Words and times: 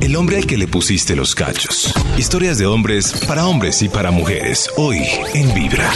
El 0.00 0.16
hombre 0.16 0.38
al 0.38 0.46
que 0.46 0.56
le 0.56 0.66
pusiste 0.66 1.14
los 1.14 1.34
cachos. 1.34 1.92
Historias 2.16 2.56
de 2.58 2.66
hombres 2.66 3.12
para 3.28 3.46
hombres 3.46 3.82
y 3.82 3.88
para 3.88 4.10
mujeres. 4.10 4.70
Hoy 4.76 4.98
en 5.34 5.52
Vibra. 5.52 5.92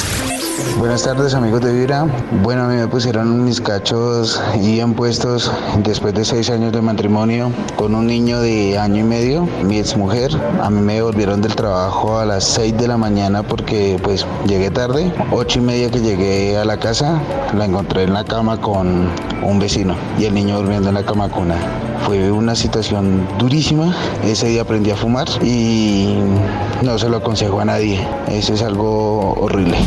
Buenas 0.79 1.03
tardes 1.03 1.35
amigos 1.35 1.63
de 1.63 1.73
Vibra. 1.73 2.07
Bueno, 2.43 2.65
a 2.65 2.69
mí 2.69 2.77
me 2.77 2.87
pusieron 2.87 3.45
mis 3.45 3.61
cachos 3.61 4.41
y 4.61 4.81
han 4.81 4.95
puestos 4.95 5.51
después 5.83 6.15
de 6.15 6.25
seis 6.25 6.51
años 6.51 6.73
de 6.73 6.81
matrimonio 6.81 7.51
con 7.77 7.95
un 7.95 8.07
niño 8.07 8.41
de 8.41 8.79
año 8.79 9.01
y 9.01 9.03
medio, 9.03 9.49
mi 9.65 9.79
ex 9.79 9.97
mujer. 9.97 10.31
A 10.63 10.71
mí 10.71 10.81
me 10.81 11.03
volvieron 11.03 11.41
del 11.43 11.57
trabajo 11.57 12.19
a 12.19 12.25
las 12.25 12.45
seis 12.45 12.77
de 12.77 12.87
la 12.87 12.97
mañana 12.97 13.43
porque 13.43 13.99
pues 14.03 14.27
llegué 14.47 14.71
tarde. 14.71 15.13
Ocho 15.33 15.59
y 15.59 15.63
media 15.63 15.91
que 15.91 16.01
llegué 16.01 16.57
a 16.57 16.65
la 16.65 16.77
casa, 16.77 17.21
la 17.57 17.65
encontré 17.65 18.05
en 18.05 18.13
la 18.13 18.25
cama 18.25 18.61
con 18.61 19.09
un 19.43 19.59
vecino 19.59 19.97
y 20.19 20.27
el 20.27 20.35
niño 20.35 20.59
durmiendo 20.59 20.89
en 20.89 20.95
la 20.95 21.05
cama 21.05 21.29
cuna. 21.29 21.57
Fue 22.07 22.31
una 22.31 22.55
situación 22.55 23.27
durísima. 23.39 23.95
Ese 24.23 24.49
día 24.49 24.63
aprendí 24.63 24.91
a 24.91 24.97
fumar 24.97 25.27
y 25.43 26.19
no 26.83 26.99
se 26.99 27.09
lo 27.09 27.17
aconsejo 27.17 27.61
a 27.61 27.65
nadie. 27.65 28.07
Eso 28.29 28.55
es 28.55 28.63
algo 28.63 29.33
horrible. 29.41 29.79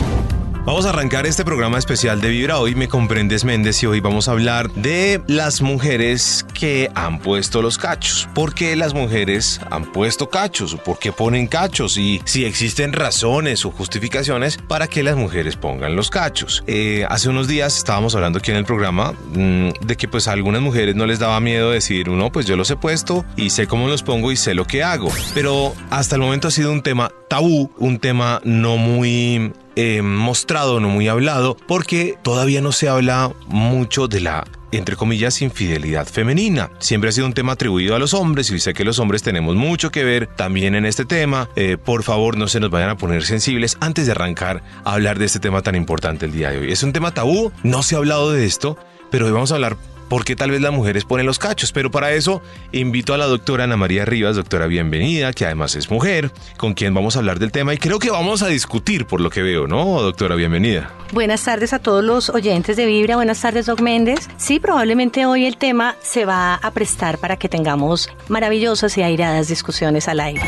Vamos 0.67 0.85
a 0.85 0.89
arrancar 0.89 1.25
este 1.25 1.45
programa 1.45 1.77
especial 1.77 2.19
de 2.19 2.27
Vibra. 2.27 2.59
Hoy 2.59 2.75
me 2.75 2.89
comprendes 2.89 3.45
Méndez 3.45 3.81
y 3.83 3.85
hoy 3.85 4.01
vamos 4.01 4.27
a 4.27 4.33
hablar 4.33 4.69
de 4.73 5.21
las 5.25 5.61
mujeres 5.61 6.45
que 6.53 6.91
han 6.93 7.19
puesto 7.19 7.61
los 7.61 7.77
cachos. 7.77 8.27
¿Por 8.35 8.53
qué 8.53 8.75
las 8.75 8.93
mujeres 8.93 9.61
han 9.71 9.89
puesto 9.93 10.29
cachos? 10.29 10.75
¿Por 10.75 10.99
qué 10.99 11.13
ponen 11.13 11.47
cachos? 11.47 11.97
Y 11.97 12.21
si 12.25 12.43
existen 12.43 12.91
razones 12.91 13.63
o 13.63 13.71
justificaciones 13.71 14.57
para 14.57 14.87
que 14.87 15.03
las 15.03 15.15
mujeres 15.15 15.55
pongan 15.55 15.95
los 15.95 16.09
cachos. 16.09 16.65
Eh, 16.67 17.05
hace 17.07 17.29
unos 17.29 17.47
días 17.47 17.77
estábamos 17.77 18.13
hablando 18.15 18.39
aquí 18.39 18.51
en 18.51 18.57
el 18.57 18.65
programa 18.65 19.13
mmm, 19.13 19.69
de 19.69 19.95
que 19.95 20.09
pues 20.09 20.27
a 20.27 20.33
algunas 20.33 20.61
mujeres 20.61 20.97
no 20.97 21.05
les 21.05 21.19
daba 21.19 21.39
miedo 21.39 21.71
decir, 21.71 22.09
no, 22.09 22.29
pues 22.29 22.45
yo 22.45 22.57
los 22.57 22.69
he 22.71 22.75
puesto 22.75 23.23
y 23.37 23.51
sé 23.51 23.67
cómo 23.67 23.87
los 23.87 24.03
pongo 24.03 24.33
y 24.33 24.35
sé 24.35 24.53
lo 24.53 24.65
que 24.65 24.83
hago. 24.83 25.13
Pero 25.33 25.73
hasta 25.91 26.15
el 26.15 26.21
momento 26.21 26.49
ha 26.49 26.51
sido 26.51 26.73
un 26.73 26.81
tema 26.81 27.09
tabú, 27.29 27.71
un 27.77 27.99
tema 27.99 28.41
no 28.43 28.75
muy 28.75 29.53
eh, 29.77 30.01
mostrado, 30.01 30.79
no 30.79 30.89
muy 30.89 31.07
hablado, 31.07 31.55
porque 31.67 32.17
todavía 32.23 32.61
no 32.61 32.71
se 32.71 32.89
habla 32.89 33.31
mucho 33.47 34.07
de 34.07 34.21
la 34.21 34.43
entre 34.71 34.97
comillas, 34.97 35.41
infidelidad 35.41 36.07
femenina. 36.07 36.71
Siempre 36.79 37.09
ha 37.09 37.13
sido 37.13 37.27
un 37.27 37.33
tema 37.33 37.53
atribuido 37.53 37.95
a 37.95 37.99
los 37.99 38.13
hombres 38.13 38.49
y 38.51 38.59
sé 38.59 38.73
que 38.73 38.83
los 38.83 38.99
hombres 38.99 39.23
tenemos 39.23 39.55
mucho 39.55 39.91
que 39.91 40.03
ver 40.03 40.27
también 40.27 40.75
en 40.75 40.85
este 40.85 41.05
tema. 41.05 41.47
Eh, 41.55 41.77
por 41.77 42.03
favor, 42.03 42.37
no 42.37 42.47
se 42.47 42.59
nos 42.59 42.69
vayan 42.69 42.89
a 42.89 42.97
poner 42.97 43.23
sensibles 43.23 43.77
antes 43.79 44.07
de 44.07 44.11
arrancar 44.11 44.63
a 44.83 44.93
hablar 44.93 45.19
de 45.19 45.25
este 45.25 45.39
tema 45.39 45.61
tan 45.61 45.75
importante 45.75 46.25
el 46.25 46.33
día 46.33 46.49
de 46.49 46.57
hoy. 46.57 46.71
Es 46.71 46.83
un 46.83 46.91
tema 46.91 47.13
tabú, 47.13 47.53
no 47.63 47.81
se 47.81 47.95
ha 47.95 47.99
hablado 47.99 48.33
de 48.33 48.45
esto, 48.45 48.77
pero 49.09 49.27
hoy 49.27 49.31
vamos 49.31 49.51
a 49.51 49.55
hablar 49.55 49.77
porque 50.09 50.35
tal 50.35 50.51
vez 50.51 50.61
las 50.61 50.73
mujeres 50.73 51.05
ponen 51.05 51.25
los 51.25 51.39
cachos. 51.39 51.71
Pero 51.71 51.91
para 51.91 52.11
eso 52.11 52.41
invito 52.71 53.13
a 53.13 53.17
la 53.17 53.25
doctora 53.25 53.65
Ana 53.65 53.77
María 53.77 54.05
Rivas, 54.05 54.35
doctora 54.35 54.67
bienvenida, 54.67 55.33
que 55.33 55.45
además 55.45 55.75
es 55.75 55.89
mujer, 55.89 56.31
con 56.57 56.73
quien 56.73 56.93
vamos 56.93 57.15
a 57.15 57.19
hablar 57.19 57.39
del 57.39 57.51
tema 57.51 57.73
y 57.73 57.77
creo 57.77 57.99
que 57.99 58.09
vamos 58.09 58.41
a 58.41 58.47
discutir 58.47 59.05
por 59.05 59.21
lo 59.21 59.29
que 59.29 59.41
veo, 59.41 59.67
¿no? 59.67 60.01
Doctora, 60.01 60.35
bienvenida. 60.35 60.91
Buenas 61.13 61.43
tardes 61.43 61.73
a 61.73 61.79
todos 61.79 62.03
los 62.03 62.29
oyentes 62.29 62.75
de 62.75 62.85
Vibra, 62.85 63.15
buenas 63.15 63.41
tardes 63.41 63.65
Doc 63.65 63.79
Méndez. 63.81 64.29
Sí, 64.37 64.59
probablemente 64.59 65.25
hoy 65.25 65.45
el 65.45 65.57
tema 65.57 65.95
se 66.01 66.25
va 66.25 66.55
a 66.55 66.71
prestar 66.71 67.17
para 67.17 67.37
que 67.37 67.49
tengamos 67.49 68.09
maravillosas 68.27 68.97
y 68.97 69.03
airadas 69.03 69.47
discusiones 69.47 70.07
al 70.07 70.19
aire. 70.19 70.41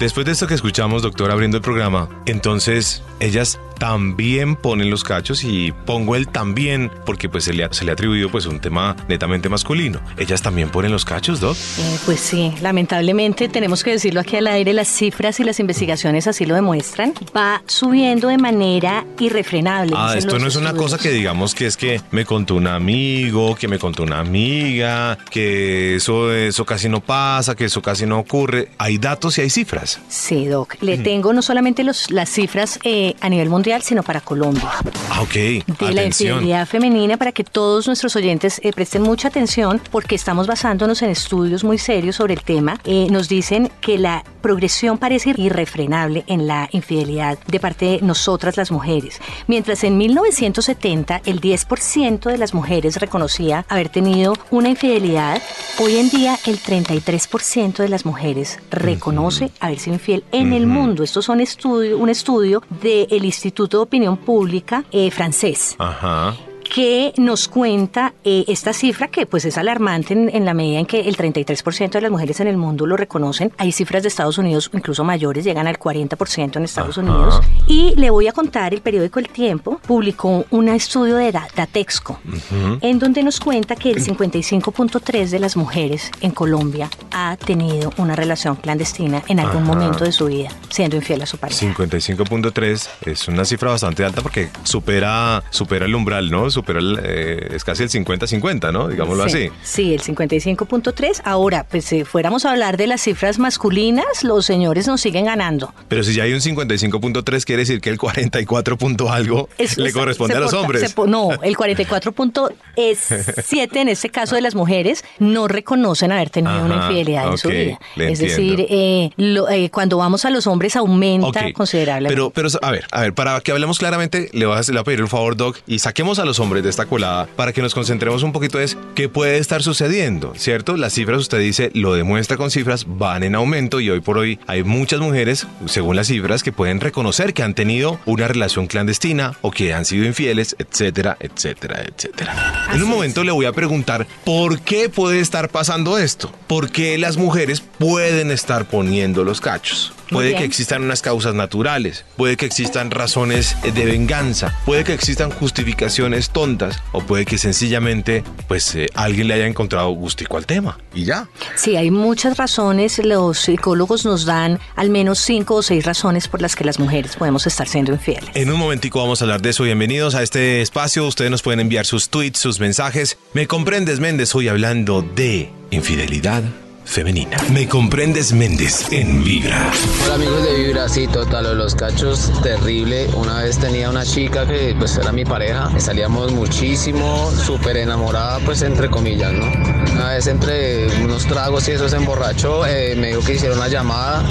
Después 0.00 0.24
de 0.24 0.32
esto 0.32 0.46
que 0.46 0.54
escuchamos, 0.54 1.02
doctor, 1.02 1.30
abriendo 1.30 1.58
el 1.58 1.62
programa, 1.62 2.08
entonces 2.24 3.02
ellas 3.20 3.60
también 3.80 4.56
ponen 4.56 4.90
los 4.90 5.04
cachos 5.04 5.42
y 5.42 5.72
pongo 5.72 6.14
el 6.14 6.28
también 6.28 6.90
porque 7.06 7.30
pues 7.30 7.44
se 7.44 7.54
le 7.54 7.64
ha, 7.64 7.72
se 7.72 7.86
le 7.86 7.90
ha 7.90 7.94
atribuido 7.94 8.30
pues 8.30 8.44
un 8.44 8.60
tema 8.60 8.94
netamente 9.08 9.48
masculino. 9.48 10.00
¿Ellas 10.18 10.42
también 10.42 10.68
ponen 10.68 10.92
los 10.92 11.06
cachos, 11.06 11.40
Doc? 11.40 11.56
Eh, 11.56 11.98
pues 12.04 12.20
sí, 12.20 12.52
lamentablemente 12.60 13.48
tenemos 13.48 13.82
que 13.82 13.92
decirlo 13.92 14.20
aquí 14.20 14.36
al 14.36 14.48
aire, 14.48 14.74
las 14.74 14.86
cifras 14.86 15.40
y 15.40 15.44
las 15.44 15.60
investigaciones 15.60 16.26
así 16.26 16.44
lo 16.44 16.54
demuestran. 16.54 17.14
Va 17.34 17.62
subiendo 17.66 18.28
de 18.28 18.36
manera 18.36 19.06
irrefrenable. 19.18 19.94
Ah, 19.96 20.14
esto 20.16 20.38
no 20.38 20.46
es 20.46 20.56
una 20.56 20.74
cosa 20.74 20.98
que 20.98 21.10
digamos 21.10 21.54
que 21.54 21.64
es 21.64 21.78
que 21.78 22.02
me 22.10 22.26
contó 22.26 22.56
un 22.56 22.66
amigo, 22.66 23.54
que 23.54 23.66
me 23.66 23.78
contó 23.78 24.02
una 24.02 24.20
amiga, 24.20 25.16
que 25.30 25.96
eso, 25.96 26.34
eso 26.34 26.66
casi 26.66 26.90
no 26.90 27.00
pasa, 27.00 27.54
que 27.54 27.64
eso 27.64 27.80
casi 27.80 28.04
no 28.04 28.18
ocurre. 28.18 28.68
Hay 28.76 28.98
datos 28.98 29.38
y 29.38 29.40
hay 29.40 29.48
cifras. 29.48 29.89
Sí, 30.08 30.46
Doc. 30.46 30.76
Le 30.80 30.98
tengo 30.98 31.32
no 31.32 31.42
solamente 31.42 31.84
los, 31.84 32.10
las 32.10 32.30
cifras 32.30 32.78
eh, 32.84 33.14
a 33.20 33.28
nivel 33.28 33.48
mundial, 33.48 33.82
sino 33.82 34.02
para 34.02 34.20
Colombia. 34.20 34.68
Ah, 35.10 35.22
ok. 35.22 35.32
De 35.32 35.62
atención. 35.66 35.94
la 35.94 36.04
infidelidad 36.04 36.66
femenina 36.66 37.16
para 37.16 37.32
que 37.32 37.44
todos 37.44 37.86
nuestros 37.86 38.14
oyentes 38.16 38.60
eh, 38.62 38.72
presten 38.72 39.02
mucha 39.02 39.28
atención 39.28 39.80
porque 39.90 40.14
estamos 40.14 40.46
basándonos 40.46 41.02
en 41.02 41.10
estudios 41.10 41.64
muy 41.64 41.78
serios 41.78 42.16
sobre 42.16 42.34
el 42.34 42.42
tema. 42.42 42.78
Eh, 42.84 43.08
nos 43.10 43.28
dicen 43.28 43.70
que 43.80 43.98
la 43.98 44.24
progresión 44.40 44.98
parece 44.98 45.34
irrefrenable 45.36 46.24
en 46.26 46.46
la 46.46 46.68
infidelidad 46.72 47.38
de 47.46 47.60
parte 47.60 47.84
de 47.86 48.00
nosotras 48.02 48.56
las 48.56 48.70
mujeres. 48.70 49.20
Mientras 49.46 49.84
en 49.84 49.96
1970 49.98 51.22
el 51.24 51.40
10% 51.40 52.30
de 52.30 52.38
las 52.38 52.54
mujeres 52.54 52.96
reconocía 52.96 53.64
haber 53.68 53.88
tenido 53.88 54.34
una 54.50 54.68
infidelidad, 54.68 55.42
hoy 55.78 55.96
en 55.96 56.10
día 56.10 56.38
el 56.46 56.60
33% 56.60 57.78
de 57.78 57.88
las 57.88 58.06
mujeres 58.06 58.58
reconoce 58.70 59.50
haber 59.60 59.79
infiel 59.88 60.24
en 60.32 60.52
el 60.52 60.66
mundo. 60.66 61.02
Estos 61.02 61.24
son 61.24 61.40
estudio, 61.40 61.98
un 61.98 62.08
estudio 62.08 62.62
del 62.82 63.24
Instituto 63.24 63.78
de 63.78 63.82
Opinión 63.84 64.16
Pública 64.16 64.84
eh, 64.90 65.10
francés. 65.10 65.76
Ajá 65.78 66.36
que 66.72 67.12
nos 67.16 67.48
cuenta 67.48 68.14
eh, 68.24 68.44
esta 68.48 68.72
cifra 68.72 69.08
que 69.08 69.26
pues 69.26 69.44
es 69.44 69.58
alarmante 69.58 70.14
en, 70.14 70.30
en, 70.34 70.44
la 70.44 70.54
medida 70.54 70.78
en 70.78 70.86
que 70.86 71.00
el 71.00 71.16
33% 71.16 71.90
de 71.90 72.00
las 72.00 72.10
mujeres 72.10 72.38
en 72.40 72.46
el 72.46 72.56
mundo 72.56 72.86
lo 72.86 72.96
reconocen. 72.96 73.52
Hay 73.58 73.72
cifras 73.72 74.02
de 74.02 74.08
Estados 74.08 74.38
Unidos 74.38 74.70
incluso 74.72 75.02
mayores, 75.04 75.44
llegan 75.44 75.66
al 75.66 75.78
40% 75.78 76.56
en 76.56 76.64
Estados 76.64 76.96
Ajá. 76.96 77.06
Unidos. 77.10 77.40
Y 77.66 77.94
le 77.96 78.10
voy 78.10 78.28
a 78.28 78.32
contar, 78.32 78.72
el 78.72 78.80
periódico 78.82 79.18
El 79.18 79.28
Tiempo 79.28 79.80
publicó 79.86 80.44
un 80.50 80.68
estudio 80.68 81.16
de 81.16 81.32
Da- 81.32 81.48
Datexco 81.56 82.20
Ujú. 82.26 82.78
en 82.80 82.98
donde 82.98 83.22
nos 83.22 83.40
cuenta 83.40 83.74
que 83.74 83.90
el 83.90 84.04
55.3 84.04 85.28
de 85.30 85.38
las 85.40 85.56
mujeres 85.56 86.10
en 86.20 86.30
Colombia 86.30 86.88
ha 87.10 87.36
tenido 87.36 87.92
una 87.96 88.14
relación 88.14 88.56
clandestina 88.56 89.22
en 89.28 89.40
algún 89.40 89.64
Ajá. 89.64 89.72
momento 89.74 90.04
de 90.04 90.12
su 90.12 90.26
vida, 90.26 90.50
siendo 90.68 90.96
infiel 90.96 91.22
a 91.22 91.26
su 91.26 91.36
pareja. 91.38 91.60
55.3 91.66 92.88
es 93.06 93.28
una 93.28 93.44
cifra 93.44 93.70
bastante 93.70 94.04
alta 94.04 94.22
porque 94.22 94.48
supera, 94.62 95.42
supera 95.50 95.86
el 95.86 95.94
umbral, 95.94 96.30
¿no? 96.30 96.50
Supera 96.60 96.78
el, 96.78 96.98
eh, 97.02 97.48
es 97.54 97.64
casi 97.64 97.84
el 97.84 97.88
50-50, 97.90 98.70
¿no? 98.72 98.88
Digámoslo 98.88 99.26
sí, 99.28 99.48
así. 99.48 99.52
Sí, 99.62 99.94
el 99.94 100.02
55.3. 100.02 101.22
Ahora, 101.24 101.64
pues 101.70 101.84
si 101.86 102.04
fuéramos 102.04 102.44
a 102.44 102.50
hablar 102.50 102.76
de 102.76 102.86
las 102.86 103.00
cifras 103.02 103.38
masculinas, 103.38 104.22
los 104.24 104.44
señores 104.44 104.86
nos 104.86 105.00
siguen 105.00 105.24
ganando. 105.24 105.72
Pero 105.88 106.02
si 106.04 106.14
ya 106.14 106.24
hay 106.24 106.32
un 106.34 106.40
55.3, 106.40 107.44
quiere 107.44 107.62
decir 107.62 107.80
que 107.80 107.88
el 107.90 107.98
44 107.98 108.76
punto 108.76 109.10
algo 109.10 109.48
Es- 109.58 109.78
le 109.78 109.92
corresponde 109.92 110.34
se 110.34 110.38
a 110.38 110.40
los 110.40 110.50
porta- 110.50 110.62
hombres. 110.66 110.90
se 110.90 110.94
no, 111.06 111.30
el 111.42 111.56
44.7 111.56 113.76
en 113.80 113.88
este 113.88 114.10
caso 114.10 114.34
de 114.34 114.40
las 114.42 114.54
mujeres 114.54 115.04
no 115.18 115.48
reconocen 115.48 116.12
haber 116.12 116.30
tenido 116.30 116.64
una 116.64 116.76
infidelidad 116.86 117.28
en 117.30 117.38
su 117.38 117.48
vida. 117.48 117.78
Es 117.96 118.20
entiendo. 118.20 118.56
decir, 118.56 118.66
eh, 118.68 119.10
lo- 119.16 119.48
eh, 119.48 119.70
cuando 119.70 119.96
vamos 119.96 120.24
a 120.24 120.30
los 120.30 120.46
hombres 120.46 120.76
aumenta 120.76 121.52
considerablemente. 121.52 122.14
Pero, 122.14 122.30
pero, 122.30 122.48
a 122.62 122.70
ver, 122.70 122.86
a 122.90 123.00
ver, 123.02 123.14
para 123.14 123.40
que 123.40 123.52
hablemos 123.52 123.78
claramente, 123.78 124.28
le 124.32 124.40
le 124.40 124.46
voy 124.46 124.56
a 124.78 124.84
pedir 124.84 125.02
un 125.02 125.08
favor, 125.08 125.36
Doc, 125.36 125.58
y 125.66 125.78
saquemos 125.78 126.18
a 126.18 126.24
los 126.24 126.40
hombres 126.40 126.49
de 126.50 126.68
esta 126.68 126.86
colada 126.86 127.28
para 127.36 127.52
que 127.52 127.62
nos 127.62 127.74
concentremos 127.74 128.24
un 128.24 128.32
poquito 128.32 128.58
es 128.58 128.76
qué 128.96 129.08
puede 129.08 129.38
estar 129.38 129.62
sucediendo, 129.62 130.32
¿cierto? 130.36 130.76
Las 130.76 130.94
cifras, 130.94 131.20
usted 131.20 131.38
dice, 131.38 131.70
lo 131.74 131.94
demuestra 131.94 132.36
con 132.36 132.50
cifras, 132.50 132.84
van 132.88 133.22
en 133.22 133.36
aumento 133.36 133.78
y 133.80 133.88
hoy 133.88 134.00
por 134.00 134.18
hoy 134.18 134.40
hay 134.48 134.64
muchas 134.64 134.98
mujeres, 134.98 135.46
según 135.66 135.94
las 135.94 136.08
cifras, 136.08 136.42
que 136.42 136.50
pueden 136.50 136.80
reconocer 136.80 137.32
que 137.32 137.44
han 137.44 137.54
tenido 137.54 138.00
una 138.04 138.26
relación 138.26 138.66
clandestina 138.66 139.36
o 139.42 139.52
que 139.52 139.72
han 139.72 139.84
sido 139.84 140.04
infieles, 140.04 140.56
etcétera, 140.58 141.16
etcétera, 141.20 141.84
etcétera. 141.86 142.66
en 142.70 142.82
un 142.82 142.82
es. 142.82 142.88
momento 142.88 143.22
le 143.22 143.30
voy 143.30 143.46
a 143.46 143.52
preguntar, 143.52 144.06
¿por 144.24 144.60
qué 144.60 144.88
puede 144.88 145.20
estar 145.20 145.48
pasando 145.50 145.98
esto? 145.98 146.32
¿Por 146.48 146.70
qué 146.70 146.98
las 146.98 147.16
mujeres 147.16 147.60
pueden 147.60 148.32
estar 148.32 148.66
poniendo 148.66 149.22
los 149.22 149.40
cachos? 149.40 149.92
Puede 150.10 150.34
que 150.34 150.44
existan 150.44 150.82
unas 150.82 151.02
causas 151.02 151.34
naturales, 151.34 152.04
puede 152.16 152.36
que 152.36 152.44
existan 152.44 152.90
razones 152.90 153.56
de 153.62 153.84
venganza, 153.84 154.58
puede 154.66 154.82
que 154.82 154.92
existan 154.92 155.30
justificaciones 155.30 156.30
tontas 156.40 156.82
o 156.92 157.02
puede 157.02 157.26
que 157.26 157.36
sencillamente 157.36 158.24
pues 158.48 158.74
eh, 158.74 158.86
alguien 158.94 159.28
le 159.28 159.34
haya 159.34 159.46
encontrado 159.46 159.90
gustico 159.90 160.38
al 160.38 160.46
tema 160.46 160.78
y 160.94 161.04
ya. 161.04 161.28
Sí, 161.54 161.76
hay 161.76 161.90
muchas 161.90 162.38
razones. 162.38 162.98
Los 163.04 163.40
psicólogos 163.40 164.06
nos 164.06 164.24
dan 164.24 164.58
al 164.74 164.88
menos 164.88 165.18
cinco 165.18 165.56
o 165.56 165.62
seis 165.62 165.84
razones 165.84 166.28
por 166.28 166.40
las 166.40 166.56
que 166.56 166.64
las 166.64 166.78
mujeres 166.78 167.16
podemos 167.16 167.46
estar 167.46 167.68
siendo 167.68 167.92
infieles. 167.92 168.30
En 168.32 168.50
un 168.50 168.58
momentico 168.58 169.00
vamos 169.00 169.20
a 169.20 169.26
hablar 169.26 169.42
de 169.42 169.50
eso. 169.50 169.64
Bienvenidos 169.64 170.14
a 170.14 170.22
este 170.22 170.62
espacio. 170.62 171.06
Ustedes 171.06 171.30
nos 171.30 171.42
pueden 171.42 171.60
enviar 171.60 171.84
sus 171.84 172.08
tweets, 172.08 172.38
sus 172.38 172.58
mensajes. 172.58 173.18
Me 173.34 173.46
comprendes, 173.46 174.00
Méndez, 174.00 174.34
hoy 174.34 174.48
hablando 174.48 175.02
de 175.02 175.50
infidelidad 175.70 176.42
femenina. 176.90 177.36
Me 177.52 177.68
comprendes 177.68 178.32
Méndez 178.32 178.90
en 178.90 179.22
Vibra. 179.22 179.70
Hola 180.04 180.14
amigos 180.14 180.42
de 180.42 180.54
Vibra, 180.54 180.88
sí, 180.88 181.06
total, 181.06 181.56
los 181.56 181.76
cachos, 181.76 182.32
terrible. 182.42 183.06
Una 183.14 183.42
vez 183.42 183.58
tenía 183.58 183.88
una 183.88 184.04
chica 184.04 184.44
que 184.44 184.74
pues 184.76 184.96
era 184.96 185.12
mi 185.12 185.24
pareja, 185.24 185.70
salíamos 185.78 186.32
muchísimo, 186.32 187.30
súper 187.30 187.76
enamorada, 187.76 188.40
pues 188.44 188.62
entre 188.62 188.90
comillas, 188.90 189.32
¿no? 189.32 189.46
Una 189.92 190.10
vez 190.10 190.26
entre 190.26 190.88
unos 191.04 191.26
tragos 191.26 191.68
y 191.68 191.72
eso 191.72 191.88
se 191.88 191.96
emborrachó, 191.96 192.66
eh, 192.66 192.96
me 192.96 193.08
dijo 193.08 193.20
que 193.20 193.34
hiciera 193.34 193.54
una 193.54 193.68
llamada 193.68 194.24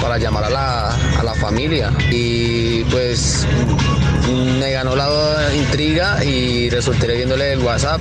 para 0.00 0.18
llamar 0.18 0.44
a 0.44 0.50
la, 0.50 0.94
a 1.18 1.22
la 1.24 1.34
familia 1.34 1.92
y 2.12 2.84
pues 2.84 3.44
me 4.58 4.70
ganó 4.70 4.94
la 4.94 5.08
intriga 5.54 6.24
y 6.24 6.70
resulté 6.70 7.08
viéndole 7.08 7.54
el 7.54 7.58
WhatsApp 7.58 8.00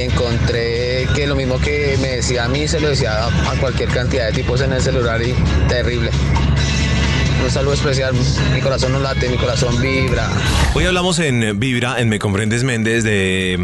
encontré 0.00 1.06
que 1.14 1.26
lo 1.26 1.36
mismo 1.36 1.58
que 1.60 1.96
me 2.00 2.16
decía 2.16 2.44
a 2.44 2.48
mí 2.48 2.68
se 2.68 2.80
lo 2.80 2.88
decía 2.88 3.26
a 3.26 3.56
cualquier 3.60 3.88
cantidad 3.88 4.26
de 4.26 4.32
tipos 4.32 4.60
en 4.60 4.72
el 4.72 4.80
celular 4.80 5.20
y 5.22 5.34
terrible. 5.68 6.10
Un 7.42 7.50
saludo 7.50 7.74
especial, 7.74 8.14
mi 8.52 8.60
corazón 8.60 8.92
no 8.92 8.98
late, 8.98 9.28
mi 9.28 9.36
corazón 9.36 9.80
vibra. 9.80 10.28
Hoy 10.74 10.84
hablamos 10.84 11.18
en 11.20 11.58
Vibra, 11.58 12.00
en 12.00 12.08
Me 12.08 12.18
Comprendes 12.18 12.64
Méndez, 12.64 13.04
de, 13.04 13.58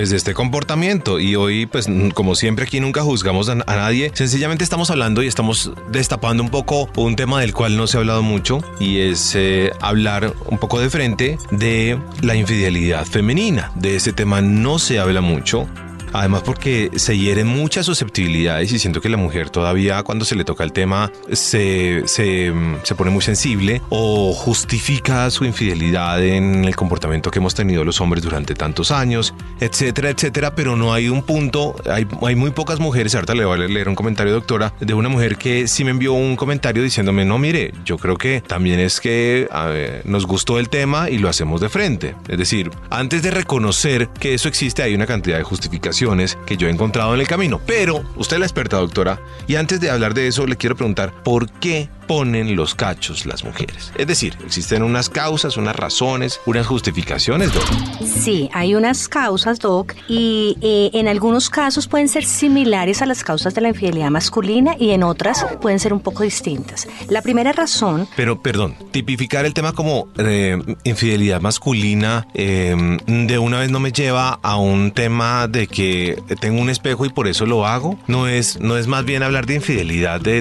pues, 0.00 0.08
de 0.08 0.16
este 0.16 0.32
comportamiento. 0.32 1.20
Y 1.20 1.36
hoy, 1.36 1.66
pues 1.66 1.86
como 2.14 2.34
siempre 2.34 2.64
aquí 2.64 2.80
nunca 2.80 3.02
juzgamos 3.02 3.50
a, 3.50 3.56
nadie. 3.56 4.10
Sencillamente 4.14 4.64
estamos 4.64 4.90
hablando 4.90 5.22
y 5.22 5.26
estamos 5.26 5.72
destapando 5.90 6.42
un 6.42 6.48
poco 6.48 6.88
un 6.96 7.16
tema 7.16 7.38
del 7.38 7.52
cual 7.52 7.76
no 7.76 7.86
se 7.86 7.98
ha 7.98 8.00
hablado 8.00 8.22
mucho. 8.22 8.62
Y 8.78 9.00
es 9.00 9.34
eh, 9.34 9.72
hablar 9.82 10.32
un 10.46 10.56
poco 10.56 10.80
de 10.80 10.88
frente 10.88 11.36
de 11.50 11.98
la 12.22 12.34
infidelidad 12.34 13.04
femenina. 13.04 13.72
De 13.74 13.94
ese 13.96 14.14
tema 14.14 14.40
no 14.40 14.78
se 14.78 14.98
habla 14.98 15.20
mucho. 15.20 15.68
Además 16.12 16.42
porque 16.44 16.90
se 16.96 17.16
hieren 17.16 17.46
muchas 17.46 17.86
susceptibilidades 17.86 18.72
y 18.72 18.78
siento 18.78 19.00
que 19.00 19.08
la 19.08 19.16
mujer 19.16 19.50
todavía 19.50 20.02
cuando 20.02 20.24
se 20.24 20.34
le 20.34 20.44
toca 20.44 20.64
el 20.64 20.72
tema 20.72 21.12
se, 21.32 22.02
se, 22.06 22.52
se, 22.82 22.94
pone 22.94 23.10
muy 23.10 23.22
sensible 23.22 23.80
o 23.88 24.32
justifica 24.32 25.30
su 25.30 25.44
infidelidad 25.44 26.22
en 26.22 26.64
el 26.64 26.76
comportamiento 26.76 27.30
que 27.30 27.38
hemos 27.38 27.54
tenido 27.54 27.84
los 27.84 28.00
hombres 28.00 28.22
durante 28.22 28.54
tantos 28.54 28.90
años, 28.90 29.34
etcétera, 29.60 30.10
etcétera, 30.10 30.54
pero 30.54 30.76
no 30.76 30.92
hay 30.92 31.08
un 31.08 31.22
punto, 31.22 31.76
hay, 31.90 32.06
hay 32.22 32.34
muy 32.34 32.50
pocas 32.50 32.80
mujeres, 32.80 33.14
ahorita 33.14 33.34
le 33.34 33.44
voy 33.44 33.60
a 33.60 33.68
leer 33.68 33.88
un 33.88 33.94
comentario 33.94 34.32
doctora, 34.32 34.72
de 34.80 34.94
una 34.94 35.08
mujer 35.08 35.36
que 35.36 35.68
sí 35.68 35.84
me 35.84 35.90
envió 35.90 36.12
un 36.12 36.36
comentario 36.36 36.82
diciéndome, 36.82 37.24
no, 37.24 37.38
mire, 37.38 37.72
yo 37.84 37.98
creo 37.98 38.16
que 38.16 38.40
también 38.40 38.80
es 38.80 39.00
que 39.00 39.48
ver, 39.50 40.02
nos 40.04 40.26
gustó 40.26 40.58
el 40.58 40.68
tema 40.68 41.10
y 41.10 41.18
lo 41.18 41.28
hacemos 41.28 41.60
de 41.60 41.68
frente. 41.68 42.14
Es 42.28 42.38
decir, 42.38 42.70
antes 42.90 43.22
de 43.22 43.30
reconocer 43.30 44.08
que 44.08 44.34
eso 44.34 44.48
existe 44.48 44.82
hay 44.82 44.94
una 44.94 45.06
cantidad 45.06 45.38
de 45.38 45.44
justificación 45.44 45.99
que 46.46 46.56
yo 46.56 46.66
he 46.66 46.70
encontrado 46.70 47.14
en 47.14 47.20
el 47.20 47.26
camino. 47.26 47.60
Pero 47.66 48.02
usted 48.16 48.36
es 48.36 48.40
la 48.40 48.46
experta, 48.46 48.78
doctora, 48.78 49.20
y 49.46 49.56
antes 49.56 49.80
de 49.80 49.90
hablar 49.90 50.14
de 50.14 50.28
eso 50.28 50.46
le 50.46 50.56
quiero 50.56 50.76
preguntar, 50.76 51.12
¿por 51.22 51.50
qué 51.50 51.90
ponen 52.10 52.56
los 52.56 52.74
cachos 52.74 53.24
las 53.24 53.44
mujeres? 53.44 53.92
Es 53.96 54.04
decir, 54.04 54.36
¿existen 54.44 54.82
unas 54.82 55.08
causas, 55.08 55.56
unas 55.56 55.76
razones, 55.76 56.40
unas 56.44 56.66
justificaciones, 56.66 57.54
Doc? 57.54 57.62
Sí, 58.04 58.50
hay 58.52 58.74
unas 58.74 59.06
causas, 59.06 59.60
Doc, 59.60 59.94
y 60.08 60.56
eh, 60.60 60.90
en 60.94 61.06
algunos 61.06 61.50
casos 61.50 61.86
pueden 61.86 62.08
ser 62.08 62.24
similares 62.24 63.00
a 63.00 63.06
las 63.06 63.22
causas 63.22 63.54
de 63.54 63.60
la 63.60 63.68
infidelidad 63.68 64.10
masculina 64.10 64.74
y 64.76 64.90
en 64.90 65.04
otras 65.04 65.46
pueden 65.62 65.78
ser 65.78 65.92
un 65.92 66.00
poco 66.00 66.24
distintas. 66.24 66.88
La 67.08 67.22
primera 67.22 67.52
razón... 67.52 68.08
Pero, 68.16 68.42
perdón, 68.42 68.74
tipificar 68.90 69.44
el 69.46 69.54
tema 69.54 69.72
como 69.72 70.08
eh, 70.18 70.58
infidelidad 70.82 71.40
masculina 71.40 72.26
eh, 72.34 72.74
de 73.06 73.38
una 73.38 73.60
vez 73.60 73.70
no 73.70 73.78
me 73.78 73.92
lleva 73.92 74.40
a 74.42 74.56
un 74.56 74.90
tema 74.90 75.46
de 75.46 75.68
que 75.68 76.20
tengo 76.40 76.60
un 76.60 76.70
espejo 76.70 77.06
y 77.06 77.10
por 77.10 77.28
eso 77.28 77.46
lo 77.46 77.68
hago. 77.68 77.96
No 78.08 78.26
es, 78.26 78.58
no 78.58 78.76
es 78.76 78.88
más 78.88 79.04
bien 79.04 79.22
hablar 79.22 79.46
de 79.46 79.54
infidelidad 79.54 80.20
de, 80.20 80.38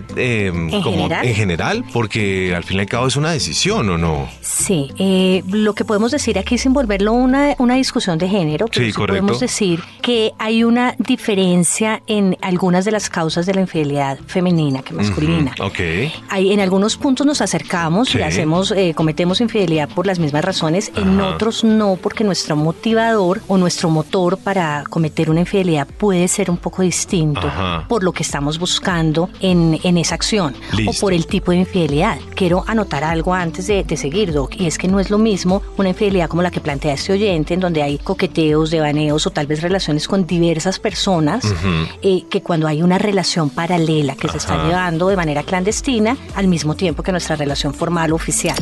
¿En 0.48 0.71
como 0.81 1.04
general? 1.04 1.27
en 1.27 1.36
general 1.36 1.59
porque 1.92 2.54
al 2.56 2.64
fin 2.64 2.78
y 2.78 2.80
al 2.82 2.86
cabo 2.86 3.08
es 3.08 3.16
una 3.16 3.32
decisión, 3.32 3.90
¿o 3.90 3.98
no? 3.98 4.30
Sí, 4.42 4.92
eh, 4.98 5.44
lo 5.50 5.74
que 5.74 5.86
podemos 5.86 6.12
decir 6.12 6.38
aquí 6.40 6.58
sin 6.58 6.74
volverlo 6.74 7.14
una, 7.14 7.56
una 7.60 7.76
discusión 7.76 8.18
de 8.18 8.28
género, 8.28 8.68
pero 8.68 8.86
sí, 8.86 8.92
sí 8.92 8.98
podemos 8.98 9.40
decir 9.40 9.82
que 10.02 10.32
hay 10.40 10.64
una 10.64 10.96
diferencia 10.98 12.02
en 12.08 12.38
algunas 12.42 12.86
de 12.86 12.92
las 12.92 13.10
causas 13.10 13.46
de 13.46 13.54
la 13.54 13.62
infidelidad 13.62 14.20
femenina 14.28 14.82
que 14.82 14.94
masculina. 14.94 15.54
Uh 15.60 15.64
-huh. 15.64 15.68
Ok. 15.68 16.14
Hay, 16.30 16.54
en 16.54 16.60
algunos 16.60 16.98
puntos 16.98 17.26
nos 17.26 17.42
acercamos 17.42 18.10
sí. 18.10 18.20
y 18.20 18.22
hacemos, 18.22 18.72
eh, 18.72 18.94
cometemos 18.96 19.42
infidelidad 19.42 19.90
por 19.90 20.06
las 20.08 20.20
mismas 20.20 20.44
razones, 20.44 20.92
Ajá. 20.94 21.02
en 21.02 21.20
otros 21.22 21.64
no, 21.64 21.98
porque 22.02 22.24
nuestro 22.24 22.56
motivador 22.56 23.42
o 23.48 23.58
nuestro 23.58 23.90
motor 23.90 24.38
para 24.38 24.84
cometer 24.90 25.30
una 25.30 25.42
infidelidad 25.42 25.88
puede 25.88 26.28
ser 26.28 26.50
un 26.50 26.58
poco 26.58 26.82
distinto 26.82 27.48
Ajá. 27.48 27.86
por 27.88 28.04
lo 28.04 28.12
que 28.12 28.24
estamos 28.24 28.60
buscando 28.60 29.30
en, 29.42 29.80
en 29.84 29.98
esa 29.98 30.16
acción 30.16 30.56
Listo. 30.74 30.92
o 30.92 30.94
por 31.02 31.14
el 31.14 31.26
tipo 31.26 31.39
de 31.52 31.58
infidelidad. 31.58 32.18
Quiero 32.36 32.64
anotar 32.68 33.04
algo 33.04 33.34
antes 33.34 33.68
de, 33.68 33.84
de, 33.84 33.98
seguir, 33.98 34.32
Doc, 34.34 34.56
y 34.58 34.66
es 34.68 34.78
que 34.78 34.88
no 34.88 35.00
es 35.00 35.10
lo 35.10 35.18
mismo 35.18 35.62
una 35.78 35.90
infidelidad 35.90 36.28
como 36.30 36.42
la 36.42 36.52
que 36.52 36.60
plantea 36.60 36.94
este 36.94 37.14
oyente, 37.14 37.54
en 37.54 37.60
donde 37.60 37.82
hay 37.84 37.98
coqueteos, 37.98 38.70
devaneos 38.72 39.26
o 39.28 39.32
tal 39.32 39.48
vez 39.48 39.62
relaciones 39.62 40.08
con 40.08 40.26
diversas 40.26 40.80
personas, 40.80 41.44
Uh 41.46 41.48
-huh. 41.48 41.88
eh, 42.02 42.24
que 42.30 42.42
cuando 42.42 42.68
hay 42.68 42.82
una 42.82 42.98
relación 42.98 43.50
paralela 43.50 44.16
que 44.16 44.28
se 44.30 44.38
está 44.38 44.66
llevando 44.66 45.08
de 45.10 45.16
manera 45.16 45.44
clandestina 45.44 46.18
al 46.36 46.48
mismo 46.48 46.76
tiempo 46.76 47.04
que 47.04 47.12
nuestra 47.12 47.36
relación 47.36 47.74
formal 47.74 48.12
o 48.12 48.16
oficial. 48.16 48.58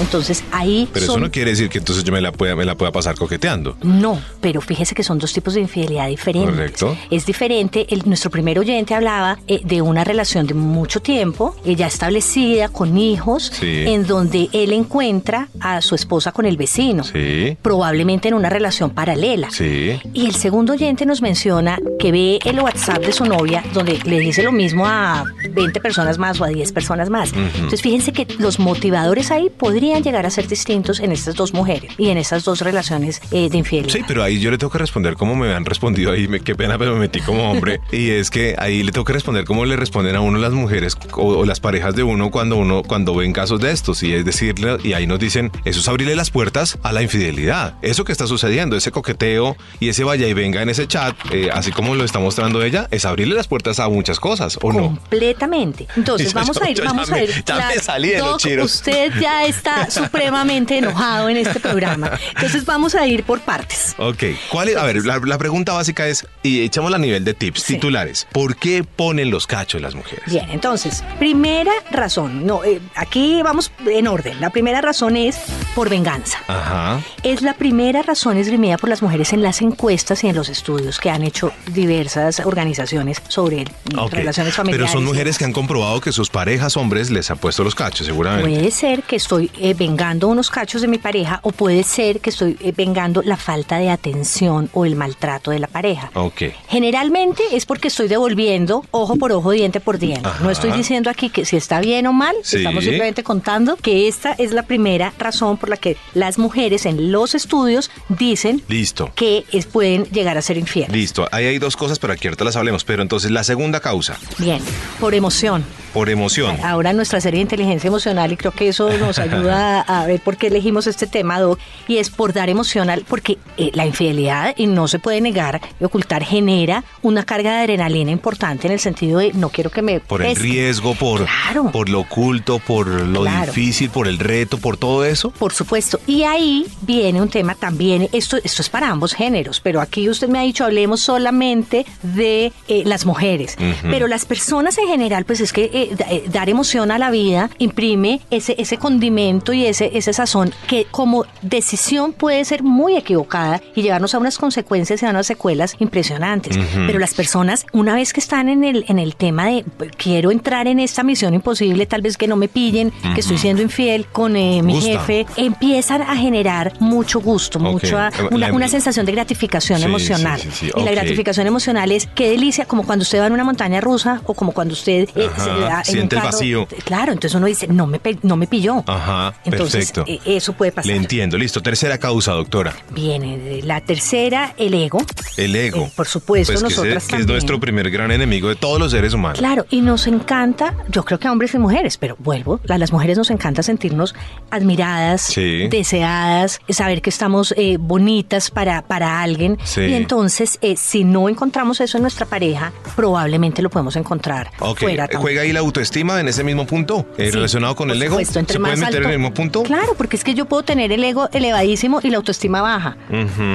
Entonces 0.00 0.42
ahí... 0.52 0.88
Pero 0.92 1.06
son- 1.06 1.14
eso 1.16 1.20
no 1.26 1.30
quiere 1.30 1.50
decir 1.50 1.68
que 1.68 1.78
entonces 1.78 2.04
yo 2.04 2.12
me 2.12 2.20
la 2.20 2.32
pueda, 2.32 2.56
me 2.56 2.64
la 2.64 2.74
pueda 2.76 2.90
pasar 2.92 3.16
coqueteando. 3.16 3.76
No, 3.82 4.20
pero 4.40 4.60
fíjese 4.60 4.94
que 4.94 5.02
son 5.02 5.18
dos 5.18 5.32
tipos 5.32 5.54
de 5.54 5.60
infidelidad 5.60 6.08
diferentes. 6.08 6.50
Correcto. 6.52 6.96
Es 7.10 7.26
diferente. 7.26 7.86
El, 7.90 8.02
nuestro 8.06 8.30
primer 8.30 8.58
oyente 8.58 8.94
hablaba 8.94 9.38
eh, 9.46 9.60
de 9.64 9.82
una 9.82 10.04
relación 10.04 10.46
de 10.46 10.54
mucho 10.54 11.00
tiempo, 11.00 11.54
ya 11.64 11.86
establecida, 11.94 12.68
con 12.68 12.96
hijos, 12.98 13.50
Sí. 13.54 13.84
en 13.86 14.06
donde 14.06 14.48
él 14.52 14.72
encuentra 14.72 15.48
a 15.60 15.80
su 15.80 15.94
esposa 15.94 16.32
con 16.32 16.44
el 16.46 16.56
vecino. 16.56 17.04
Sí. 17.04 17.56
Probablemente 17.62 18.28
en 18.28 18.34
una 18.34 18.48
relación 18.50 18.90
paralela. 18.90 19.50
Sí. 19.50 19.98
Y 20.12 20.26
el 20.26 20.34
segundo 20.34 20.72
oyente 20.74 21.06
nos 21.06 21.22
menciona 21.22 21.78
que 21.98 22.12
ve 22.12 22.38
el 22.44 22.60
WhatsApp 22.60 22.98
de 23.04 23.12
su 23.12 23.24
novia 23.24 23.62
donde 23.72 23.98
le 24.04 24.18
dice 24.18 24.42
lo 24.42 24.52
mismo 24.52 24.86
a 24.86 25.24
20 25.50 25.80
personas 25.80 26.18
más 26.18 26.40
o 26.40 26.44
a 26.44 26.48
10 26.48 26.72
personas 26.72 27.10
más. 27.10 27.32
Entonces 27.32 27.80
fíjense 27.82 28.12
que 28.12 28.26
los 28.38 28.58
motivadores 28.58 29.30
ahí 29.30 29.50
podrían 29.56 30.02
llegar 30.02 30.26
a 30.26 30.30
ser 30.30 30.48
distintos 30.48 31.00
en 31.00 31.12
estas 31.12 31.34
dos 31.36 31.54
mujeres 31.54 31.92
y 31.98 32.08
en 32.10 32.18
estas 32.18 32.44
dos 32.44 32.60
relaciones 32.60 33.20
eh, 33.30 33.48
de 33.48 33.58
infidelidad. 33.58 33.92
Sí, 33.94 34.00
pero 34.06 34.22
ahí 34.22 34.40
yo 34.40 34.50
le 34.50 34.58
tengo 34.58 34.70
que 34.72 34.78
responder 34.78 35.14
como 35.14 35.34
me 35.36 35.52
han 35.54 35.64
respondido 35.64 36.10
ahí, 36.12 36.28
me, 36.28 36.40
qué 36.40 36.54
pena, 36.54 36.76
pero 36.78 36.92
me 36.94 37.00
metí 37.00 37.20
como 37.20 37.50
hombre. 37.50 37.80
y 37.92 38.10
es 38.10 38.30
que 38.30 38.54
ahí 38.58 38.82
le 38.82 38.92
tengo 38.92 39.04
que 39.04 39.12
responder 39.12 39.44
como 39.44 39.64
le 39.64 39.76
responden 39.76 40.16
a 40.16 40.20
uno 40.20 40.38
las 40.38 40.52
mujeres 40.52 40.96
o, 41.12 41.22
o 41.22 41.44
las 41.44 41.60
parejas 41.60 41.83
de 41.92 42.02
uno 42.02 42.30
cuando 42.30 42.56
uno 42.56 42.82
cuando 42.82 43.14
ven 43.14 43.32
casos 43.32 43.60
de 43.60 43.70
estos. 43.72 44.02
Y 44.02 44.14
es 44.14 44.24
decirle, 44.24 44.78
y 44.82 44.92
ahí 44.94 45.06
nos 45.06 45.18
dicen, 45.18 45.50
eso 45.64 45.80
es 45.80 45.88
abrirle 45.88 46.16
las 46.16 46.30
puertas 46.30 46.78
a 46.82 46.92
la 46.92 47.02
infidelidad. 47.02 47.74
Eso 47.82 48.04
que 48.04 48.12
está 48.12 48.26
sucediendo, 48.26 48.76
ese 48.76 48.90
coqueteo 48.92 49.56
y 49.80 49.88
ese 49.88 50.04
vaya 50.04 50.26
y 50.28 50.32
venga 50.32 50.62
en 50.62 50.68
ese 50.68 50.86
chat, 50.86 51.14
eh, 51.32 51.50
así 51.52 51.70
como 51.72 51.94
lo 51.94 52.04
está 52.04 52.18
mostrando 52.20 52.62
ella, 52.62 52.88
es 52.90 53.04
abrirle 53.04 53.34
las 53.34 53.48
puertas 53.48 53.80
a 53.80 53.88
muchas 53.88 54.20
cosas, 54.20 54.58
¿o 54.62 54.72
no? 54.72 54.82
Completamente. 54.84 55.86
Entonces, 55.96 56.32
Yo- 56.32 56.40
vamos 56.40 56.56
yo- 56.58 56.64
a 56.64 56.70
ir, 56.70 56.82
vamos 56.84 57.10
a 57.10 57.22
ir. 57.22 57.44
ya 57.44 57.68
me 57.68 57.78
salí 57.78 58.08
de 58.10 58.18
los 58.18 58.28
Doc, 58.28 58.40
chiros. 58.40 58.74
Usted 58.74 59.12
ya 59.20 59.44
está 59.44 59.90
supremamente 59.90 60.78
enojado 60.78 61.28
en 61.28 61.36
este 61.38 61.60
programa. 61.60 62.10
Entonces, 62.34 62.64
vamos 62.64 62.94
a 62.94 63.06
ir 63.06 63.24
por 63.24 63.40
partes. 63.40 63.94
Ok, 63.98 64.22
¿cuál 64.50 64.68
es? 64.68 64.76
A 64.76 64.84
ver, 64.84 65.04
la, 65.04 65.18
la 65.24 65.38
pregunta 65.38 65.72
básica 65.72 66.06
es, 66.08 66.26
y 66.42 66.62
echémosla 66.62 66.96
a 66.96 67.00
nivel 67.00 67.24
de 67.24 67.34
tips 67.34 67.62
Sí. 67.62 67.74
titulares. 67.74 68.26
¿Por 68.32 68.56
qué 68.56 68.84
ponen 68.84 69.30
los 69.30 69.46
cachos 69.46 69.80
las 69.80 69.94
mujeres? 69.94 70.24
Bien, 70.26 70.46
entonces, 70.50 71.02
primera 71.18 71.72
razón. 71.90 72.46
No, 72.46 72.64
eh, 72.64 72.80
aquí 72.94 73.42
vamos 73.42 73.70
en 73.86 74.06
orden. 74.06 74.40
La 74.40 74.50
primera 74.50 74.80
razón 74.80 75.16
es 75.16 75.38
por 75.74 75.88
venganza. 75.88 76.38
Ajá. 76.46 77.00
Es 77.22 77.42
la 77.42 77.54
primera 77.54 78.02
razón 78.02 78.36
esgrimida 78.36 78.76
por 78.78 78.88
las 78.88 79.02
mujeres 79.02 79.32
en 79.32 79.42
las 79.42 79.62
encuestas 79.62 80.24
y 80.24 80.28
en 80.28 80.36
los 80.36 80.48
estudios 80.48 80.98
que 80.98 81.10
han 81.10 81.22
hecho 81.22 81.52
diversas 81.66 82.40
organizaciones 82.40 83.22
sobre 83.28 83.64
relaciones 84.10 84.54
familiares. 84.54 84.90
Pero 84.90 85.00
son 85.00 85.04
mujeres 85.04 85.38
que 85.38 85.44
han 85.44 85.52
comprobado 85.52 86.00
que 86.00 86.12
sus 86.12 86.30
parejas 86.30 86.76
hombres 86.76 87.10
les 87.10 87.30
han 87.30 87.38
puesto 87.38 87.64
los 87.64 87.74
cachos, 87.74 88.06
seguramente. 88.06 88.50
Puede 88.50 88.70
ser 88.70 89.02
que 89.02 89.16
estoy 89.16 89.50
eh, 89.58 89.74
vengando 89.74 90.28
unos 90.28 90.50
cachos 90.50 90.82
de 90.82 90.88
mi 90.88 90.98
pareja 90.98 91.40
o 91.42 91.52
puede 91.52 91.82
ser 91.82 92.20
que 92.20 92.30
estoy 92.30 92.56
eh, 92.60 92.72
vengando 92.76 93.22
la 93.22 93.36
falta 93.36 93.78
de 93.78 93.90
atención 93.90 94.68
o 94.72 94.84
el 94.84 94.96
maltrato 94.96 95.50
de 95.50 95.58
la 95.58 95.66
pareja. 95.66 96.10
Ok. 96.14 96.42
Generalmente 96.68 97.42
es 97.52 97.66
porque 97.66 97.88
estoy 97.88 98.08
devolviendo 98.08 98.84
ojo 98.90 99.16
por 99.16 99.32
ojo, 99.32 99.50
diente 99.50 99.80
por 99.80 99.98
diente. 99.98 100.28
Ajá. 100.28 100.42
No 100.42 100.50
estoy 100.50 100.72
diciendo 100.72 101.10
aquí 101.10 101.30
que 101.30 101.44
si 101.44 101.56
está 101.64 101.80
bien 101.80 102.06
o 102.06 102.12
mal, 102.12 102.34
Sí. 102.42 102.58
estamos 102.58 102.84
simplemente 102.84 103.22
contando 103.22 103.76
que 103.76 104.06
esta 104.06 104.32
es 104.32 104.52
la 104.52 104.62
primera 104.64 105.12
razón 105.18 105.56
por 105.56 105.68
la 105.70 105.76
que 105.76 105.96
las 106.14 106.38
mujeres 106.38 106.84
en 106.86 107.10
los 107.10 107.34
estudios 107.34 107.90
dicen 108.08 108.62
Listo. 108.68 109.10
que 109.14 109.44
es- 109.52 109.64
pueden 109.66 110.04
llegar 110.12 110.36
a 110.38 110.42
ser 110.42 110.58
infieles. 110.58 110.92
Listo. 110.92 111.26
Ahí 111.32 111.46
hay 111.46 111.58
dos 111.58 111.76
cosas, 111.76 111.98
pero 111.98 112.12
aquí 112.12 112.28
ahorita 112.28 112.44
las 112.44 112.56
hablemos. 112.56 112.84
Pero 112.84 113.02
entonces, 113.02 113.30
la 113.30 113.42
segunda 113.44 113.80
causa. 113.80 114.18
Bien, 114.38 114.60
por 115.00 115.14
emoción. 115.14 115.64
Por 115.94 116.10
emoción. 116.10 116.58
Ahora 116.62 116.92
nuestra 116.92 117.20
serie 117.20 117.38
de 117.38 117.42
inteligencia 117.42 117.88
emocional 117.88 118.30
y 118.32 118.36
creo 118.36 118.52
que 118.52 118.68
eso 118.68 118.90
nos 118.98 119.18
ayuda 119.18 119.80
a 119.80 120.04
ver 120.06 120.20
por 120.20 120.36
qué 120.36 120.48
elegimos 120.48 120.86
este 120.86 121.06
tema, 121.06 121.40
Doc, 121.40 121.58
y 121.88 121.96
es 121.98 122.10
por 122.10 122.32
dar 122.34 122.50
emocional, 122.50 123.04
porque 123.08 123.38
eh, 123.56 123.70
la 123.74 123.86
infidelidad, 123.86 124.54
y 124.56 124.66
no 124.66 124.88
se 124.88 124.98
puede 124.98 125.20
negar 125.20 125.60
y 125.80 125.84
ocultar, 125.84 126.24
genera 126.24 126.84
una 127.00 127.22
carga 127.24 127.52
de 127.56 127.62
adrenalina 127.62 128.10
importante 128.10 128.66
en 128.66 128.72
el 128.72 128.80
sentido 128.80 129.20
de 129.20 129.32
no 129.34 129.48
quiero 129.48 129.70
que 129.70 129.80
me... 129.82 130.00
Por 130.00 130.22
el 130.22 130.34
riesgo, 130.36 130.94
por, 130.94 131.24
Claro. 131.24 131.70
por 131.70 131.88
lo 131.88 132.00
oculto, 132.00 132.58
por 132.58 132.88
lo 132.88 133.22
Claro. 133.22 133.52
difícil, 133.52 133.88
por 133.90 134.08
el 134.08 134.18
reto, 134.18 134.58
por 134.58 134.76
todo 134.76 135.04
eso. 135.04 135.30
Por 135.30 135.52
supuesto. 135.54 136.00
Y 136.08 136.24
ahí 136.24 136.66
viene 136.82 137.22
un 137.22 137.28
tema 137.28 137.54
también, 137.54 138.08
esto, 138.12 138.36
esto 138.42 138.62
es 138.62 138.68
para 138.68 138.90
ambos 138.90 139.14
géneros, 139.14 139.60
pero 139.60 139.80
aquí 139.80 140.08
usted 140.08 140.28
me 140.28 140.40
ha 140.40 140.42
dicho, 140.42 140.64
hablemos 140.64 141.00
solamente 141.00 141.86
de 142.02 142.52
eh, 142.68 142.82
las 142.84 143.06
mujeres. 143.06 143.56
Pero 143.82 144.08
las 144.08 144.24
personas 144.24 144.76
en 144.78 144.88
general, 144.88 145.24
pues 145.24 145.40
es 145.40 145.52
que 145.52 145.70
eh, 145.72 145.83
eh, 146.10 146.24
dar 146.32 146.48
emoción 146.48 146.90
a 146.90 146.98
la 146.98 147.10
vida 147.10 147.50
imprime 147.58 148.20
ese, 148.30 148.54
ese 148.58 148.76
condimento 148.78 149.52
y 149.52 149.66
ese, 149.66 149.90
ese 149.96 150.12
sazón 150.12 150.52
que 150.66 150.86
como 150.90 151.24
decisión 151.42 152.12
puede 152.12 152.44
ser 152.44 152.62
muy 152.62 152.96
equivocada 152.96 153.60
y 153.74 153.82
llevarnos 153.82 154.14
a 154.14 154.18
unas 154.18 154.38
consecuencias 154.38 155.02
y 155.02 155.06
a 155.06 155.10
unas 155.10 155.26
secuelas 155.26 155.76
impresionantes. 155.78 156.58
Pero 156.86 156.98
las 156.98 157.14
personas, 157.14 157.66
una 157.72 157.94
vez 157.94 158.12
que 158.12 158.20
están 158.20 158.48
en 158.48 158.64
el, 158.64 158.84
en 158.88 158.98
el 158.98 159.16
tema 159.16 159.46
de 159.46 159.64
quiero 159.96 160.30
entrar 160.30 160.66
en 160.66 160.80
esta 160.80 161.02
misión 161.02 161.34
imposible, 161.34 161.86
tal 161.86 162.02
vez 162.02 162.16
que 162.16 162.26
no 162.28 162.36
me 162.36 162.48
pillen, 162.48 162.92
que 163.14 163.20
estoy 163.20 163.38
siendo 163.38 163.62
infiel 163.62 164.06
con 164.06 164.36
eh, 164.36 164.62
mi 164.62 164.74
Gusta. 164.74 164.90
jefe, 165.00 165.26
empiezan 165.36 166.02
a 166.02 166.16
generar 166.16 166.72
mucho 166.80 167.20
gusto, 167.20 167.58
Ok. 167.58 167.64
mucha, 167.64 168.08
Eh, 168.08 168.28
una, 168.30 168.48
la- 168.48 168.54
una 168.54 168.68
sensación 168.68 169.06
de 169.06 169.12
gratificación 169.12 169.78
Sí, 169.78 169.84
emocional. 169.84 170.40
sí, 170.40 170.48
sí, 170.52 170.66
Y 170.66 170.80
la 170.80 170.90
ok. 170.90 170.96
gratificación 170.96 171.46
emocional 171.46 171.90
es 171.92 172.06
qué 172.14 172.28
delicia, 172.30 172.66
como 172.66 172.84
cuando 172.84 173.02
usted 173.02 173.20
va 173.20 173.26
en 173.26 173.32
una 173.32 173.44
montaña 173.44 173.80
rusa 173.80 174.20
o 174.26 174.34
como 174.34 174.52
cuando 174.52 174.72
usted 174.74 175.08
eh, 175.14 175.28
se 175.36 175.50
da 175.50 175.73
en 175.80 175.84
siente 175.84 176.16
el 176.16 176.22
vacío. 176.22 176.66
Claro, 176.84 177.12
entonces 177.12 177.34
uno 177.36 177.46
dice, 177.46 177.66
no 177.68 177.86
me, 177.86 178.00
no 178.22 178.36
me 178.36 178.46
pilló. 178.46 178.82
Ajá, 178.86 179.34
Entonces, 179.44 179.92
perfecto. 179.92 180.04
eh, 180.30 180.36
eso 180.36 180.52
puede 180.52 180.72
pasar. 180.72 180.90
Le 180.90 180.96
entiendo, 180.96 181.38
listo. 181.38 181.60
Tercera 181.62 181.98
causa, 181.98 182.32
doctora. 182.32 182.72
Viene 182.90 183.60
la 183.62 183.80
tercera, 183.80 184.54
el 184.56 184.74
ego. 184.74 184.98
El 185.36 185.54
ego. 185.56 185.86
Eh, 185.86 185.92
por 185.96 186.06
supuesto, 186.06 186.52
Pues 186.52 186.62
que, 186.62 186.68
nosotras 186.68 186.92
que 186.94 186.98
es 186.98 187.06
también. 187.08 187.28
nuestro 187.28 187.60
primer 187.60 187.90
gran 187.90 188.10
enemigo 188.10 188.48
de 188.48 188.56
todos 188.56 188.78
los 188.78 188.90
seres 188.92 189.14
humanos. 189.14 189.38
Claro, 189.38 189.66
y 189.70 189.80
nos 189.80 190.06
encanta, 190.06 190.74
yo 190.88 191.04
creo 191.04 191.18
que 191.18 191.28
a 191.28 191.32
hombres 191.32 191.54
y 191.54 191.58
mujeres, 191.58 191.96
pero 191.98 192.16
vuelvo, 192.18 192.60
a 192.68 192.78
las 192.78 192.92
mujeres 192.92 193.16
nos 193.18 193.30
encanta 193.30 193.62
sentirnos 193.62 194.14
admiradas, 194.50 195.22
Sí. 195.22 195.68
deseadas, 195.68 196.60
saber 196.68 197.02
que 197.02 197.10
estamos 197.10 197.54
eh, 197.56 197.76
bonitas 197.78 198.50
para, 198.50 198.82
para 198.82 199.20
alguien. 199.22 199.58
Sí. 199.64 199.82
Y 199.82 199.94
entonces, 199.94 200.58
eh, 200.62 200.76
si 200.76 201.04
no 201.04 201.28
encontramos 201.28 201.80
eso 201.80 201.98
en 201.98 202.02
nuestra 202.02 202.26
pareja, 202.26 202.72
probablemente 202.96 203.62
lo 203.62 203.70
podemos 203.70 203.96
encontrar 203.96 204.50
fuera 204.76 205.04
también. 205.06 205.20
¿juega 205.20 205.42
ahí 205.42 205.52
la 205.52 205.62
autoestima 205.64 206.20
en 206.20 206.28
ese 206.28 206.44
mismo 206.44 206.66
punto? 206.66 207.06
eh, 207.18 207.26
Sí, 207.26 207.30
¿Relacionado 207.32 207.74
con 207.76 207.90
el 207.90 208.00
ego? 208.02 208.14
supuesto, 208.14 208.40
¿Se 208.52 208.58
puede 208.58 208.76
más 208.76 208.78
meter 208.80 209.02
en 209.02 209.10
el 209.10 209.18
mismo 209.18 209.34
punto? 209.34 209.62
Claro, 209.62 209.94
porque 209.96 210.16
es 210.16 210.24
que 210.24 210.34
yo 210.34 210.44
puedo 210.46 210.62
tener 210.62 210.92
el 210.92 211.02
ego 211.04 211.28
elevadísimo 211.32 212.00
y 212.02 212.10
la 212.10 212.16
autoestima 212.18 212.62
baja, 212.62 212.96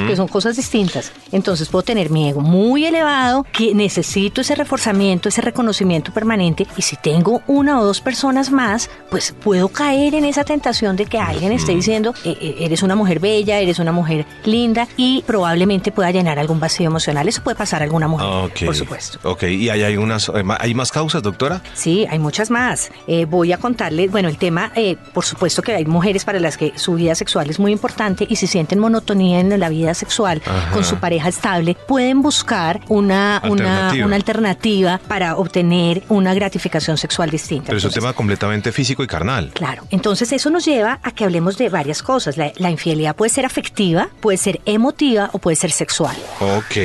que 0.08 0.16
son 0.16 0.28
cosas 0.28 0.56
distintas. 0.56 1.12
Entonces 1.32 1.70
puedo 1.70 1.84
tener 1.84 2.10
mi 2.10 2.30
ego 2.30 2.42
muy 2.42 2.86
elevado, 2.86 3.46
que 3.52 3.74
necesito 3.74 4.42
ese 4.42 4.56
reforzamiento, 4.56 5.30
ese 5.30 5.42
reconocimiento 5.42 6.12
permanente, 6.14 6.68
y 6.78 6.82
si 6.82 6.96
tengo 6.96 7.42
una 7.48 7.80
o 7.80 7.86
dos 7.86 8.02
personas 8.02 8.52
más, 8.52 8.90
pues 9.10 9.34
puedo 9.44 9.70
caer 9.70 10.16
en 10.16 10.26
esa 10.26 10.44
tentación 10.44 10.96
de 10.96 11.06
que 11.06 11.20
alguien 11.20 11.52
esté 11.52 11.74
diciendo, 11.76 12.14
"Eh, 12.26 12.38
eh, 12.42 12.56
eres 12.62 12.84
una 12.84 12.96
mujer 12.96 13.20
bella, 13.20 13.60
eres 13.60 13.80
una 13.80 13.92
mujer 13.92 14.26
linda, 14.46 14.88
y 14.98 15.24
probablemente 15.28 15.92
pueda 15.92 16.12
llenar 16.12 16.40
algún 16.40 16.60
vacío 16.60 16.88
emocional. 16.88 17.28
Eso 17.28 17.44
puede 17.44 17.56
pasar 17.56 17.82
a 17.82 17.86
alguna 17.86 18.08
mujer, 18.08 18.28
Ok. 18.28 18.66
por 18.66 18.76
supuesto. 18.76 19.20
Ok, 19.24 19.44
¿y 19.44 19.70
hay, 19.70 19.84
hay, 19.84 19.98
unas, 19.98 20.32
hay 20.60 20.74
más 20.74 20.92
causas, 20.92 21.22
doctora? 21.24 21.62
Sí, 21.74 21.99
hay 22.10 22.20
muchas 22.20 22.50
más. 22.50 22.92
Eh, 23.08 23.26
voy 23.26 23.52
a 23.54 23.58
contarles, 23.58 24.12
bueno, 24.12 24.30
el 24.30 24.38
tema, 24.38 24.72
eh, 24.76 24.96
por 25.14 25.26
supuesto 25.26 25.62
que 25.62 25.74
hay 25.74 25.86
mujeres 25.86 26.26
para 26.26 26.40
las 26.40 26.58
que 26.58 26.74
su 26.76 26.96
vida 26.96 27.16
sexual 27.16 27.50
es 27.50 27.60
muy 27.60 27.72
importante 27.72 28.26
y 28.30 28.36
si 28.36 28.48
sienten 28.48 28.80
monotonía 28.80 29.40
en 29.40 29.60
la 29.60 29.70
vida 29.70 29.94
sexual 29.94 30.42
Ajá. 30.46 30.72
con 30.72 30.84
su 30.84 30.98
pareja 30.98 31.30
estable, 31.30 31.76
pueden 31.88 32.22
buscar 32.22 32.82
una, 32.88 33.38
Alternativa. 33.38 34.06
una 34.06 34.16
alternativa 34.16 35.02
para 35.08 35.36
obtener 35.38 36.04
una 36.10 36.34
gratificación 36.34 36.98
sexual 36.98 37.30
distinta. 37.30 37.68
Pero 37.68 37.78
es 37.78 37.86
un 37.86 37.92
tema 37.92 38.14
completamente 38.14 38.72
físico 38.72 39.04
y 39.04 39.08
carnal. 39.08 39.52
Claro, 39.54 39.84
entonces 39.90 40.32
eso 40.32 40.50
nos 40.50 40.66
lleva 40.66 41.00
a 41.04 41.12
que 41.12 41.24
hablemos 41.24 41.58
de 41.58 41.70
varias 41.70 42.04
cosas. 42.04 42.38
La, 42.38 42.52
la 42.58 42.70
infidelidad 42.70 43.16
puede 43.16 43.30
ser 43.30 43.46
afectiva, 43.46 44.10
puede 44.20 44.38
ser 44.38 44.62
emotiva 44.66 45.30
o 45.34 45.40
puede 45.40 45.56
ser 45.56 45.72
sexual. 45.72 46.16
Ok, 46.40 46.78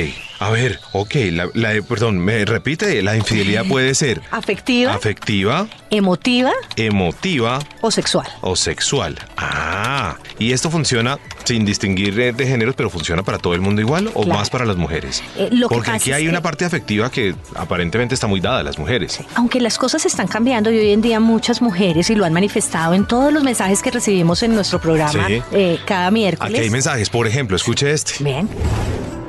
a 0.45 0.49
ver, 0.51 0.79
ok, 0.93 1.15
la, 1.31 1.49
la- 1.53 1.81
perdón, 1.81 2.17
me 2.19 2.43
repite, 2.45 3.01
la 3.01 3.15
infidelidad 3.15 3.65
puede 3.69 3.95
ser 3.95 4.21
Afectiva, 4.31 4.93
afectiva, 4.93 5.67
emotiva 5.89 6.51
emotiva 6.75 7.59
o 7.81 7.91
sexual. 7.91 8.27
o 8.41 8.55
sexual. 8.55 9.17
Ah, 9.37 10.17
y 10.39 10.51
esto 10.51 10.69
funciona 10.69 11.17
sin 11.45 11.65
distinguir 11.65 12.19
eh, 12.19 12.31
de 12.33 12.47
géneros, 12.47 12.75
pero 12.75 12.89
funciona 12.89 13.23
para 13.23 13.37
todo 13.37 13.53
el 13.53 13.61
mundo 13.61 13.81
igual 13.81 14.07
o 14.13 14.23
Claro. 14.23 14.39
más 14.39 14.49
para 14.49 14.65
las 14.65 14.75
mujeres. 14.77 15.23
Eh, 15.37 15.49
lo 15.51 15.67
que 15.69 15.75
Porque 15.75 15.91
pasa 15.91 15.97
aquí 16.03 16.11
hay 16.11 16.23
que- 16.23 16.29
una 16.29 16.41
parte 16.41 16.65
afectiva 16.65 17.09
que 17.11 17.35
aparentemente 17.55 18.13
está 18.15 18.27
muy 18.27 18.39
dada 18.39 18.59
a 18.59 18.63
las 18.63 18.77
mujeres. 18.79 19.19
Aunque 19.35 19.59
las 19.61 19.77
cosas 19.77 20.05
están 20.05 20.27
cambiando 20.27 20.71
y 20.71 20.77
hoy 20.77 20.91
en 20.91 21.01
día 21.01 21.19
muchas 21.19 21.61
mujeres, 21.61 22.09
y 22.09 22.15
lo 22.15 22.25
han 22.25 22.33
manifestado 22.33 22.93
en 22.93 23.05
todos 23.05 23.31
los 23.31 23.43
mensajes 23.43 23.81
que 23.81 23.91
recibimos 23.91 24.43
en 24.43 24.53
nuestro 24.55 24.79
programa 24.81 25.27
Sí. 25.27 25.41
eh, 25.51 25.79
cada 25.85 26.07
Aquí 26.07 26.13
miércoles. 26.13 26.59
hay 26.61 26.69
mensajes, 26.69 27.09
por 27.09 27.27
ejemplo, 27.27 27.55
escuche 27.55 27.91
este. 27.91 28.23
Bien. 28.23 28.49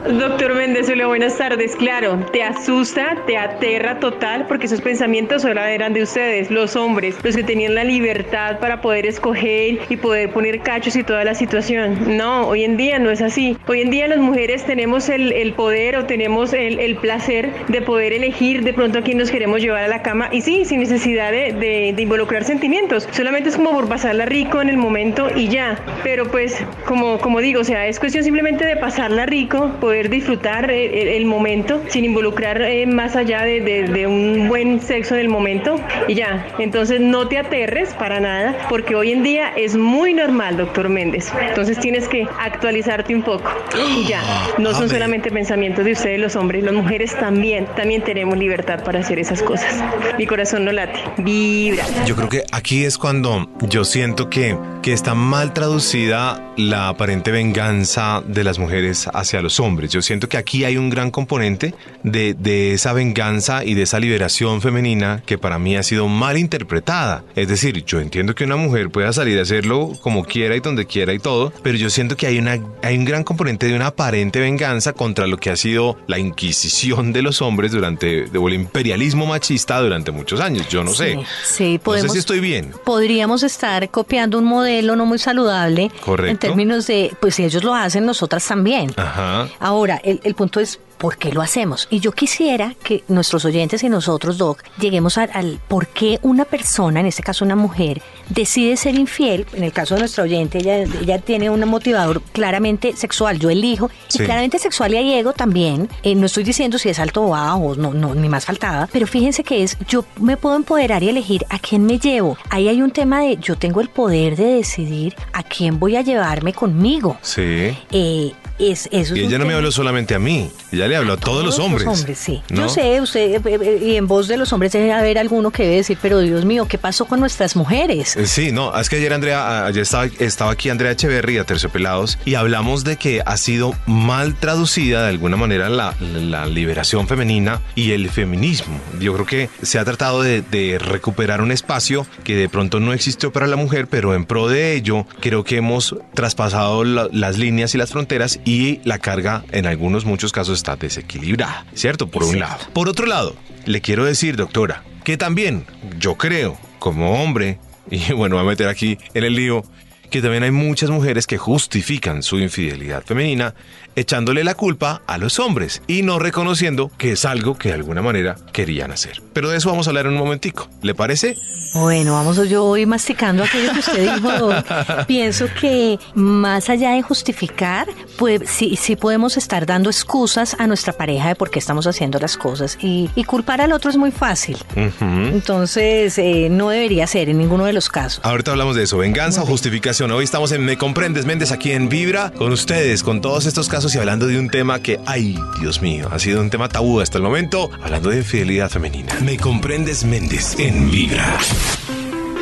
Doctor 0.04 0.54
Méndez, 0.54 0.88
hola, 0.88 1.08
buenas 1.08 1.36
tardes. 1.36 1.74
Claro, 1.74 2.24
te 2.32 2.40
asusta, 2.44 3.16
te 3.26 3.36
aterra 3.36 3.98
total, 3.98 4.46
porque 4.46 4.66
esos 4.66 4.80
pensamientos 4.80 5.42
solo 5.42 5.60
eran 5.62 5.94
de 5.94 6.02
ustedes, 6.02 6.48
los 6.48 6.76
hombres, 6.76 7.16
los 7.24 7.34
que 7.34 7.42
tenían 7.42 7.74
la 7.74 7.82
libertad 7.82 8.60
para 8.60 8.80
poder 8.82 9.04
escoger 9.06 9.80
y 9.88 9.96
poder 9.96 10.30
poner 10.30 10.60
cachos 10.60 10.94
y 10.94 11.02
toda 11.02 11.24
la 11.24 11.34
situación. 11.34 12.16
No, 12.16 12.46
hoy 12.46 12.62
en 12.62 12.76
día 12.76 13.00
no 13.00 13.10
es 13.10 13.20
así. 13.20 13.56
Hoy 13.66 13.80
en 13.80 13.90
día 13.90 14.06
las 14.06 14.18
mujeres 14.18 14.64
tenemos 14.64 15.08
el, 15.08 15.32
el 15.32 15.54
poder 15.54 15.96
o 15.96 16.04
tenemos 16.04 16.52
el, 16.52 16.78
el 16.78 16.94
placer 16.96 17.50
de 17.66 17.82
poder 17.82 18.12
elegir 18.12 18.62
de 18.62 18.72
pronto 18.74 19.00
a 19.00 19.02
quién 19.02 19.18
nos 19.18 19.30
queremos 19.32 19.60
llevar 19.60 19.82
a 19.82 19.88
la 19.88 20.02
cama 20.02 20.28
y 20.30 20.40
sí, 20.42 20.64
sin 20.66 20.78
necesidad 20.80 21.32
de, 21.32 21.52
de- 21.52 22.00
involucrar 22.00 22.44
sentimientos. 22.44 23.08
Solamente 23.10 23.48
es 23.48 23.56
como 23.56 23.72
por 23.72 23.88
pasarla 23.88 24.26
rico 24.26 24.62
en 24.62 24.68
el 24.68 24.76
momento 24.76 25.30
y 25.34 25.48
ya. 25.48 25.80
Pero 26.04 26.30
pues, 26.30 26.62
como, 26.84 27.18
como 27.18 27.40
digo, 27.40 27.62
o 27.62 27.64
sea, 27.64 27.88
es 27.88 27.98
cuestión 27.98 28.22
simplemente 28.22 28.64
de 28.64 28.76
pasarla 28.76 29.26
rico, 29.26 29.72
poder 29.80 29.95
disfrutar 30.08 30.70
eh, 30.70 31.02
el, 31.02 31.08
el 31.08 31.24
momento 31.26 31.82
sin 31.88 32.04
involucrar 32.04 32.60
eh, 32.62 32.86
más 32.86 33.16
allá 33.16 33.42
de, 33.42 33.60
de- 33.60 33.82
de 33.84 34.06
un 34.06 34.48
buen 34.48 34.80
sexo 34.80 35.14
en 35.14 35.20
el 35.22 35.28
momento 35.28 35.80
y 36.08 36.14
ya. 36.14 36.46
Entonces 36.58 37.00
no 37.00 37.28
te 37.28 37.38
aterres 37.38 37.94
para 37.94 38.20
nada 38.20 38.66
porque 38.68 38.94
hoy 38.94 39.12
en 39.12 39.22
día 39.22 39.52
es 39.56 39.76
muy 39.76 40.12
normal, 40.14 40.56
doctor 40.56 40.88
Méndez. 40.88 41.32
Entonces 41.48 41.78
tienes 41.80 42.08
que 42.08 42.26
actualizarte 42.38 43.14
un 43.14 43.22
poco 43.22 43.50
y 43.88 44.06
ya. 44.06 44.22
No 44.58 44.70
son 44.70 44.84
Amén. 44.84 44.90
solamente 44.90 45.30
pensamientos 45.30 45.84
de 45.84 45.92
ustedes 45.92 46.20
los 46.20 46.36
hombres, 46.36 46.62
las 46.64 46.74
mujeres 46.74 47.14
también, 47.18 47.66
también 47.76 48.02
tenemos 48.02 48.36
libertad 48.38 48.82
para 48.84 49.00
hacer 49.00 49.18
esas 49.18 49.42
cosas. 49.42 49.74
Mi 50.18 50.26
corazón 50.26 50.64
no 50.64 50.72
late, 50.72 50.98
vibra. 51.18 51.84
Yo 52.06 52.14
creo 52.16 52.28
que 52.28 52.42
aquí 52.52 52.84
es 52.84 52.98
cuando 52.98 53.48
yo 53.68 53.84
siento 53.84 54.28
que, 54.30 54.56
que 54.82 54.92
está 54.92 55.14
mal 55.14 55.52
traducida 55.52 56.42
la 56.56 56.88
aparente 56.88 57.30
venganza 57.30 58.22
de 58.26 58.44
las 58.44 58.58
mujeres 58.58 59.08
hacia 59.12 59.42
los 59.42 59.60
hombres. 59.60 59.75
Yo 59.84 60.02
siento 60.02 60.28
que 60.28 60.36
aquí 60.38 60.64
hay 60.64 60.76
un 60.76 60.90
gran 60.90 61.10
componente 61.10 61.74
de, 62.02 62.34
de 62.34 62.72
esa 62.72 62.92
venganza 62.92 63.64
y 63.64 63.74
de 63.74 63.82
esa 63.82 64.00
liberación 64.00 64.60
femenina 64.62 65.22
que 65.26 65.38
para 65.38 65.58
mí 65.58 65.76
ha 65.76 65.82
sido 65.82 66.08
mal 66.08 66.38
interpretada. 66.38 67.22
Es 67.34 67.48
decir, 67.48 67.84
yo 67.84 68.00
entiendo 68.00 68.34
que 68.34 68.44
una 68.44 68.56
mujer 68.56 68.90
pueda 68.90 69.12
salir 69.12 69.38
a 69.38 69.42
hacerlo 69.42 69.92
como 70.00 70.24
quiera 70.24 70.56
y 70.56 70.60
donde 70.60 70.86
quiera 70.86 71.12
y 71.12 71.18
todo, 71.18 71.52
pero 71.62 71.76
yo 71.76 71.90
siento 71.90 72.16
que 72.16 72.26
hay, 72.26 72.38
una, 72.38 72.58
hay 72.82 72.96
un 72.96 73.04
gran 73.04 73.22
componente 73.24 73.66
de 73.66 73.74
una 73.76 73.88
aparente 73.88 74.40
venganza 74.40 74.92
contra 74.92 75.26
lo 75.26 75.36
que 75.38 75.50
ha 75.50 75.56
sido 75.56 75.98
la 76.06 76.18
inquisición 76.18 77.12
de 77.12 77.22
los 77.22 77.42
hombres 77.42 77.72
durante, 77.72 78.24
o 78.36 78.48
el 78.48 78.54
imperialismo 78.54 79.26
machista 79.26 79.80
durante 79.80 80.10
muchos 80.10 80.40
años. 80.40 80.68
Yo 80.68 80.82
no 80.84 80.92
sé. 80.94 81.14
Sí, 81.14 81.20
sí, 81.44 81.72
No 81.74 81.80
podemos. 81.82 82.06
sé 82.08 82.12
si 82.14 82.18
estoy 82.20 82.40
bien. 82.40 82.72
Podríamos 82.84 83.42
estar 83.42 83.88
copiando 83.90 84.38
un 84.38 84.44
modelo 84.44 84.96
no 84.96 85.06
muy 85.06 85.18
saludable. 85.18 85.90
Correcto. 86.04 86.30
En 86.30 86.38
términos 86.38 86.86
de, 86.86 87.14
pues 87.20 87.34
si 87.34 87.44
ellos 87.44 87.62
lo 87.64 87.74
hacen, 87.74 88.06
nosotras 88.06 88.46
también. 88.46 88.92
Ajá. 88.96 89.48
Ahora, 89.66 90.00
el, 90.04 90.20
el 90.22 90.36
punto 90.36 90.60
es, 90.60 90.78
¿por 90.96 91.18
qué 91.18 91.32
lo 91.32 91.42
hacemos? 91.42 91.88
Y 91.90 91.98
yo 91.98 92.12
quisiera 92.12 92.76
que 92.84 93.02
nuestros 93.08 93.44
oyentes 93.44 93.82
y 93.82 93.88
nosotros, 93.88 94.38
Doc, 94.38 94.62
lleguemos 94.78 95.18
al 95.18 95.58
por 95.66 95.88
qué 95.88 96.20
una 96.22 96.44
persona, 96.44 97.00
en 97.00 97.06
este 97.06 97.24
caso 97.24 97.44
una 97.44 97.56
mujer, 97.56 98.00
decide 98.28 98.76
ser 98.76 98.94
infiel. 98.94 99.44
En 99.54 99.64
el 99.64 99.72
caso 99.72 99.94
de 99.94 100.02
nuestra 100.02 100.22
oyente, 100.22 100.58
ella, 100.58 100.78
ella 100.78 101.18
tiene 101.18 101.50
un 101.50 101.68
motivador 101.68 102.22
claramente 102.30 102.94
sexual. 102.94 103.40
Yo 103.40 103.50
elijo. 103.50 103.90
Sí. 104.06 104.22
Y 104.22 104.24
claramente 104.24 104.60
sexual 104.60 104.94
y 104.94 104.98
hay 104.98 105.14
ego 105.14 105.32
también. 105.32 105.88
Eh, 106.04 106.14
no 106.14 106.26
estoy 106.26 106.44
diciendo 106.44 106.78
si 106.78 106.88
es 106.88 107.00
alto 107.00 107.24
o 107.24 107.30
bajo, 107.30 107.74
no, 107.74 107.92
no, 107.92 108.14
ni 108.14 108.28
más 108.28 108.44
faltaba. 108.44 108.88
Pero 108.92 109.08
fíjense 109.08 109.42
que 109.42 109.64
es, 109.64 109.76
yo 109.88 110.04
me 110.20 110.36
puedo 110.36 110.54
empoderar 110.54 111.02
y 111.02 111.08
elegir 111.08 111.44
a 111.50 111.58
quién 111.58 111.84
me 111.86 111.98
llevo. 111.98 112.38
Ahí 112.50 112.68
hay 112.68 112.82
un 112.82 112.92
tema 112.92 113.20
de, 113.20 113.36
yo 113.38 113.56
tengo 113.56 113.80
el 113.80 113.88
poder 113.88 114.36
de 114.36 114.44
decidir 114.44 115.16
a 115.32 115.42
quién 115.42 115.80
voy 115.80 115.96
a 115.96 116.02
llevarme 116.02 116.52
conmigo. 116.52 117.18
Sí. 117.22 117.76
Eh, 117.90 118.32
es, 118.58 118.88
eso 118.92 119.14
es 119.14 119.20
Y 119.20 119.24
ella 119.24 119.38
no 119.38 119.46
me 119.46 119.54
habló 119.54 119.70
solamente 119.70 120.14
a 120.14 120.18
mí, 120.18 120.50
ella 120.72 120.88
le 120.88 120.96
habló 120.96 121.14
a 121.14 121.16
todos 121.16 121.44
los 121.44 121.58
hombres. 121.58 122.06
sí. 122.14 122.42
¿no? 122.50 122.62
Yo 122.62 122.68
sé, 122.68 123.00
usted, 123.00 123.34
eh, 123.34 123.40
eh, 123.44 123.78
y 123.82 123.96
en 123.96 124.06
voz 124.06 124.28
de 124.28 124.36
los 124.36 124.52
hombres 124.52 124.72
debe 124.72 124.92
haber 124.92 125.18
alguno 125.18 125.50
que 125.50 125.64
debe 125.64 125.76
decir, 125.76 125.98
pero 126.00 126.20
Dios 126.20 126.44
mío, 126.44 126.66
¿qué 126.68 126.78
pasó 126.78 127.04
con 127.06 127.20
nuestras 127.20 127.56
mujeres? 127.56 128.16
Eh, 128.16 128.26
Sí, 128.26 128.52
no, 128.52 128.78
es 128.78 128.88
que 128.88 128.96
ayer 128.96 129.12
Andrea, 129.12 129.66
ayer 129.66 129.82
estaba, 129.82 130.06
estaba 130.18 130.50
aquí 130.52 130.68
Andrea 130.68 130.92
Echeverría, 130.92 131.44
Terciopelados, 131.44 132.18
y 132.24 132.34
hablamos 132.34 132.84
de 132.84 132.96
que 132.96 133.22
ha 133.24 133.36
sido 133.36 133.74
mal 133.86 134.34
traducida 134.34 135.02
de 135.02 135.08
alguna 135.10 135.36
manera 135.36 135.68
la, 135.68 135.94
la 136.00 136.46
liberación 136.46 137.08
femenina 137.08 137.60
y 137.74 137.92
el 137.92 138.08
feminismo. 138.10 138.80
Yo 139.00 139.12
creo 139.14 139.26
que 139.26 139.50
se 139.62 139.78
ha 139.78 139.84
tratado 139.84 140.22
de, 140.22 140.42
de 140.42 140.78
recuperar 140.78 141.40
un 141.40 141.52
espacio 141.52 142.06
que 142.24 142.34
de 142.36 142.48
pronto 142.48 142.80
no 142.80 142.92
existió 142.92 143.32
para 143.32 143.46
la 143.46 143.56
mujer, 143.56 143.86
pero 143.88 144.14
en 144.14 144.24
pro 144.24 144.48
de 144.48 144.74
ello 144.74 145.06
creo 145.20 145.44
que 145.44 145.56
hemos 145.56 145.94
traspasado 146.14 146.84
la- 146.84 147.08
las 147.12 147.38
líneas 147.38 147.74
y 147.74 147.78
las 147.78 147.90
fronteras 147.90 148.40
y 148.46 148.80
la 148.84 148.98
carga 148.98 149.44
en 149.52 149.66
algunos, 149.66 150.06
muchos 150.06 150.32
casos 150.32 150.56
está 150.56 150.76
desequilibrada, 150.76 151.66
¿cierto? 151.74 152.06
Por 152.06 152.22
Es 152.22 152.28
un 152.28 152.34
cierto. 152.36 152.52
lado. 152.52 152.72
Por 152.72 152.88
otro 152.88 153.04
lado, 153.06 153.36
le 153.66 153.80
quiero 153.82 154.04
decir, 154.06 154.36
doctora, 154.36 154.82
que 155.04 155.18
también 155.18 155.66
yo 155.98 156.14
creo, 156.14 156.56
como 156.78 157.22
hombre, 157.22 157.58
y 157.90 158.12
bueno, 158.14 158.36
voy 158.36 158.44
a 158.44 158.48
meter 158.48 158.68
aquí 158.68 158.96
en 159.14 159.24
el 159.24 159.34
lío, 159.34 159.64
que 160.10 160.22
también 160.22 160.44
hay 160.44 160.52
muchas 160.52 160.88
mujeres 160.90 161.26
que 161.26 161.36
justifican 161.36 162.22
su 162.22 162.38
infidelidad 162.38 163.04
femenina 163.04 163.54
echándole 163.96 164.44
la 164.44 164.54
culpa 164.54 165.02
a 165.06 165.18
los 165.18 165.40
hombres 165.40 165.82
y 165.86 166.02
no 166.02 166.18
reconociendo 166.18 166.90
que 166.98 167.12
es 167.12 167.24
algo 167.24 167.56
que 167.56 167.70
de 167.70 167.74
alguna 167.74 168.02
manera 168.02 168.36
querían 168.52 168.92
hacer. 168.92 169.22
Pero 169.32 169.50
de 169.50 169.56
eso 169.56 169.70
vamos 169.70 169.86
a 169.86 169.90
hablar 169.90 170.06
en 170.06 170.12
un 170.12 170.18
momentico. 170.18 170.68
¿Le 170.82 170.94
parece? 170.94 171.36
Bueno, 171.74 172.12
vamos, 172.12 172.36
yo 172.48 172.64
voy 172.64 172.86
masticando 172.86 173.42
aquello 173.42 173.72
que 173.72 173.80
usted 173.80 174.14
dijo. 174.14 174.50
Pienso 175.06 175.46
que 175.60 175.98
más 176.14 176.68
allá 176.70 176.92
de 176.92 177.02
justificar, 177.02 177.88
pues 178.18 178.42
sí, 178.46 178.76
sí 178.76 178.96
podemos 178.96 179.36
estar 179.36 179.66
dando 179.66 179.90
excusas 179.90 180.56
a 180.58 180.66
nuestra 180.66 180.92
pareja 180.92 181.28
de 181.28 181.34
por 181.34 181.50
qué 181.50 181.58
estamos 181.58 181.86
haciendo 181.86 182.18
las 182.18 182.36
cosas. 182.36 182.78
Y, 182.80 183.10
y 183.14 183.24
culpar 183.24 183.60
al 183.60 183.72
otro 183.72 183.90
es 183.90 183.96
muy 183.96 184.10
fácil. 184.10 184.58
Entonces, 185.00 186.18
eh, 186.18 186.48
no 186.50 186.70
debería 186.70 187.06
ser 187.06 187.28
en 187.28 187.38
ninguno 187.38 187.64
de 187.64 187.72
los 187.72 187.88
casos. 187.88 188.20
Ahorita 188.24 188.50
hablamos 188.50 188.76
de 188.76 188.84
eso, 188.84 188.98
venganza 188.98 189.42
o 189.42 189.46
justificación. 189.46 190.10
Hoy 190.12 190.24
estamos 190.24 190.52
en 190.52 190.64
Me 190.64 190.76
Comprendes 190.76 191.24
Méndez 191.24 191.52
aquí 191.52 191.72
en 191.72 191.88
Vibra 191.88 192.30
con 192.36 192.52
ustedes, 192.52 193.02
con 193.02 193.20
todos 193.20 193.46
estos 193.46 193.68
casos 193.68 193.85
y 193.94 193.98
hablando 193.98 194.26
de 194.26 194.38
un 194.38 194.48
tema 194.48 194.80
que, 194.80 194.98
ay, 195.06 195.38
Dios 195.60 195.80
mío, 195.80 196.08
ha 196.10 196.18
sido 196.18 196.40
un 196.40 196.50
tema 196.50 196.68
tabú 196.68 197.00
hasta 197.00 197.18
el 197.18 197.22
momento, 197.22 197.70
hablando 197.80 198.10
de 198.10 198.18
infidelidad 198.18 198.68
femenina. 198.68 199.14
Me 199.22 199.36
Comprendes 199.36 200.04
Méndez 200.04 200.58
en 200.58 200.90
Vibra. 200.90 201.38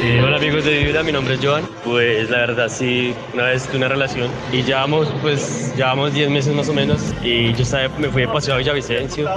Eh, 0.03 0.23
hola 0.23 0.39
amigos 0.39 0.65
de 0.65 0.79
Vibra, 0.79 1.03
mi 1.03 1.13
nombre 1.13 1.35
es 1.35 1.41
Joan. 1.45 1.65
Pues 1.85 2.31
la 2.31 2.39
verdad 2.39 2.69
sí, 2.69 3.15
una 3.35 3.45
vez 3.45 3.67
tuve 3.67 3.79
una 3.79 3.89
relación 3.89 4.31
y 4.53 4.63
llevamos 4.63 5.09
pues 5.21 5.75
llevamos 5.77 6.15
10 6.15 6.31
meses 6.31 6.55
más 6.55 6.69
o 6.69 6.73
menos 6.73 7.03
y 7.23 7.53
yo 7.53 7.63
estaba, 7.63 7.89
me 7.99 8.09
fui 8.09 8.23
de 8.23 8.29
paseo 8.29 8.55
a 8.55 8.59
Villavicencio 8.59 9.29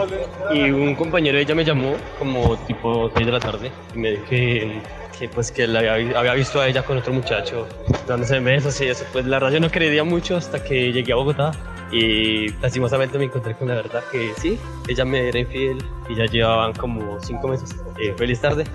y 0.54 0.70
un 0.72 0.96
compañero 0.96 1.38
de 1.38 1.44
ella 1.44 1.56
me 1.56 1.66
llamó 1.66 1.96
como 2.20 2.58
tipo 2.68 3.12
6 3.14 3.26
de 3.26 3.32
la 3.32 3.40
tarde 3.40 3.72
y 3.94 3.98
me 3.98 4.12
dijo 4.12 4.24
que, 4.30 4.82
que, 5.20 5.30
pues 5.30 5.52
que 5.52 5.68
la 5.68 5.80
había, 5.80 6.20
había 6.20 6.34
visto 6.36 6.62
a 6.62 6.68
ella 6.68 6.84
con 6.84 6.98
otro 6.98 7.12
muchacho 7.12 7.68
dándose 8.08 8.40
besos 8.40 8.80
y 8.82 8.86
eso. 8.86 9.04
Pues 9.12 9.26
la 9.26 9.40
verdad 9.40 9.54
yo 9.54 9.60
no 9.60 9.70
creía 9.70 10.04
mucho 10.04 10.38
hasta 10.38 10.64
que 10.64 10.94
llegué 10.94 11.12
a 11.12 11.16
Bogotá 11.16 11.52
y 11.92 12.50
lastimosamente 12.62 13.18
me 13.18 13.26
encontré 13.26 13.56
con 13.56 13.68
la 13.68 13.76
verdad 13.76 14.04
que 14.12 14.32
sí, 14.40 14.58
ella 14.88 15.06
me 15.06 15.28
era 15.28 15.40
infiel 15.40 15.78
y 16.10 16.16
ya 16.16 16.26
llevaban 16.26 16.74
como 16.74 17.18
5 17.22 17.48
meses. 17.48 17.76
Eh, 18.00 18.14
feliz 18.18 18.40
tarde. 18.42 18.66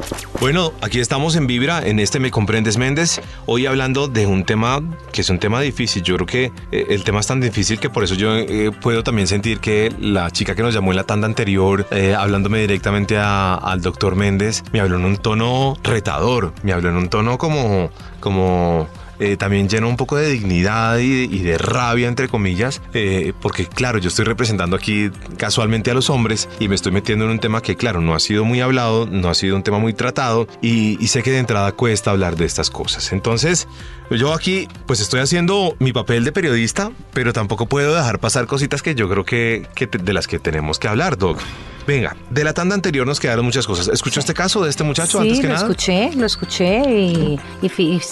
Bueno, 0.40 0.72
aquí 0.80 0.98
estamos 0.98 1.36
en 1.36 1.46
Vibra, 1.46 1.86
en 1.86 1.98
este 2.00 2.18
Me 2.18 2.30
Comprendes 2.30 2.76
Méndez, 2.76 3.20
hoy 3.46 3.66
hablando 3.66 4.08
de 4.08 4.26
un 4.26 4.44
tema 4.44 4.80
que 5.12 5.20
es 5.20 5.30
un 5.30 5.38
tema 5.38 5.60
difícil. 5.60 6.02
Yo 6.02 6.16
creo 6.16 6.26
que 6.26 6.52
eh, 6.72 6.86
el 6.90 7.04
tema 7.04 7.20
es 7.20 7.26
tan 7.28 7.40
difícil 7.40 7.78
que 7.78 7.88
por 7.90 8.02
eso 8.02 8.14
yo 8.14 8.34
eh, 8.36 8.70
puedo 8.80 9.02
también 9.04 9.28
sentir 9.28 9.60
que 9.60 9.92
la 10.00 10.30
chica 10.30 10.54
que 10.54 10.62
nos 10.62 10.74
llamó 10.74 10.90
en 10.92 10.96
la 10.96 11.04
tanda 11.04 11.26
anterior, 11.26 11.86
hablándome 12.18 12.58
directamente 12.60 13.16
a- 13.18 13.54
al 13.54 13.80
doctor 13.80 14.16
Méndez, 14.16 14.64
me 14.72 14.80
habló 14.80 14.96
en 14.96 15.04
un 15.04 15.16
tono 15.16 15.76
retador, 15.84 16.52
me 16.62 16.72
habló 16.72 16.88
en 16.88 16.96
un 16.96 17.08
tono 17.08 17.38
como, 17.38 17.90
como 18.20 18.88
eh, 19.18 19.36
también 19.36 19.68
lleno 19.68 19.88
un 19.88 19.96
poco 19.96 20.16
de 20.16 20.30
dignidad 20.30 20.98
y, 20.98 21.24
y 21.24 21.38
de 21.40 21.58
rabia, 21.58 22.08
entre 22.08 22.28
comillas, 22.28 22.80
eh, 22.94 23.32
porque 23.40 23.66
claro, 23.66 23.98
yo 23.98 24.08
estoy 24.08 24.24
representando 24.24 24.76
aquí 24.76 25.10
casualmente 25.36 25.90
a 25.90 25.94
los 25.94 26.10
hombres 26.10 26.48
y 26.60 26.68
me 26.68 26.74
estoy 26.74 26.92
metiendo 26.92 27.24
en 27.24 27.32
un 27.32 27.38
tema 27.38 27.60
que 27.60 27.76
claro, 27.76 28.00
no 28.00 28.14
ha 28.14 28.20
sido 28.20 28.44
muy 28.44 28.60
hablado, 28.60 29.06
no 29.06 29.28
ha 29.28 29.34
sido 29.34 29.56
un 29.56 29.62
tema 29.62 29.78
muy 29.78 29.94
tratado 29.94 30.48
y, 30.60 31.02
y 31.02 31.08
sé 31.08 31.22
que 31.22 31.30
de 31.30 31.38
entrada 31.38 31.72
cuesta 31.72 32.10
hablar 32.10 32.36
de 32.36 32.44
estas 32.44 32.70
cosas. 32.70 33.12
Entonces, 33.12 33.68
yo 34.10 34.34
aquí 34.34 34.68
pues 34.86 35.00
estoy 35.00 35.20
haciendo 35.20 35.74
mi 35.78 35.92
papel 35.92 36.24
de 36.24 36.32
periodista, 36.32 36.90
pero 37.12 37.32
tampoco 37.32 37.66
puedo 37.66 37.94
dejar 37.94 38.18
pasar 38.18 38.46
cositas 38.46 38.82
que 38.82 38.94
yo 38.94 39.08
creo 39.08 39.24
que, 39.24 39.66
que 39.74 39.86
de 39.86 40.12
las 40.12 40.26
que 40.26 40.38
tenemos 40.38 40.78
que 40.78 40.88
hablar, 40.88 41.16
Doc. 41.16 41.38
Venga, 41.86 42.16
de 42.30 42.44
la 42.44 42.52
tanda 42.52 42.74
anterior 42.74 43.06
nos 43.06 43.20
quedaron 43.20 43.44
muchas 43.44 43.66
cosas. 43.66 43.88
¿Escuchó 43.88 44.20
este 44.20 44.34
caso 44.34 44.62
de 44.62 44.70
este 44.70 44.84
muchacho 44.84 45.20
Sí, 45.20 45.28
antes 45.28 45.40
que 45.40 45.46
lo 45.46 45.54
nada? 45.54 45.66
escuché, 45.66 46.10
lo 46.14 46.26
escuché 46.26 46.82
y, 46.90 47.40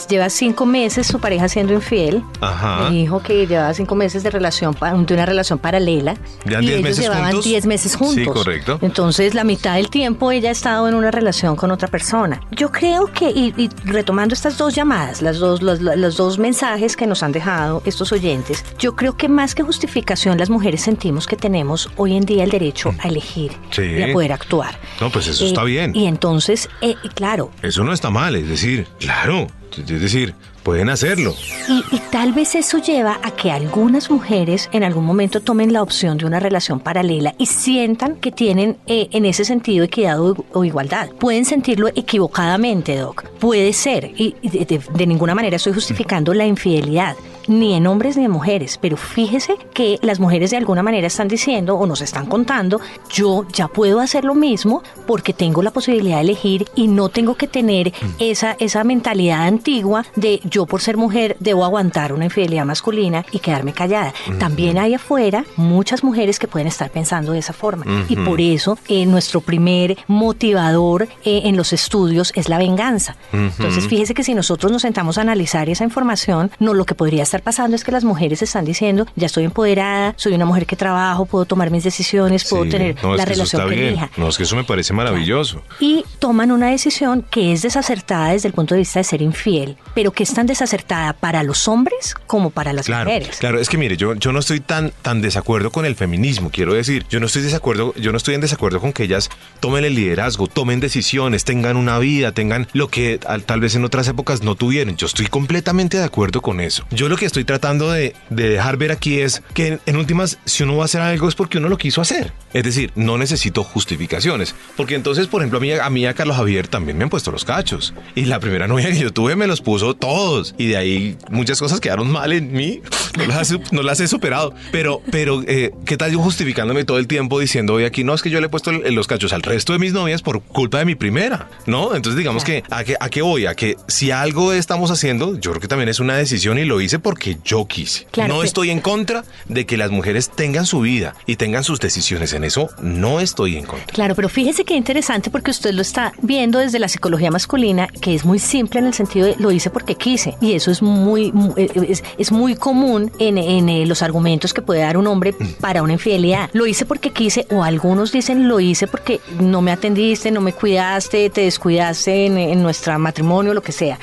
lleva 0.08 0.30
cinco 0.30 0.66
meses 0.66 1.06
su 1.06 1.20
pareja 1.20 1.48
siendo 1.48 1.72
infiel. 1.72 2.22
Ajá. 2.40 2.90
Me 2.90 2.96
dijo 2.96 3.22
que 3.22 3.46
llevaba 3.46 3.72
cinco 3.74 3.94
meses 3.94 4.22
de 4.22 4.30
relación 4.30 4.76
de 5.06 5.14
una 5.14 5.26
relación 5.26 5.58
paralela. 5.58 6.16
¿Llevan 6.44 6.64
y 6.64 6.66
10 6.66 6.78
ellos 6.78 6.82
meses 6.82 7.04
llevaban 7.04 7.32
juntos? 7.32 7.44
10 7.44 7.66
meses 7.66 7.96
juntos. 7.96 8.16
Sí, 8.16 8.24
correcto. 8.24 8.78
Entonces, 8.82 9.34
la 9.34 9.44
mitad 9.44 9.76
del 9.76 9.90
tiempo 9.90 10.32
ella 10.32 10.48
ha 10.48 10.52
estado 10.52 10.88
en 10.88 10.94
una 10.94 11.10
relación 11.10 11.56
con 11.56 11.70
otra 11.70 11.88
persona. 11.88 12.40
Yo 12.50 12.70
creo 12.72 13.06
que, 13.12 13.30
y, 13.30 13.54
y 13.56 13.70
retomando 13.84 14.34
estas 14.34 14.58
dos 14.58 14.74
llamadas, 14.74 15.22
las 15.22 15.38
dos, 15.38 15.62
los, 15.62 15.80
los 15.80 16.16
dos 16.16 16.38
mensajes 16.38 16.96
que 16.96 17.06
nos 17.06 17.22
han 17.22 17.32
dejado 17.32 17.82
estos 17.84 18.12
oyentes, 18.12 18.64
yo 18.78 18.96
creo 18.96 19.16
que 19.16 19.28
más 19.28 19.54
que 19.54 19.62
justificación, 19.62 20.38
las 20.38 20.50
mujeres 20.50 20.82
sentimos 20.82 21.26
que 21.26 21.36
tenemos 21.36 21.90
hoy 21.96 22.16
en 22.16 22.24
día 22.24 22.44
el 22.44 22.50
derecho 22.50 22.94
a 22.98 23.08
elegir. 23.08 23.52
Sí. 23.70 23.82
y 23.82 24.02
a 24.02 24.12
poder 24.12 24.32
actuar. 24.32 24.78
No, 25.00 25.10
pues 25.10 25.26
eso 25.28 25.44
Eh, 25.44 25.48
está 25.48 25.64
bien. 25.64 25.94
Y 25.94 26.06
entonces, 26.06 26.68
eh, 26.80 26.94
claro, 27.14 27.50
Eso 27.62 27.84
no 27.84 27.92
está 27.92 28.10
mal, 28.10 28.34
es 28.36 28.48
decir, 28.48 28.86
claro, 28.98 29.46
es 29.76 29.86
decir, 29.86 30.34
pueden 30.64 30.88
hacerlo. 30.90 31.34
Y, 31.68 31.84
y 31.94 31.98
tal 32.10 32.32
vez 32.32 32.54
eso 32.54 32.78
lleva 32.78 33.18
a 33.22 33.30
que 33.30 33.50
algunas 33.50 34.10
mujeres 34.10 34.68
en 34.72 34.82
algún 34.84 35.04
momento 35.06 35.40
tomen 35.40 35.72
la 35.72 35.82
opción 35.82 36.18
de 36.18 36.26
una 36.26 36.38
relación 36.40 36.80
paralela 36.80 37.34
y 37.38 37.46
sientan 37.46 38.16
que 38.16 38.30
tienen 38.32 38.76
eh, 38.86 39.08
en 39.12 39.24
ese 39.24 39.44
sentido 39.44 39.84
equidad 39.84 40.20
o, 40.20 40.36
o 40.52 40.64
igualdad. 40.64 41.08
Pueden 41.18 41.44
sentirlo 41.44 41.88
equivocadamente, 41.88 42.96
Doc. 42.96 43.24
Puede 43.38 43.72
ser. 43.72 44.10
Y, 44.16 44.34
y 44.42 44.50
de, 44.50 44.64
de- 44.66 44.80
de 44.94 45.06
ninguna 45.06 45.34
manera 45.34 45.56
estoy 45.56 45.72
justificando 45.72 46.34
la 46.34 46.44
infidelidad. 46.46 47.16
Ni 47.50 47.74
en 47.74 47.88
hombres 47.88 48.16
ni 48.16 48.26
en 48.26 48.30
mujeres, 48.30 48.78
pero 48.80 48.96
fíjese 48.96 49.56
que 49.74 49.98
las 50.02 50.20
mujeres 50.20 50.52
de 50.52 50.56
alguna 50.56 50.84
manera 50.84 51.08
están 51.08 51.26
diciendo 51.26 51.74
o 51.74 51.84
nos 51.84 52.00
están 52.00 52.26
contando, 52.26 52.80
yo 53.12 53.44
ya 53.52 53.66
puedo 53.66 53.98
hacer 53.98 54.24
lo 54.24 54.36
mismo 54.36 54.84
porque 55.04 55.32
tengo 55.32 55.60
la 55.60 55.72
posibilidad 55.72 56.18
de 56.18 56.22
elegir 56.22 56.68
y 56.76 56.86
no 56.86 57.08
tengo 57.08 57.34
que 57.34 57.48
tener 57.48 57.92
esa, 58.20 58.52
esa 58.60 58.84
mentalidad 58.84 59.48
antigua 59.48 60.04
de 60.14 60.40
yo 60.44 60.64
por 60.64 60.80
ser 60.80 60.96
mujer 60.96 61.36
debo 61.40 61.64
aguantar 61.64 62.12
una 62.12 62.26
infidelidad 62.26 62.64
masculina 62.64 63.26
y 63.32 63.40
quedarme 63.40 63.72
callada. 63.72 64.14
También 64.38 64.78
hay 64.78 64.94
afuera 64.94 65.44
muchas 65.56 66.04
mujeres 66.04 66.38
que 66.38 66.46
pueden 66.46 66.68
estar 66.68 66.88
pensando 66.90 67.32
de 67.32 67.40
esa 67.40 67.52
forma 67.52 67.84
y 68.08 68.14
por 68.14 68.40
eso 68.40 68.78
eh, 68.86 69.06
nuestro 69.06 69.40
primer 69.40 69.98
motivador 70.06 71.08
eh, 71.24 71.42
en 71.46 71.56
los 71.56 71.72
estudios 71.72 72.32
es 72.36 72.48
la 72.48 72.58
venganza. 72.58 73.16
Entonces 73.32 73.88
fíjese 73.88 74.14
que 74.14 74.22
si 74.22 74.34
nosotros 74.34 74.70
nos 74.70 74.82
sentamos 74.82 75.18
a 75.18 75.22
analizar 75.22 75.68
esa 75.68 75.82
información, 75.82 76.52
no 76.60 76.74
lo 76.74 76.84
que 76.84 76.94
podría 76.94 77.24
estar 77.24 77.39
pasando 77.40 77.76
es 77.76 77.84
que 77.84 77.92
las 77.92 78.04
mujeres 78.04 78.42
están 78.42 78.64
diciendo, 78.64 79.06
ya 79.16 79.26
estoy 79.26 79.44
empoderada, 79.44 80.14
soy 80.16 80.34
una 80.34 80.44
mujer 80.44 80.66
que 80.66 80.76
trabajo, 80.76 81.26
puedo 81.26 81.44
tomar 81.44 81.70
mis 81.70 81.84
decisiones, 81.84 82.44
puedo 82.48 82.64
Sí, 82.64 82.70
tener 82.70 82.96
no, 83.02 83.16
la 83.16 83.24
que 83.24 83.30
relación 83.30 83.68
que 83.68 83.88
elija 83.88 84.10
No, 84.16 84.28
es 84.28 84.36
que 84.36 84.42
eso 84.44 84.56
me 84.56 84.64
parece 84.64 84.92
maravilloso. 84.92 85.62
y 85.80 86.04
toman 86.18 86.50
una 86.50 86.68
decisión 86.70 87.24
que 87.30 87.52
es 87.52 87.62
desacertada 87.62 88.28
desde 88.32 88.48
el 88.48 88.54
punto 88.54 88.74
de 88.74 88.80
vista 88.80 89.00
de 89.00 89.04
ser 89.04 89.22
infiel, 89.22 89.76
pero 89.94 90.12
que 90.12 90.22
es 90.22 90.32
tan 90.34 90.46
desacertada 90.46 91.12
para 91.14 91.42
los 91.42 91.68
hombres 91.68 92.14
como 92.26 92.50
para 92.50 92.72
las 92.72 92.86
Claro, 92.86 93.10
mujeres. 93.10 93.36
claro, 93.38 93.58
es 93.60 93.68
que 93.68 93.78
mire, 93.78 93.96
yo, 93.96 94.14
yo 94.14 94.32
no 94.32 94.38
estoy 94.40 94.60
tan, 94.60 94.92
tan 95.02 95.20
desacuerdo 95.22 95.70
con 95.70 95.84
el 95.84 95.94
feminismo, 95.96 96.50
quiero 96.50 96.74
decir, 96.74 97.04
yo 97.08 97.20
no 97.20 97.26
estoy 97.26 97.42
desacuerdo, 97.42 97.94
yo 97.96 98.10
no 98.12 98.16
estoy 98.18 98.34
en 98.34 98.40
desacuerdo 98.40 98.80
con 98.80 98.92
que 98.92 99.04
ellas 99.04 99.30
tomen 99.60 99.84
el 99.84 99.94
liderazgo, 99.94 100.46
tomen 100.46 100.80
decisiones, 100.80 101.44
tengan 101.44 101.76
una 101.76 101.98
vida, 101.98 102.32
tengan 102.32 102.68
lo 102.72 102.88
que 102.88 103.18
tal, 103.18 103.44
tal 103.44 103.60
vez 103.60 103.74
en 103.74 103.84
otras 103.84 104.08
épocas 104.08 104.42
no 104.42 104.54
tuvieron. 104.54 104.96
Yo 104.96 105.06
estoy 105.06 105.26
completamente 105.26 105.98
de 105.98 106.04
acuerdo 106.04 106.40
con 106.42 106.60
eso. 106.60 106.84
Yo 106.90 107.08
lo 107.08 107.16
que 107.16 107.26
estoy 107.30 107.44
tratando 107.44 107.90
de, 107.90 108.14
de 108.28 108.48
dejar 108.48 108.76
ver 108.76 108.90
aquí 108.92 109.20
es 109.20 109.42
que 109.54 109.68
en, 109.68 109.80
en 109.86 109.96
últimas, 109.96 110.38
si 110.44 110.62
uno 110.64 110.76
va 110.76 110.82
a 110.82 110.84
hacer 110.86 111.00
algo 111.00 111.28
es 111.28 111.34
porque 111.34 111.58
uno 111.58 111.68
lo 111.68 111.78
quiso 111.78 112.00
hacer. 112.00 112.32
Es 112.52 112.64
decir, 112.64 112.90
no 112.96 113.16
necesito 113.16 113.62
justificaciones. 113.62 114.54
Porque 114.76 114.96
entonces, 114.96 115.28
por 115.28 115.40
ejemplo, 115.42 115.58
a 115.58 115.60
mí, 115.60 115.72
a 115.72 115.88
mí 115.90 116.06
a 116.06 116.14
Carlos 116.14 116.36
Javier 116.36 116.66
también 116.68 116.98
me 116.98 117.04
han 117.04 117.10
puesto 117.10 117.30
los 117.30 117.44
cachos. 117.44 117.94
Y 118.16 118.24
la 118.24 118.40
primera 118.40 118.66
novia 118.66 118.90
que 118.90 118.98
yo 118.98 119.12
tuve 119.12 119.36
me 119.36 119.46
los 119.46 119.60
puso 119.60 119.94
todos. 119.94 120.54
Y 120.58 120.66
de 120.66 120.76
ahí 120.76 121.16
muchas 121.30 121.58
cosas 121.60 121.80
quedaron 121.80 122.10
mal 122.10 122.32
en 122.32 122.52
mí. 122.52 122.80
No 123.16 123.26
las, 123.26 123.52
he- 123.52 123.60
no 123.70 123.82
las 123.82 124.00
he 124.00 124.08
superado. 124.08 124.52
Pero, 124.72 125.00
pero 125.12 125.42
eh, 125.46 125.70
¿qué 125.86 125.96
tal 125.96 126.10
yo 126.12 126.18
justificándome 126.20 126.84
todo 126.84 126.98
el 126.98 127.06
tiempo 127.06 127.38
diciendo 127.38 127.74
hoy 127.74 127.84
aquí? 127.84 128.02
No, 128.04 128.14
es 128.14 128.22
que 128.22 128.30
yo 128.30 128.40
le 128.40 128.46
he 128.46 128.50
puesto 128.50 128.72
los 128.72 129.06
cachos 129.06 129.32
al 129.32 129.42
resto 129.42 129.72
de 129.72 129.78
mis 129.78 129.92
novias 129.92 130.22
por 130.22 130.42
culpa 130.42 130.78
de 130.78 130.84
mi 130.84 130.94
primera. 130.96 131.48
¿No? 131.66 131.94
Entonces 131.94 132.16
digamos 132.18 132.42
que 132.44 132.64
¿a, 132.70 132.82
qué, 132.84 132.96
¿a 132.98 133.08
qué 133.08 133.22
voy? 133.22 133.46
A 133.46 133.54
que 133.54 133.76
si 133.86 134.10
algo 134.10 134.52
estamos 134.52 134.90
haciendo, 134.90 135.38
yo 135.38 135.50
creo 135.52 135.60
que 135.60 135.68
también 135.68 135.88
es 135.88 136.00
una 136.00 136.16
decisión 136.16 136.58
y 136.58 136.64
lo 136.64 136.80
hice 136.80 136.98
porque 137.10 137.38
yo 137.44 137.66
quise. 137.66 138.06
Claro 138.12 138.34
no 138.34 138.40
que- 138.40 138.46
estoy 138.46 138.70
en 138.70 138.80
contra 138.80 139.24
de 139.48 139.66
que 139.66 139.76
las 139.76 139.90
mujeres 139.90 140.30
tengan 140.30 140.64
su 140.64 140.80
vida 140.80 141.14
y 141.26 141.34
tengan 141.34 141.64
sus 141.64 141.80
decisiones. 141.80 142.32
En 142.34 142.44
eso 142.44 142.68
no 142.80 143.18
estoy 143.18 143.56
en 143.56 143.64
contra. 143.64 143.86
Claro, 143.92 144.14
pero 144.14 144.28
fíjese 144.28 144.64
qué 144.64 144.74
interesante 144.76 145.28
porque 145.28 145.50
usted 145.50 145.72
lo 145.72 145.82
está 145.82 146.12
viendo 146.22 146.60
desde 146.60 146.78
la 146.78 146.86
psicología 146.88 147.32
masculina, 147.32 147.88
que 148.00 148.14
es 148.14 148.24
muy 148.24 148.38
simple 148.38 148.78
en 148.78 148.86
el 148.86 148.94
sentido 148.94 149.26
de 149.26 149.34
lo 149.38 149.50
hice 149.50 149.70
porque 149.70 149.96
quise. 149.96 150.36
Y 150.40 150.52
eso 150.52 150.70
es 150.70 150.82
muy, 150.82 151.32
mu- 151.32 151.52
eh, 151.56 151.68
es, 151.88 152.04
es 152.16 152.30
muy 152.30 152.54
común 152.54 153.10
en, 153.18 153.38
en, 153.38 153.68
eh, 153.68 153.86
los 153.86 154.02
argumentos 154.02 154.54
que 154.54 154.62
puede 154.62 154.82
dar 154.82 154.96
un 154.96 155.08
hombre 155.08 155.34
para 155.60 155.82
una 155.82 155.94
infidelidad. 155.94 156.48
Lo 156.52 156.64
hice 156.66 156.86
porque 156.86 157.10
quise, 157.10 157.44
o 157.50 157.64
algunos 157.64 158.12
dicen 158.12 158.46
lo 158.46 158.60
hice 158.60 158.86
porque 158.86 159.20
no 159.40 159.62
me 159.62 159.72
atendiste, 159.72 160.30
no 160.30 160.40
me 160.40 160.52
cuidaste, 160.52 161.28
te 161.30 161.40
descuidaste 161.40 162.26
en, 162.26 162.38
en 162.38 162.62
nuestro 162.62 162.96
matrimonio, 163.00 163.52
lo 163.52 163.62
que 163.62 163.72
sea. 163.72 163.98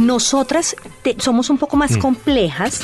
Nosotras 0.00 0.76
te- 1.02 1.16
somos 1.20 1.50
un 1.50 1.58
poco 1.58 1.76
más 1.76 1.96
complejas 1.98 2.80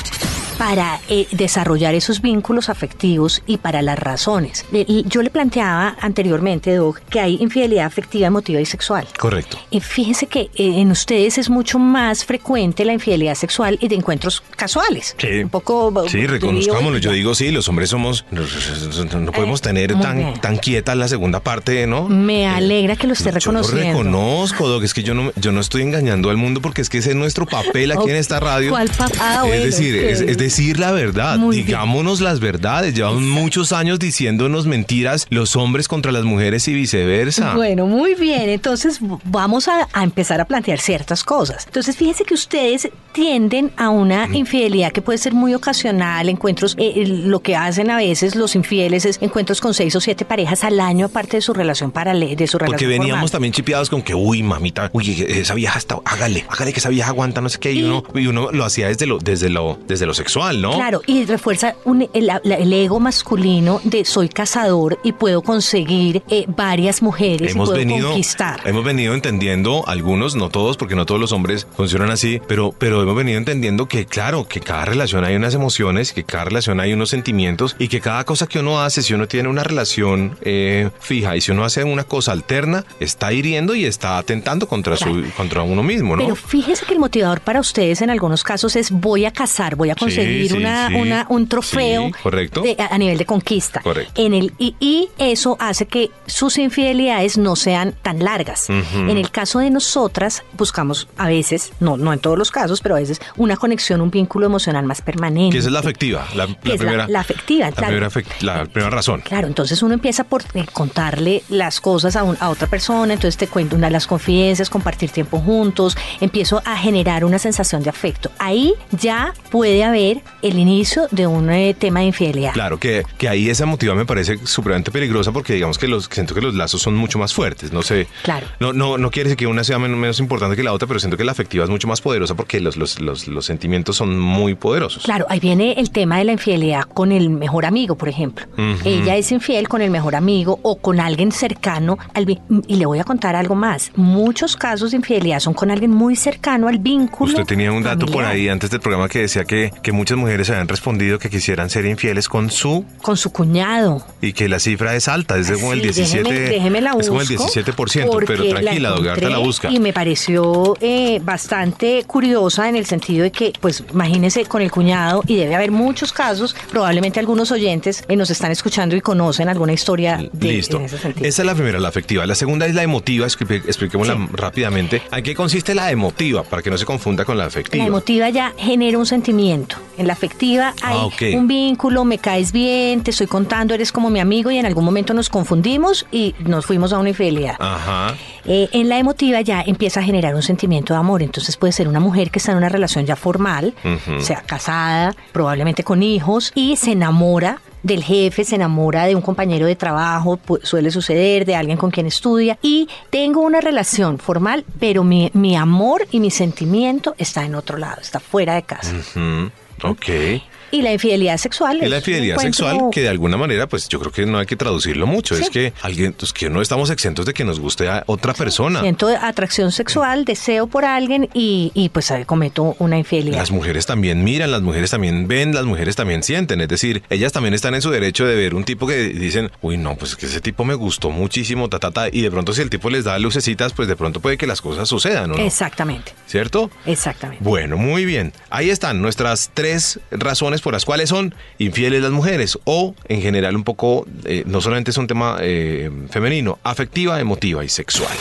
para 0.57 0.99
eh, 1.09 1.27
desarrollar 1.31 1.93
esos 1.95 2.21
vínculos 2.21 2.69
afectivos 2.69 3.41
y 3.45 3.57
para 3.57 3.81
las 3.81 3.97
razones. 3.99 4.65
Y 4.71 5.05
Yo 5.07 5.21
le 5.21 5.29
planteaba 5.29 5.95
anteriormente, 6.01 6.73
Doc, 6.75 6.99
que 7.09 7.19
hay 7.19 7.37
infidelidad 7.39 7.85
afectiva, 7.85 8.27
emotiva 8.27 8.59
y 8.59 8.65
sexual. 8.65 9.07
Correcto. 9.17 9.57
Eh, 9.71 9.79
fíjense 9.81 10.27
que 10.27 10.41
eh, 10.55 10.79
en 10.79 10.91
ustedes 10.91 11.37
es 11.37 11.49
mucho 11.49 11.79
más 11.79 12.25
frecuente 12.25 12.85
la 12.85 12.93
infidelidad 12.93 13.35
sexual 13.35 13.77
y 13.81 13.87
de 13.87 13.95
encuentros 13.95 14.41
casuales. 14.55 15.15
Sí. 15.19 15.43
Un 15.43 15.49
poco. 15.49 15.93
Sí, 16.09 16.25
reconozcámoslo. 16.25 16.97
Yo 16.97 17.11
digo, 17.11 17.35
sí, 17.35 17.51
los 17.51 17.67
hombres 17.69 17.89
somos. 17.89 18.25
No 18.31 19.31
podemos 19.31 19.59
Eh, 19.59 19.63
tener 19.63 19.99
tan, 19.99 20.17
bien. 20.17 20.33
tan 20.41 20.57
quieta 20.57 20.95
la 20.95 21.07
segunda 21.07 21.39
parte, 21.39 21.85
¿no? 21.87 22.07
Me 22.09 22.43
Eh, 22.43 22.47
alegra 22.47 22.95
que 22.95 23.07
lo 23.07 23.13
esté 23.13 23.25
Yo 23.25 23.31
lo 23.31 23.39
reconociendo. 23.61 23.87
reconozco, 23.99 24.67
Doc. 24.67 24.83
Es 24.83 24.93
que 24.93 25.03
yo 25.03 25.13
no, 25.13 25.31
yo 25.35 25.51
no 25.51 25.59
estoy 25.61 25.81
engañando 25.83 26.29
al 26.29 26.37
mundo 26.37 26.61
porque 26.61 26.81
es 26.81 26.89
que 26.89 26.99
ese 26.99 27.11
es 27.11 27.15
nuestro 27.15 27.45
papel 27.45 27.91
aquí 27.91 28.03
en 28.09 28.15
esta 28.15 28.39
radio. 28.39 28.69
¿Cuál 28.71 28.89
pa- 28.89 29.09
Ah, 29.19 29.41
bueno, 29.45 29.55
es 29.55 29.63
decir, 29.77 29.95
es, 29.95 30.21
ok. 30.21 30.29
es 30.29 30.37
decir 30.47 30.79
la 30.79 30.91
verdad. 30.91 31.37
Muy 31.37 31.57
bien. 31.57 31.67
Digámonos 31.67 32.21
las 32.21 32.39
verdades. 32.39 32.93
Llevamos 32.93 33.21
muchos 33.23 33.71
años 33.71 33.99
diciéndonos 33.99 34.65
mentiras 34.65 35.27
los 35.29 35.55
hombres 35.55 35.87
contra 35.87 36.11
las 36.11 36.23
mujeres 36.23 36.67
y 36.67 36.73
viceversa. 36.73 37.53
Bueno, 37.55 37.85
muy 37.85 38.15
bien. 38.15 38.49
Entonces 38.49 38.99
vamos 39.25 39.67
a, 39.67 39.87
a 39.93 40.03
empezar 40.03 40.41
a 40.41 40.45
plantear 40.45 40.79
ciertas 40.79 41.23
cosas. 41.23 41.65
Entonces 41.67 41.95
fíjense 41.95 42.23
que 42.23 42.33
ustedes 42.33 42.89
tienden 43.13 43.71
a 43.77 43.89
una 43.89 44.27
infidelidad 44.33 44.91
que 44.91 45.01
puede 45.01 45.17
ser 45.17 45.33
muy 45.33 45.53
ocasional, 45.55 46.29
encuentros, 46.29 46.75
eh, 46.77 46.93
eh, 46.97 47.07
lo 47.07 47.39
que 47.41 47.55
hacen 47.55 47.89
a 47.89 47.97
veces 47.97 48.35
los 48.35 48.55
infieles 48.55 49.05
es 49.05 49.17
encuentros 49.21 49.59
con 49.59 49.73
seis 49.73 49.95
o 49.95 50.01
siete 50.01 50.23
parejas 50.23 50.63
al 50.63 50.79
año 50.79 51.07
aparte 51.07 51.37
de 51.37 51.41
su 51.41 51.53
relación 51.53 51.91
paralel, 51.91 52.35
de 52.35 52.45
su 52.47 52.57
relación 52.59 52.73
Porque 52.73 52.85
veníamos 52.87 53.09
formal. 53.13 53.31
también 53.31 53.53
chipeados 53.53 53.89
con 53.89 54.01
que, 54.03 54.13
uy, 54.13 54.43
mamita, 54.43 54.89
uy, 54.93 55.25
esa 55.27 55.55
vieja 55.55 55.79
está, 55.79 55.97
hágale, 56.05 56.45
hágale 56.49 56.73
que 56.73 56.79
esa 56.79 56.89
vieja 56.89 57.09
aguanta, 57.09 57.41
no 57.41 57.49
sé 57.49 57.57
qué, 57.59 57.71
y, 57.71 57.79
Y- 57.79 57.83
uno, 57.85 58.03
y 58.13 58.27
uno 58.27 58.51
lo 58.51 58.65
hacía 58.65 58.87
desde 58.87 59.07
lo, 59.07 59.17
desde 59.17 59.49
lo, 59.49 59.79
desde 59.87 60.05
lo 60.05 60.13
sexual, 60.13 60.36
¿no? 60.61 60.71
Claro, 60.73 61.01
y 61.05 61.25
refuerza 61.25 61.75
un- 61.85 62.07
el, 62.13 62.73
ego 62.73 62.99
masculino 62.99 63.81
de 63.83 64.05
soy 64.05 64.29
cazador 64.29 64.99
y 65.03 65.11
puedo 65.13 65.41
conseguir 65.41 66.23
eh, 66.29 66.45
varias 66.47 67.01
mujeres 67.01 67.51
Hemos 67.51 67.69
y 67.69 67.71
puedo 67.71 67.77
venido, 67.79 68.07
conquistar. 68.09 68.59
hemos 68.65 68.83
venido 68.83 69.13
entendiendo, 69.13 69.87
algunos, 69.87 70.35
no 70.35 70.49
todos, 70.49 70.77
porque 70.77 70.95
no 70.95 71.05
todos 71.05 71.19
los 71.19 71.31
hombres 71.31 71.67
funcionan 71.75 72.11
así, 72.11 72.41
pero, 72.47 72.73
pero 72.77 73.01
hemos 73.01 73.15
venido 73.15 73.37
entendiendo 73.37 73.87
que, 73.87 74.05
claro, 74.05 74.47
que 74.47 74.59
cada 74.59 74.85
relación 74.85 75.23
hay 75.23 75.35
unas 75.35 75.53
emociones, 75.53 76.13
que 76.13 76.23
cada 76.23 76.45
relación 76.45 76.79
hay 76.79 76.93
unos 76.93 77.09
sentimientos 77.09 77.75
y 77.79 77.87
que 77.87 77.99
cada 78.01 78.23
cosa 78.23 78.47
que 78.47 78.59
uno 78.59 78.79
hace, 78.81 79.01
si 79.01 79.13
uno 79.13 79.27
tiene 79.27 79.49
una 79.49 79.63
relación 79.63 80.37
eh, 80.41 80.89
fija 80.99 81.35
y 81.35 81.41
si 81.41 81.51
uno 81.51 81.63
hace 81.65 81.83
una 81.83 82.03
cosa 82.03 82.31
alterna, 82.31 82.85
está 82.99 83.33
hiriendo 83.33 83.75
y 83.75 83.85
está 83.85 84.17
atentando 84.17 84.67
contra, 84.67 84.97
su, 84.97 85.23
contra 85.35 85.63
uno 85.63 85.83
mismo, 85.83 86.15
¿no? 86.15 86.23
Pero 86.23 86.35
fíjese 86.35 86.85
que 86.85 86.93
el 86.93 86.99
motivador 86.99 87.41
para 87.41 87.59
ustedes 87.59 88.01
en 88.01 88.09
algunos 88.09 88.43
casos 88.43 88.75
es 88.75 88.91
voy 88.91 89.25
a 89.25 89.31
cazar, 89.31 89.75
voy 89.75 89.89
a 89.89 89.95
conseguir 89.95 90.26
sí, 90.26 90.26
una, 90.53 90.87
sí. 90.89 90.95
una- 90.95 91.25
un 91.29 91.47
trofeo 91.47 92.07
Sí, 92.07 92.11
correcto. 92.23 92.61
de- 92.61 92.75
a, 92.79 92.93
a 92.93 92.97
nivel 92.97 93.17
de 93.17 93.25
conquista. 93.25 93.81
Correcto. 93.81 94.11
En 94.21 94.33
el, 94.33 94.53
y, 94.57 94.75
y 94.79 95.09
eso 95.17 95.57
hace 95.59 95.85
que 95.87 96.11
sus 96.25 96.57
infidelidades 96.57 97.37
no 97.37 97.55
sean 97.55 97.93
tan 98.01 98.19
largas. 98.23 98.69
En 98.69 99.09
el 99.17 99.29
caso 99.31 99.59
de 99.59 99.69
nosotras, 99.69 100.43
buscamos 100.57 101.07
a 101.17 101.27
veces, 101.27 101.71
no, 101.79 101.97
no 101.97 102.13
en 102.13 102.19
todos 102.19 102.37
los 102.37 102.51
casos, 102.51 102.81
pero 102.81 102.95
a 102.95 102.99
veces 102.99 103.19
una 103.35 103.57
conexión, 103.57 104.01
un 104.01 104.11
vínculo 104.11 104.45
emocional 104.45 104.85
más 104.85 105.01
permanente. 105.01 105.53
que 105.53 105.59
esa 105.59 105.67
es 105.69 105.73
la 105.73 105.79
afectiva, 105.79 106.25
la, 106.35 106.43
es 106.45 106.49
la- 106.63 106.75
primera, 106.77 107.07
la 107.07 107.19
afectiva, 107.19 107.65
la 107.67 107.71
claro. 107.71 107.87
primera, 107.93 108.09
afect- 108.09 108.41
la 108.41 108.65
primera 108.65 108.89
razón. 108.89 109.21
Claro, 109.21 109.47
entonces 109.47 109.81
uno 109.83 109.93
empieza 109.93 110.23
por 110.23 110.43
eh, 110.53 110.65
contarle 110.73 111.43
las 111.49 111.79
cosas 111.81 112.15
a, 112.15 112.23
un- 112.23 112.37
a 112.39 112.49
otra 112.49 112.67
persona, 112.67 113.13
entonces 113.13 113.37
te 113.37 113.47
cuento 113.47 113.75
una 113.75 113.87
de 113.87 113.91
las 113.93 114.07
confidencias, 114.07 114.69
compartir 114.69 115.09
tiempo 115.11 115.39
juntos, 115.39 115.97
empiezo 116.21 116.61
a 116.65 116.77
generar 116.77 117.23
una 117.25 117.39
sensación 117.39 117.83
de 117.83 117.89
afecto. 117.89 118.31
Ahí 118.39 118.73
ya 118.91 119.33
puede 119.51 119.83
haber 119.83 120.16
el 120.41 120.57
inicio 120.59 121.07
de 121.11 121.27
un 121.27 121.49
eh, 121.51 121.75
tema 121.77 122.01
de 122.01 122.07
infidelidad. 122.07 122.53
Claro, 122.53 122.79
que, 122.79 123.03
que 123.17 123.29
ahí 123.29 123.49
esa 123.49 123.65
motiva 123.65 123.95
me 123.95 124.05
parece 124.05 124.37
supremamente 124.45 124.91
peligrosa 124.91 125.31
porque 125.31 125.53
digamos 125.53 125.77
que 125.77 125.87
los 125.87 126.05
siento 126.11 126.33
que 126.33 126.41
los 126.41 126.55
lazos 126.55 126.81
son 126.81 126.95
mucho 126.95 127.19
más 127.19 127.33
fuertes, 127.33 127.71
no 127.71 127.81
sé. 127.81 128.07
Claro. 128.23 128.47
No, 128.59 128.73
no, 128.73 128.97
no 128.97 129.11
quiere 129.11 129.29
decir 129.29 129.37
que 129.37 129.47
una 129.47 129.63
sea 129.63 129.79
men- 129.79 129.97
menos 129.99 130.19
importante 130.19 130.55
que 130.55 130.63
la 130.63 130.73
otra, 130.73 130.87
pero 130.87 130.99
siento 130.99 131.17
que 131.17 131.23
la 131.23 131.31
afectiva 131.31 131.63
es 131.63 131.69
mucho 131.69 131.87
más 131.87 132.01
poderosa 132.01 132.35
porque 132.35 132.59
los, 132.59 132.77
los, 132.77 132.99
los, 133.01 133.27
los 133.27 133.45
sentimientos 133.45 133.95
son 133.95 134.17
muy 134.19 134.55
poderosos. 134.55 135.03
Claro, 135.03 135.25
ahí 135.29 135.39
viene 135.39 135.73
el 135.77 135.91
tema 135.91 136.17
de 136.17 136.25
la 136.25 136.31
infidelidad 136.33 136.83
con 136.83 137.11
el 137.11 137.29
mejor 137.29 137.65
amigo, 137.65 137.95
por 137.95 138.09
ejemplo. 138.09 138.45
Ella 138.85 139.15
es 139.15 139.31
infiel 139.31 139.67
con 139.67 139.81
el 139.81 139.91
mejor 139.91 140.15
amigo 140.15 140.59
o 140.63 140.77
con 140.77 140.99
alguien 140.99 141.31
cercano 141.31 141.97
al 142.13 142.27
y 142.67 142.75
le 142.75 142.85
voy 142.85 142.99
a 142.99 143.03
contar 143.03 143.35
algo 143.35 143.55
más. 143.55 143.91
Muchos 143.95 144.55
casos 144.55 144.91
de 144.91 144.97
infidelidad 144.97 145.39
son 145.39 145.53
con 145.53 145.71
alguien 145.71 145.91
muy 145.91 146.15
cercano 146.15 146.67
al 146.67 146.77
vínculo. 146.79 147.31
Usted 147.31 147.45
tenía 147.45 147.71
un 147.71 147.83
dato 147.83 148.05
por 148.05 148.25
ahí 148.25 148.49
antes 148.49 148.69
del 148.69 148.79
programa 148.81 149.07
que 149.07 149.19
decía 149.19 149.45
que, 149.45 149.71
que 149.81 149.91
muchas 150.07 150.17
mujeres 150.19 150.49
habían 150.49 150.69
respondido 150.69 151.19
que 151.19 151.29
quisieran 151.29 151.69
ser 151.69 151.85
infieles 151.85 152.29
con 152.29 152.49
su 152.49 152.85
Con 153.01 153.17
su 153.17 153.31
cuñado. 153.33 154.05
y 154.21 154.31
que 154.31 154.47
la 154.47 154.57
cifra 154.59 154.95
es 154.95 155.09
alta, 155.09 155.37
es 155.37 155.47
de 155.49 155.55
como 155.55 155.73
el 155.73 155.79
Sí, 155.81 155.85
17, 155.87 156.23
déjeme, 156.31 156.49
déjeme 156.49 156.81
la 156.81 156.91
es 156.97 157.09
como 157.09 157.19
el 157.21 157.27
busco, 157.27 157.47
17%, 157.51 158.09
porque 158.09 158.25
pero 158.27 158.47
tranquila, 158.47 158.89
Doc, 158.91 159.05
ahorita 159.07 159.29
la 159.29 159.37
busca. 159.39 159.69
Y 159.69 159.79
me 159.79 159.91
pareció 159.91 160.77
eh, 160.79 161.19
bastante 161.21 162.05
curiosa 162.07 162.69
en 162.69 162.77
el 162.77 162.85
sentido 162.85 163.23
de 163.23 163.31
que, 163.33 163.51
pues, 163.59 163.83
imagínese 163.91 164.45
con 164.45 164.61
el 164.61 164.71
cuñado, 164.71 165.23
y 165.27 165.35
debe 165.35 165.55
haber 165.55 165.71
muchos 165.71 166.13
casos, 166.13 166.55
probablemente 166.71 167.19
algunos 167.19 167.51
oyentes 167.51 168.05
eh, 168.07 168.15
nos 168.15 168.29
están 168.29 168.51
escuchando 168.51 168.95
y 168.95 169.01
conocen 169.01 169.49
alguna 169.49 169.73
historia 169.73 170.25
de, 170.31 170.47
Listo. 170.53 170.77
en 170.77 170.83
ese 170.85 170.97
sentido. 170.99 171.27
Esa 171.27 171.41
es 171.41 171.45
la 171.45 171.53
primera, 171.53 171.79
la 171.79 171.89
afectiva. 171.89 172.25
La 172.25 172.35
segunda 172.35 172.65
es 172.65 172.73
la 172.75 172.83
emotiva, 172.83 173.27
expli- 173.27 173.61
expliquémosla 173.65 174.15
Sí. 174.15 174.21
rápidamente. 174.31 175.01
¿En 175.11 175.21
qué 175.23 175.35
consiste 175.35 175.75
la 175.75 175.91
emotiva? 175.91 176.43
Para 176.43 176.61
que 176.61 176.69
no 176.69 176.77
se 176.77 176.85
confunda 176.85 177.25
con 177.25 177.37
la 177.37 177.43
afectiva. 177.45 177.83
La 177.83 177.87
emotiva 177.89 178.29
ya 178.29 178.53
genera 178.57 178.97
un 178.97 179.05
sentimiento. 179.05 179.75
En 179.97 180.07
la 180.07 180.13
afectiva 180.13 180.73
hay 180.81 180.97
Ah, 180.97 181.05
ok. 181.05 181.21
un 181.35 181.47
vínculo, 181.47 182.05
me 182.05 182.17
caes 182.19 182.51
bien, 182.51 183.01
te 183.03 183.11
estoy 183.11 183.27
contando, 183.27 183.73
eres 183.73 183.91
como 183.91 184.09
mi 184.09 184.19
amigo 184.19 184.51
y 184.51 184.57
en 184.57 184.65
algún 184.65 184.85
momento 184.85 185.13
nos 185.13 185.29
confundimos 185.29 186.05
y 186.11 186.35
nos 186.39 186.65
fuimos 186.65 186.93
a 186.93 186.99
una 186.99 187.09
infidelidad. 187.09 187.55
Ajá. 187.59 188.15
Eh, 188.45 188.69
en 188.71 188.89
la 188.89 188.97
emotiva 188.99 189.41
ya 189.41 189.61
empieza 189.61 189.99
a 189.99 190.03
generar 190.03 190.35
un 190.35 190.43
sentimiento 190.43 190.93
de 190.93 190.99
amor. 190.99 191.23
Entonces 191.23 191.57
puede 191.57 191.73
ser 191.73 191.87
una 191.87 191.99
mujer 191.99 192.29
que 192.31 192.39
está 192.39 192.51
en 192.51 192.57
una 192.59 192.69
relación 192.69 193.05
ya 193.05 193.15
formal, 193.15 193.73
Ujú. 193.83 194.21
sea 194.21 194.41
casada, 194.41 195.15
probablemente 195.33 195.83
con 195.83 196.03
hijos, 196.03 196.51
y 196.55 196.75
se 196.75 196.91
enamora 196.91 197.59
del 197.83 198.03
jefe, 198.03 198.43
se 198.43 198.55
enamora 198.55 199.05
de 199.05 199.15
un 199.15 199.21
compañero 199.21 199.65
de 199.65 199.75
trabajo, 199.75 200.39
suele 200.63 200.91
suceder, 200.91 201.45
de 201.45 201.55
alguien 201.55 201.77
con 201.77 201.89
quien 201.89 202.05
estudia, 202.05 202.57
y 202.61 202.87
tengo 203.09 203.41
una 203.41 203.61
relación 203.61 204.19
formal, 204.19 204.65
pero 204.79 205.03
mi, 205.03 205.29
mi 205.33 205.55
amor 205.55 206.05
y 206.11 206.19
mi 206.19 206.29
sentimiento 206.31 207.15
está 207.17 207.45
en 207.45 207.55
otro 207.55 207.77
lado, 207.77 208.01
está 208.01 208.19
fuera 208.19 208.55
de 208.55 208.63
casa. 208.63 208.93
Ujú. 208.93 209.51
Ok. 209.83 210.41
Y 210.71 210.81
la 210.81 210.91
infidelidad 210.93 211.37
sexual 211.37 211.79
Y 211.81 211.87
la 211.87 211.97
infidelidad 211.97 212.37
sexual, 212.37 212.79
que 212.91 213.01
de 213.01 213.09
alguna 213.09 213.37
manera, 213.37 213.67
pues 213.67 213.87
yo 213.87 213.99
creo 213.99 214.11
que 214.11 214.25
no 214.25 214.39
hay 214.39 214.45
que 214.45 214.55
traducirlo 214.55 215.07
mucho. 215.07 215.35
Sí. 215.35 215.43
Es 215.43 215.49
que 215.49 215.73
alguien, 215.81 216.13
pues 216.13 216.33
que 216.33 216.49
no 216.49 216.61
estamos 216.61 216.89
exentos 216.89 217.25
de 217.25 217.33
que 217.33 217.43
nos 217.43 217.59
guste 217.59 217.87
a 217.87 218.03
otra 218.07 218.33
persona. 218.33 218.81
Siento 218.81 219.07
atracción 219.07 219.71
sexual, 219.71 220.25
deseo 220.25 220.67
por 220.67 220.85
alguien 220.85 221.29
y, 221.33 221.71
y 221.73 221.89
pues 221.89 222.11
eh, 222.11 222.25
cometo 222.25 222.75
una 222.79 222.97
infidelidad. 222.97 223.37
Las 223.37 223.51
mujeres 223.51 223.85
también 223.85 224.23
miran, 224.23 224.51
las 224.51 224.61
mujeres 224.61 224.91
también 224.91 225.27
ven, 225.27 225.53
las 225.53 225.65
mujeres 225.65 225.95
también 225.95 226.23
sienten. 226.23 226.61
Es 226.61 226.67
decir, 226.67 227.03
ellas 227.09 227.31
también 227.31 227.53
están 227.53 227.75
en 227.75 227.81
su 227.81 227.89
derecho 227.91 228.25
de 228.25 228.35
ver 228.35 228.55
un 228.55 228.63
tipo 228.63 228.87
que 228.87 228.95
dicen, 229.09 229.51
uy, 229.61 229.77
no, 229.77 229.95
pues 229.95 230.15
que 230.15 230.25
ese 230.25 230.41
tipo 230.41 230.65
me 230.65 230.73
gustó 230.73 231.09
muchísimo, 231.09 231.69
ta, 231.69 231.79
ta, 231.79 231.91
ta. 231.91 232.07
Y 232.11 232.21
de 232.21 232.31
pronto, 232.31 232.53
si 232.53 232.61
el 232.61 232.69
tipo 232.69 232.89
les 232.89 233.03
da 233.03 233.17
lucecitas, 233.19 233.73
pues 233.73 233.87
de 233.87 233.95
pronto 233.95 234.19
puede 234.19 234.37
que 234.37 234.47
las 234.47 234.61
cosas 234.61 234.87
sucedan, 234.89 235.31
¿o 235.31 235.37
no? 235.37 235.43
Exactamente, 235.43 236.13
¿Cierto? 236.25 236.69
exactamente. 236.85 237.43
Bueno, 237.43 237.77
muy 237.77 238.05
bien. 238.05 238.33
Ahí 238.49 238.69
están 238.69 239.01
nuestras 239.01 239.51
tres 239.53 239.99
razones 240.11 240.56
por 240.61 240.73
las 240.73 240.85
cuales 240.85 241.09
son 241.09 241.35
infieles 241.57 242.01
las 242.01 242.11
mujeres 242.11 242.57
o 242.65 242.95
en 243.07 243.21
general 243.21 243.55
un 243.55 243.63
poco, 243.63 244.05
eh, 244.25 244.43
no 244.45 244.61
solamente 244.61 244.91
es 244.91 244.97
un 244.97 245.07
tema 245.07 245.37
eh, 245.41 245.89
femenino, 246.09 246.59
afectiva, 246.63 247.19
emotiva 247.19 247.63
y 247.63 247.69
sexual. 247.69 248.15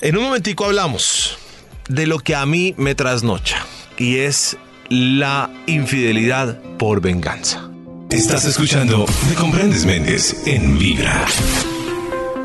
En 0.00 0.16
un 0.16 0.24
momentico 0.24 0.64
hablamos 0.64 1.38
de 1.88 2.06
lo 2.06 2.18
que 2.18 2.34
a 2.34 2.46
mí 2.46 2.74
me 2.76 2.94
trasnocha 2.94 3.64
y 3.96 4.18
es 4.18 4.56
la 4.88 5.50
infidelidad 5.66 6.60
por 6.78 7.00
venganza. 7.00 7.70
Estás 8.10 8.44
escuchando 8.46 9.04
Me 9.28 9.34
Comprendes 9.34 9.84
Méndez 9.84 10.46
en 10.46 10.78
Vibra. 10.78 11.26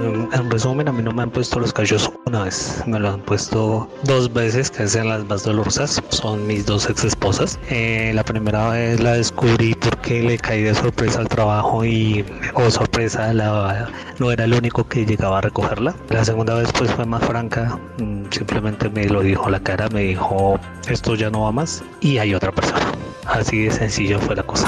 En 0.02 0.50
resumen, 0.50 0.88
a 0.88 0.92
mí 0.92 1.04
no 1.04 1.12
me 1.12 1.24
han 1.24 1.30
puesto 1.30 1.60
los 1.60 1.72
cachos 1.72 2.12
una 2.26 2.44
vez, 2.44 2.84
me 2.88 3.00
lo 3.00 3.10
han 3.10 3.22
puesto 3.22 3.88
dos 4.04 4.32
veces, 4.34 4.72
que 4.72 4.88
sean 4.88 5.10
las 5.10 5.26
más 5.26 5.44
dolorosas. 5.44 6.02
Son 6.10 6.48
mis 6.48 6.66
dos 6.66 6.90
ex 6.90 7.04
esposas. 7.04 7.60
Eh, 7.70 8.12
la 8.14 8.24
primera 8.24 8.70
vez 8.70 9.00
la 9.00 9.14
descubrí 9.14 9.76
porque 9.76 10.22
le 10.24 10.38
caí 10.38 10.64
de 10.64 10.74
sorpresa 10.74 11.20
al 11.20 11.28
trabajo 11.28 11.86
y, 11.86 12.26
oh 12.56 12.72
sorpresa, 12.72 13.34
la, 13.34 13.90
no 14.20 14.32
era 14.32 14.46
el 14.46 14.54
único 14.54 14.88
que 14.88 15.06
llegaba 15.06 15.38
a 15.38 15.42
recogerla. 15.42 15.96
La 16.10 16.26
segunda 16.26 16.56
vez 16.56 16.70
pues 16.78 16.92
fue 16.92 17.06
más 17.06 17.24
franca, 17.24 17.80
mm, 18.00 18.24
simplemente 18.32 18.90
me 18.90 19.08
lo 19.08 19.22
dijo 19.22 19.50
la 19.50 19.60
cara, 19.60 19.90
me 19.90 20.02
dijo 20.02 20.60
esto 20.88 21.16
ya 21.16 21.30
no 21.30 21.42
va 21.42 21.52
más 21.52 21.84
y 22.02 22.18
hay 22.18 22.34
otra 22.34 22.52
persona. 22.52 22.92
Así 23.26 23.66
de 23.66 23.72
sencillo 23.72 24.20
fue 24.20 24.36
la 24.36 24.44
cosa. 24.44 24.68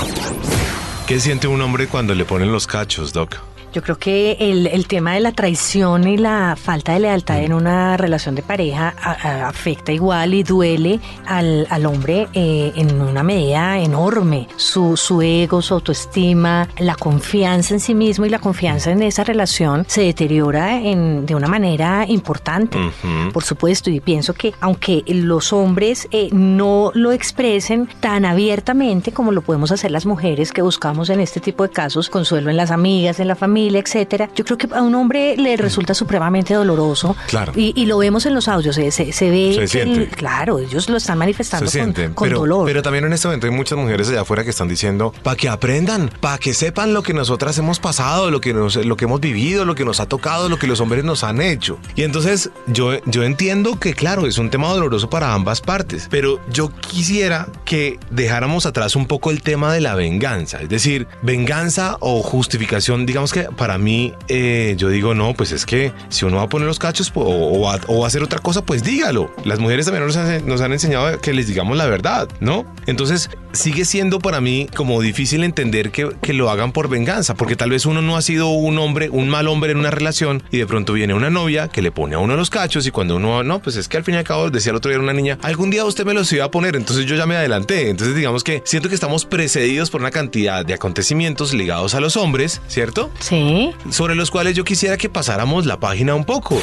¿Qué 1.08 1.20
siente 1.20 1.48
un 1.48 1.62
hombre 1.62 1.88
cuando 1.88 2.16
le 2.16 2.26
ponen 2.26 2.52
los 2.52 2.68
cachos, 2.68 3.12
Doc? 3.12 3.38
Yo 3.76 3.82
creo 3.82 3.98
que 3.98 4.38
el, 4.40 4.68
el, 4.68 4.88
tema 4.88 5.16
de 5.16 5.20
la 5.20 5.34
traición 5.34 6.08
y 6.08 6.16
la 6.16 6.56
falta 6.56 6.94
de 6.94 7.02
lealtad 7.02 7.44
en 7.44 7.52
una 7.52 7.98
relación 7.98 8.34
de 8.34 8.42
pareja 8.42 8.96
a, 8.98 9.12
a, 9.12 9.50
afecta 9.50 9.92
igual 9.92 10.34
y 10.34 10.44
duele 10.44 11.02
al, 11.26 11.68
al 11.70 11.86
hombre 11.86 12.30
eh, 12.32 12.72
en 12.78 13.02
una 13.02 13.22
medida 13.22 13.78
enorme. 13.80 14.48
Su, 14.56 14.96
su 14.96 15.22
ego, 15.22 15.62
su 15.62 15.74
autoestima, 15.74 16.70
la 16.78 16.96
confianza 16.96 17.74
en 17.74 17.82
sí 17.82 17.94
mismo 17.94 18.26
y 18.26 18.30
la 18.30 18.40
confianza 18.40 18.92
en 18.92 19.04
esa 19.04 19.26
relación 19.26 19.84
se 19.90 20.04
deteriora 20.04 20.80
en, 20.80 21.26
de 21.26 21.36
una 21.36 21.50
manera 21.50 22.06
importante, 22.08 22.78
uh 22.78 22.92
-huh. 23.04 23.34
por 23.34 23.44
supuesto. 23.44 23.90
Y 23.90 24.00
pienso 24.00 24.34
que 24.34 24.54
aunque 24.62 25.04
los 25.06 25.52
hombres 25.52 26.08
eh, 26.12 26.30
no 26.32 26.92
lo 26.94 27.12
expresen 27.12 27.90
tan 28.00 28.24
abiertamente 28.24 29.12
como 29.12 29.34
lo 29.34 29.42
podemos 29.42 29.74
hacer 29.74 29.92
las 29.92 30.06
mujeres 30.06 30.54
que 30.54 30.62
buscamos 30.62 31.10
en 31.10 31.20
este 31.20 31.42
tipo 31.42 31.64
de 31.64 31.72
casos 31.72 32.10
consuelo 32.10 32.50
en 32.50 32.56
las 32.56 32.72
amigas, 32.72 33.20
en 33.20 33.28
la 33.28 33.36
familia, 33.36 33.65
etcétera. 33.74 34.30
Yo 34.36 34.44
creo 34.44 34.58
que 34.58 34.68
a 34.74 34.82
un 34.82 34.94
hombre 34.96 35.36
le 35.38 35.56
resulta 35.58 35.94
supremamente 35.94 36.54
doloroso. 36.54 37.16
Claro. 37.28 37.54
Y, 37.56 37.74
y 37.76 37.86
lo 37.86 37.98
vemos 37.98 38.26
en 38.26 38.34
los 38.36 38.48
audios, 38.48 38.76
se, 38.76 38.92
se, 38.92 39.12
se 39.14 39.30
ve. 39.30 39.54
Se 39.54 39.60
que 39.62 39.68
siente. 39.68 40.08
claro, 40.16 40.60
ellos 40.60 40.90
lo 40.90 40.98
están 40.98 41.18
manifestando 41.18 41.70
Se 41.70 41.80
con, 41.80 41.94
con 42.14 42.28
pero, 42.28 42.40
dolor. 42.40 42.66
pero 42.66 42.82
también 42.82 43.06
en 43.06 43.14
este 43.14 43.28
momento 43.28 43.48
hay 43.48 43.54
muchas 43.54 43.78
mujeres 43.78 44.10
allá 44.10 44.22
afuera 44.22 44.44
que 44.44 44.50
están 44.50 44.68
diciendo 44.68 45.14
para 45.24 45.36
que 45.38 45.48
aprendan, 45.48 46.10
para 46.20 46.38
que 46.38 46.54
sepan 46.54 46.94
lo 46.94 47.02
que 47.04 47.14
nosotras 47.14 47.58
hemos 47.58 47.80
pasado, 47.80 48.30
lo 48.32 48.42
que 48.42 48.54
nos, 48.54 48.76
lo 48.76 48.98
que 48.98 49.06
hemos 49.06 49.22
vivido, 49.22 49.64
lo 49.66 49.76
que 49.76 49.86
nos 49.86 50.00
ha 50.00 50.06
tocado, 50.08 50.50
lo 50.50 50.60
que 50.60 50.68
los 50.68 50.80
hombres 50.82 51.04
nos 51.04 51.24
han 51.24 51.42
hecho. 51.42 51.80
Y 51.96 52.04
entonces 52.04 52.50
yo, 52.68 52.92
yo 53.06 53.24
entiendo 53.24 53.80
que 53.80 53.94
claro 53.94 54.28
es 54.28 54.38
un 54.38 54.50
tema 54.50 54.68
doloroso 54.70 55.10
para 55.10 55.34
ambas 55.34 55.62
partes, 55.62 56.08
pero 56.10 56.40
yo 56.50 56.70
quisiera 56.76 57.48
que 57.64 58.00
dejáramos 58.12 58.66
atrás 58.66 58.96
un 58.96 59.06
poco 59.08 59.32
el 59.32 59.42
tema 59.42 59.74
de 59.74 59.82
la 59.82 59.96
venganza, 59.96 60.62
es 60.62 60.70
decir, 60.70 61.08
venganza 61.22 61.98
o 62.00 62.22
justificación, 62.22 63.06
digamos 63.06 63.32
que 63.34 63.44
para 63.56 63.78
mí 63.78 64.14
eh, 64.28 64.76
yo 64.78 64.90
digo 64.90 65.16
no, 65.16 65.34
pues 65.34 65.52
es 65.52 65.66
que 65.66 65.92
si 66.10 66.26
uno 66.26 66.38
va 66.38 66.44
a 66.44 66.50
poner 66.50 66.68
los 66.68 66.80
cachos 66.80 67.12
o, 67.16 67.22
o 67.22 67.62
va, 67.62 67.80
o 67.88 68.00
va 68.00 68.06
a 68.06 68.08
hacer 68.08 68.24
otra 68.24 68.40
cosa, 68.40 68.66
pues 68.66 68.84
dígalo. 68.84 69.34
Las 69.44 69.60
mujeres 69.60 69.86
también 69.86 70.06
nos 70.06 70.16
han, 70.18 70.46
nos 70.46 70.62
han 70.62 70.74
enseñado 70.74 71.20
que 71.20 71.34
les 71.34 71.48
digamos 71.48 71.78
la 71.78 71.86
verdad, 71.88 72.28
¿no? 72.40 72.66
Entonces 72.86 73.30
sigue 73.54 73.86
siendo 73.86 74.20
para 74.20 74.42
mí 74.42 74.68
como 74.76 75.02
difícil 75.02 75.44
entender 75.44 75.92
que, 75.92 76.10
que 76.22 76.34
lo 76.34 76.50
hagan 76.50 76.72
por 76.72 76.90
venganza, 76.90 77.36
porque 77.36 77.56
tal 77.56 77.70
vez 77.70 77.86
uno 77.86 78.02
no 78.02 78.18
ha 78.18 78.22
sido 78.22 78.50
un 78.50 78.78
hombre, 78.78 79.10
un 79.10 79.30
mal 79.30 79.48
hombre 79.48 79.72
en 79.72 79.78
una 79.78 79.92
relación 79.92 80.44
y 80.52 80.58
de 80.58 80.68
pronto 80.68 80.94
viene 80.94 81.14
una 81.14 81.30
novia 81.30 81.70
que 81.70 81.82
le 81.82 81.92
pone 81.92 82.16
a 82.16 82.20
uno 82.20 82.36
los 82.36 82.50
cachos 82.50 82.86
y 82.86 82.92
cuando 82.92 83.16
uno, 83.16 83.44
no, 83.44 83.62
pues 83.62 83.76
es 83.78 83.88
que 83.88 83.98
al 83.98 84.04
fin 84.04 84.16
y 84.16 84.18
al 84.18 84.24
cabo 84.24 84.50
decía 84.50 84.72
el 84.72 84.78
otro 84.78 84.92
día 84.92 85.00
una 85.00 85.14
niña, 85.14 85.38
algún 85.42 85.70
día 85.70 85.86
usted 85.86 86.06
me 86.06 86.14
los 86.14 86.32
iba 86.34 86.46
a 86.46 86.52
poner, 86.52 86.76
entonces 86.76 87.06
yo 87.06 87.16
ya 87.16 87.26
me 87.26 87.36
adelanté. 87.36 87.90
Entonces 87.90 88.16
digamos 88.16 88.44
que 88.44 88.62
siento 88.66 88.90
que 88.90 88.96
estamos 88.96 89.26
precedidos 89.26 89.90
por 89.90 90.02
una 90.02 90.12
cantidad 90.12 90.66
de 90.66 90.74
acontecimientos 90.74 91.54
ligados 91.54 91.96
a 91.96 92.00
los 92.00 92.18
hombres, 92.18 92.62
¿cierto? 92.68 93.12
Sí. 93.20 93.35
Sobre 93.90 94.16
los 94.16 94.32
cuales 94.32 94.56
yo 94.56 94.64
quisiera 94.64 94.98
que 94.98 95.10
pasáramos 95.10 95.66
la 95.66 95.80
página 95.80 96.16
un 96.16 96.26
poco. 96.26 96.62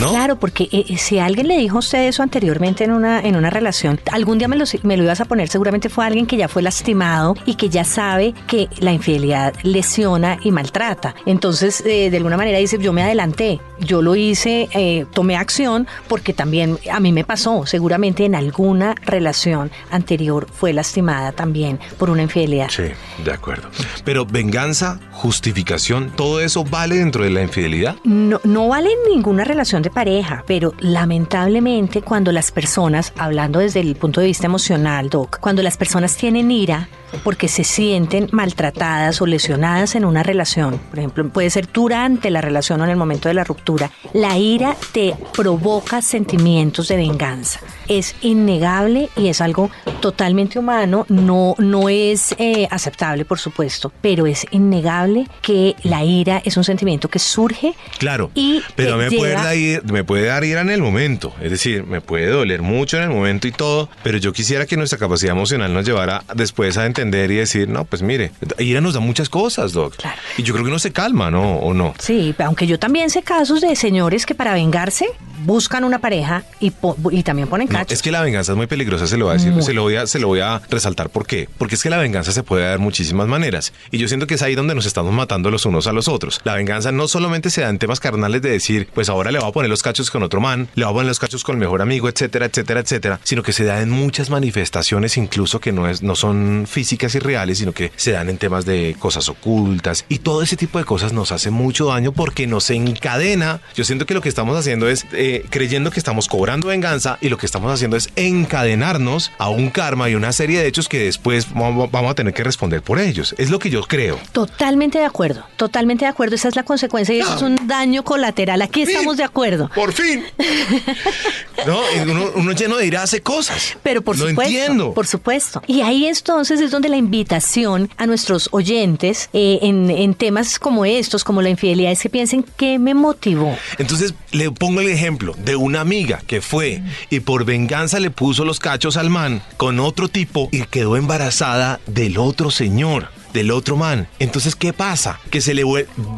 ¿No? 0.00 0.10
Claro, 0.10 0.36
porque 0.36 0.68
eh, 0.72 0.98
si 0.98 1.18
alguien 1.18 1.48
le 1.48 1.56
dijo 1.56 1.76
a 1.76 1.78
usted 1.78 2.06
eso 2.06 2.22
anteriormente 2.22 2.84
en 2.84 2.92
una, 2.92 3.20
en 3.20 3.34
una 3.34 3.48
relación, 3.48 3.98
algún 4.12 4.36
día 4.36 4.46
me 4.46 4.56
lo, 4.56 4.66
me 4.82 4.96
lo 4.96 5.04
ibas 5.04 5.22
a 5.22 5.24
poner, 5.24 5.48
seguramente 5.48 5.88
fue 5.88 6.04
alguien 6.04 6.26
que 6.26 6.36
ya 6.36 6.48
fue 6.48 6.60
lastimado 6.60 7.34
y 7.46 7.54
que 7.54 7.70
ya 7.70 7.82
sabe 7.82 8.34
que 8.46 8.68
la 8.78 8.92
infidelidad 8.92 9.54
lesiona 9.62 10.38
y 10.42 10.50
maltrata. 10.50 11.14
Entonces, 11.24 11.82
eh, 11.86 12.10
de 12.10 12.16
alguna 12.18 12.36
manera 12.36 12.58
dice, 12.58 12.76
yo 12.78 12.92
me 12.92 13.02
adelanté, 13.02 13.58
yo 13.80 14.02
lo 14.02 14.16
hice, 14.16 14.68
eh, 14.74 15.06
tomé 15.14 15.36
acción 15.36 15.86
porque 16.08 16.34
también 16.34 16.78
a 16.92 17.00
mí 17.00 17.12
me 17.12 17.24
pasó, 17.24 17.64
seguramente 17.64 18.26
en 18.26 18.34
alguna 18.34 18.94
relación 19.02 19.70
anterior 19.90 20.46
fue 20.52 20.74
lastimada 20.74 21.32
también 21.32 21.80
por 21.96 22.10
una 22.10 22.22
infidelidad. 22.22 22.68
Sí, 22.68 22.84
de 23.24 23.32
acuerdo. 23.32 23.70
Pero 24.04 24.26
venganza, 24.26 25.00
justificación, 25.12 25.95
¿todo 26.16 26.40
eso 26.40 26.64
vale 26.64 26.96
dentro 26.96 27.24
de 27.24 27.30
la 27.30 27.42
infidelidad? 27.42 27.96
No, 28.04 28.40
no 28.44 28.68
vale 28.68 28.90
en 28.90 29.14
ninguna 29.14 29.44
relación 29.44 29.82
de 29.82 29.90
pareja, 29.90 30.44
pero 30.46 30.74
lamentablemente 30.78 32.02
cuando 32.02 32.32
las 32.32 32.50
personas, 32.50 33.12
hablando 33.16 33.58
desde 33.58 33.80
el 33.80 33.96
punto 33.96 34.20
de 34.20 34.28
vista 34.28 34.46
emocional, 34.46 35.08
Doc, 35.10 35.38
cuando 35.40 35.62
las 35.62 35.76
personas 35.76 36.16
tienen 36.16 36.50
ira 36.50 36.88
porque 37.22 37.48
se 37.48 37.64
sienten 37.64 38.28
maltratadas 38.32 39.20
o 39.20 39.26
lesionadas 39.26 39.94
en 39.94 40.04
una 40.04 40.22
relación, 40.22 40.78
por 40.78 40.98
ejemplo, 40.98 41.28
puede 41.28 41.50
ser 41.50 41.68
durante 41.72 42.30
la 42.30 42.40
relación 42.40 42.80
o 42.80 42.84
en 42.84 42.90
el 42.90 42.96
momento 42.96 43.28
de 43.28 43.34
la 43.34 43.44
ruptura, 43.44 43.90
la 44.12 44.38
ira 44.38 44.76
te 44.92 45.14
provoca 45.34 46.02
sentimientos 46.02 46.88
de 46.88 46.96
venganza. 46.96 47.60
Es 47.88 48.14
innegable 48.22 49.08
y 49.16 49.28
es 49.28 49.40
algo 49.40 49.70
totalmente 50.00 50.58
humano, 50.58 51.06
no, 51.08 51.54
no 51.58 51.88
es 51.88 52.34
eh, 52.38 52.66
aceptable, 52.70 53.24
por 53.24 53.38
supuesto, 53.38 53.92
pero 54.00 54.26
es 54.26 54.46
innegable 54.50 55.26
que 55.42 55.76
la 55.82 56.04
ira 56.04 56.42
es 56.44 56.56
un 56.56 56.64
sentimiento 56.64 57.08
que 57.08 57.18
surge 57.18 57.74
Claro, 57.98 58.30
y 58.34 58.62
pero 58.74 58.96
me 58.96 59.10
puede, 59.10 59.32
dar 59.32 59.56
me 59.90 60.04
puede 60.04 60.26
dar 60.26 60.44
ira 60.44 60.60
en 60.60 60.70
el 60.70 60.82
momento. 60.82 61.32
Es 61.40 61.50
decir, 61.50 61.84
me 61.84 62.00
puede 62.00 62.26
doler 62.26 62.62
mucho 62.62 62.96
en 62.96 63.04
el 63.04 63.10
momento 63.10 63.48
y 63.48 63.52
todo, 63.52 63.88
pero 64.02 64.18
yo 64.18 64.32
quisiera 64.32 64.66
que 64.66 64.76
nuestra 64.76 64.98
capacidad 64.98 65.32
emocional 65.32 65.72
nos 65.72 65.86
llevara 65.86 66.24
después 66.34 66.76
a 66.78 66.86
entender 66.86 67.05
y 67.06 67.36
decir, 67.36 67.68
no, 67.68 67.84
pues 67.84 68.02
mire, 68.02 68.32
ira 68.58 68.80
nos 68.80 68.94
da 68.94 69.00
muchas 69.00 69.28
cosas, 69.28 69.72
Doc. 69.72 69.96
Claro. 69.96 70.18
Y 70.36 70.42
yo 70.42 70.52
creo 70.54 70.64
que 70.64 70.70
uno 70.70 70.78
se 70.78 70.92
calma, 70.92 71.30
¿no? 71.30 71.56
¿O 71.56 71.74
no? 71.74 71.94
Sí, 71.98 72.34
aunque 72.38 72.66
yo 72.66 72.78
también 72.78 73.10
sé 73.10 73.22
casos 73.22 73.60
de 73.60 73.74
señores 73.76 74.26
que 74.26 74.34
para 74.34 74.52
vengarse 74.54 75.06
buscan 75.44 75.84
una 75.84 75.98
pareja 75.98 76.44
y, 76.60 76.70
po- 76.70 76.96
y 77.12 77.22
también 77.22 77.46
ponen 77.48 77.68
No, 77.70 77.78
cachos. 77.78 77.92
es 77.92 78.02
que 78.02 78.10
la 78.10 78.22
venganza 78.22 78.52
es 78.52 78.56
muy 78.56 78.66
peligrosa, 78.66 79.06
se 79.06 79.16
lo 79.18 79.26
voy 79.26 79.34
a 79.34 79.36
decir, 79.38 79.52
Muy. 79.52 79.62
se 79.62 79.74
lo 79.74 79.82
voy 79.82 79.96
a, 79.96 80.06
se 80.06 80.18
lo 80.18 80.28
voy 80.28 80.40
a 80.40 80.62
resaltar. 80.70 81.10
¿Por 81.10 81.26
qué? 81.26 81.48
Porque 81.58 81.74
es 81.74 81.82
que 81.82 81.90
la 81.90 81.98
venganza 81.98 82.32
se 82.32 82.42
puede 82.42 82.64
dar 82.64 82.72
de 82.72 82.78
muchísimas 82.78 83.28
maneras. 83.28 83.72
Y 83.90 83.98
yo 83.98 84.08
siento 84.08 84.26
que 84.26 84.34
es 84.34 84.42
ahí 84.42 84.54
donde 84.54 84.74
nos 84.74 84.86
estamos 84.86 85.12
matando 85.12 85.50
los 85.50 85.66
unos 85.66 85.86
a 85.86 85.92
los 85.92 86.08
otros. 86.08 86.40
La 86.44 86.54
venganza 86.54 86.90
no 86.90 87.06
solamente 87.06 87.50
se 87.50 87.60
da 87.60 87.68
en 87.68 87.78
temas 87.78 88.00
carnales 88.00 88.40
de 88.42 88.50
decir, 88.50 88.88
pues 88.94 89.08
ahora 89.10 89.30
le 89.30 89.38
voy 89.38 89.48
a 89.48 89.52
poner 89.52 89.68
los 89.70 89.82
cachos 89.82 90.10
con 90.10 90.22
otro 90.22 90.40
man, 90.40 90.68
le 90.74 90.84
voy 90.84 90.90
a 90.90 90.94
poner 90.94 91.08
los 91.08 91.18
cachos 91.18 91.44
con 91.44 91.56
el 91.56 91.60
mejor 91.60 91.82
amigo, 91.82 92.08
etcétera, 92.08 92.46
etcétera, 92.46 92.80
etcétera, 92.80 93.20
sino 93.22 93.42
que 93.42 93.52
se 93.52 93.64
da 93.64 93.82
en 93.82 93.90
muchas 93.90 94.30
manifestaciones, 94.30 95.16
incluso 95.18 95.60
que 95.60 95.72
no, 95.72 95.86
es, 95.88 96.02
no 96.02 96.14
son 96.16 96.64
físicas 96.66 96.85
y 96.92 97.18
reales, 97.18 97.58
sino 97.58 97.72
que 97.72 97.92
se 97.96 98.12
dan 98.12 98.28
en 98.28 98.38
temas 98.38 98.64
de 98.64 98.96
cosas 98.98 99.28
ocultas. 99.28 100.04
Y 100.08 100.18
todo 100.18 100.42
ese 100.42 100.56
tipo 100.56 100.78
de 100.78 100.84
cosas 100.84 101.12
nos 101.12 101.32
hace 101.32 101.50
mucho 101.50 101.86
daño 101.86 102.12
porque 102.12 102.46
nos 102.46 102.70
encadena. 102.70 103.60
Yo 103.74 103.84
siento 103.84 104.06
que 104.06 104.14
lo 104.14 104.20
que 104.20 104.28
estamos 104.28 104.56
haciendo 104.56 104.88
es 104.88 105.06
eh, 105.12 105.44
creyendo 105.50 105.90
que 105.90 105.98
estamos 105.98 106.28
cobrando 106.28 106.68
venganza 106.68 107.18
y 107.20 107.28
lo 107.28 107.38
que 107.38 107.46
estamos 107.46 107.72
haciendo 107.72 107.96
es 107.96 108.08
encadenarnos 108.16 109.32
a 109.38 109.48
un 109.48 109.70
karma 109.70 110.08
y 110.08 110.14
una 110.14 110.32
serie 110.32 110.60
de 110.60 110.66
hechos 110.66 110.88
que 110.88 111.04
después 111.04 111.46
vamos 111.54 112.10
a 112.10 112.14
tener 112.14 112.34
que 112.34 112.44
responder 112.44 112.82
por 112.82 112.98
ellos. 112.98 113.34
Es 113.38 113.50
lo 113.50 113.58
que 113.58 113.70
yo 113.70 113.82
creo. 113.82 114.18
Totalmente 114.32 114.98
de 114.98 115.04
acuerdo, 115.04 115.44
totalmente 115.56 116.04
de 116.04 116.10
acuerdo. 116.10 116.34
Esa 116.34 116.48
es 116.48 116.56
la 116.56 116.62
consecuencia 116.62 117.14
y 117.14 117.20
eso 117.20 117.36
es 117.36 117.42
un 117.42 117.56
daño 117.66 118.04
colateral. 118.04 118.62
Aquí 118.62 118.82
estamos 118.82 119.16
de 119.16 119.24
acuerdo. 119.24 119.70
Por 119.74 119.92
fin. 119.92 120.24
no, 121.66 121.80
uno, 122.02 122.30
uno 122.34 122.52
lleno 122.52 122.76
de 122.76 122.86
ira 122.86 123.02
hace 123.02 123.20
cosas. 123.20 123.76
Pero 123.82 124.02
por 124.02 124.16
no 124.18 124.28
supuesto, 124.28 124.52
entiendo. 124.52 124.94
por 124.94 125.06
supuesto. 125.06 125.62
Y 125.66 125.82
ahí 125.82 126.06
entonces 126.06 126.60
es 126.60 126.72
donde 126.76 126.88
la 126.90 126.96
invitación 126.98 127.88
a 127.96 128.06
nuestros 128.06 128.50
oyentes 128.52 129.30
eh, 129.32 129.60
en, 129.62 129.90
en 129.90 130.14
temas 130.14 130.58
como 130.58 130.84
estos, 130.84 131.24
como 131.24 131.40
la 131.40 131.48
infidelidad, 131.48 131.90
es 131.92 132.02
que 132.02 132.10
piensen 132.10 132.44
qué 132.56 132.78
me 132.78 132.92
motivó. 132.92 133.56
Entonces 133.78 134.14
le 134.32 134.50
pongo 134.50 134.82
el 134.82 134.88
ejemplo 134.88 135.34
de 135.38 135.56
una 135.56 135.80
amiga 135.80 136.22
que 136.26 136.42
fue 136.42 136.82
y 137.08 137.20
por 137.20 137.46
venganza 137.46 137.98
le 137.98 138.10
puso 138.10 138.44
los 138.44 138.60
cachos 138.60 138.98
al 138.98 139.08
man 139.08 139.42
con 139.56 139.80
otro 139.80 140.08
tipo 140.08 140.50
y 140.52 140.62
quedó 140.64 140.96
embarazada 140.96 141.80
del 141.86 142.18
otro 142.18 142.50
señor. 142.50 143.08
Del 143.32 143.50
otro 143.50 143.76
man. 143.76 144.08
Entonces, 144.18 144.56
¿qué 144.56 144.72
pasa? 144.72 145.20
Que 145.30 145.42
se 145.42 145.52
le 145.52 145.62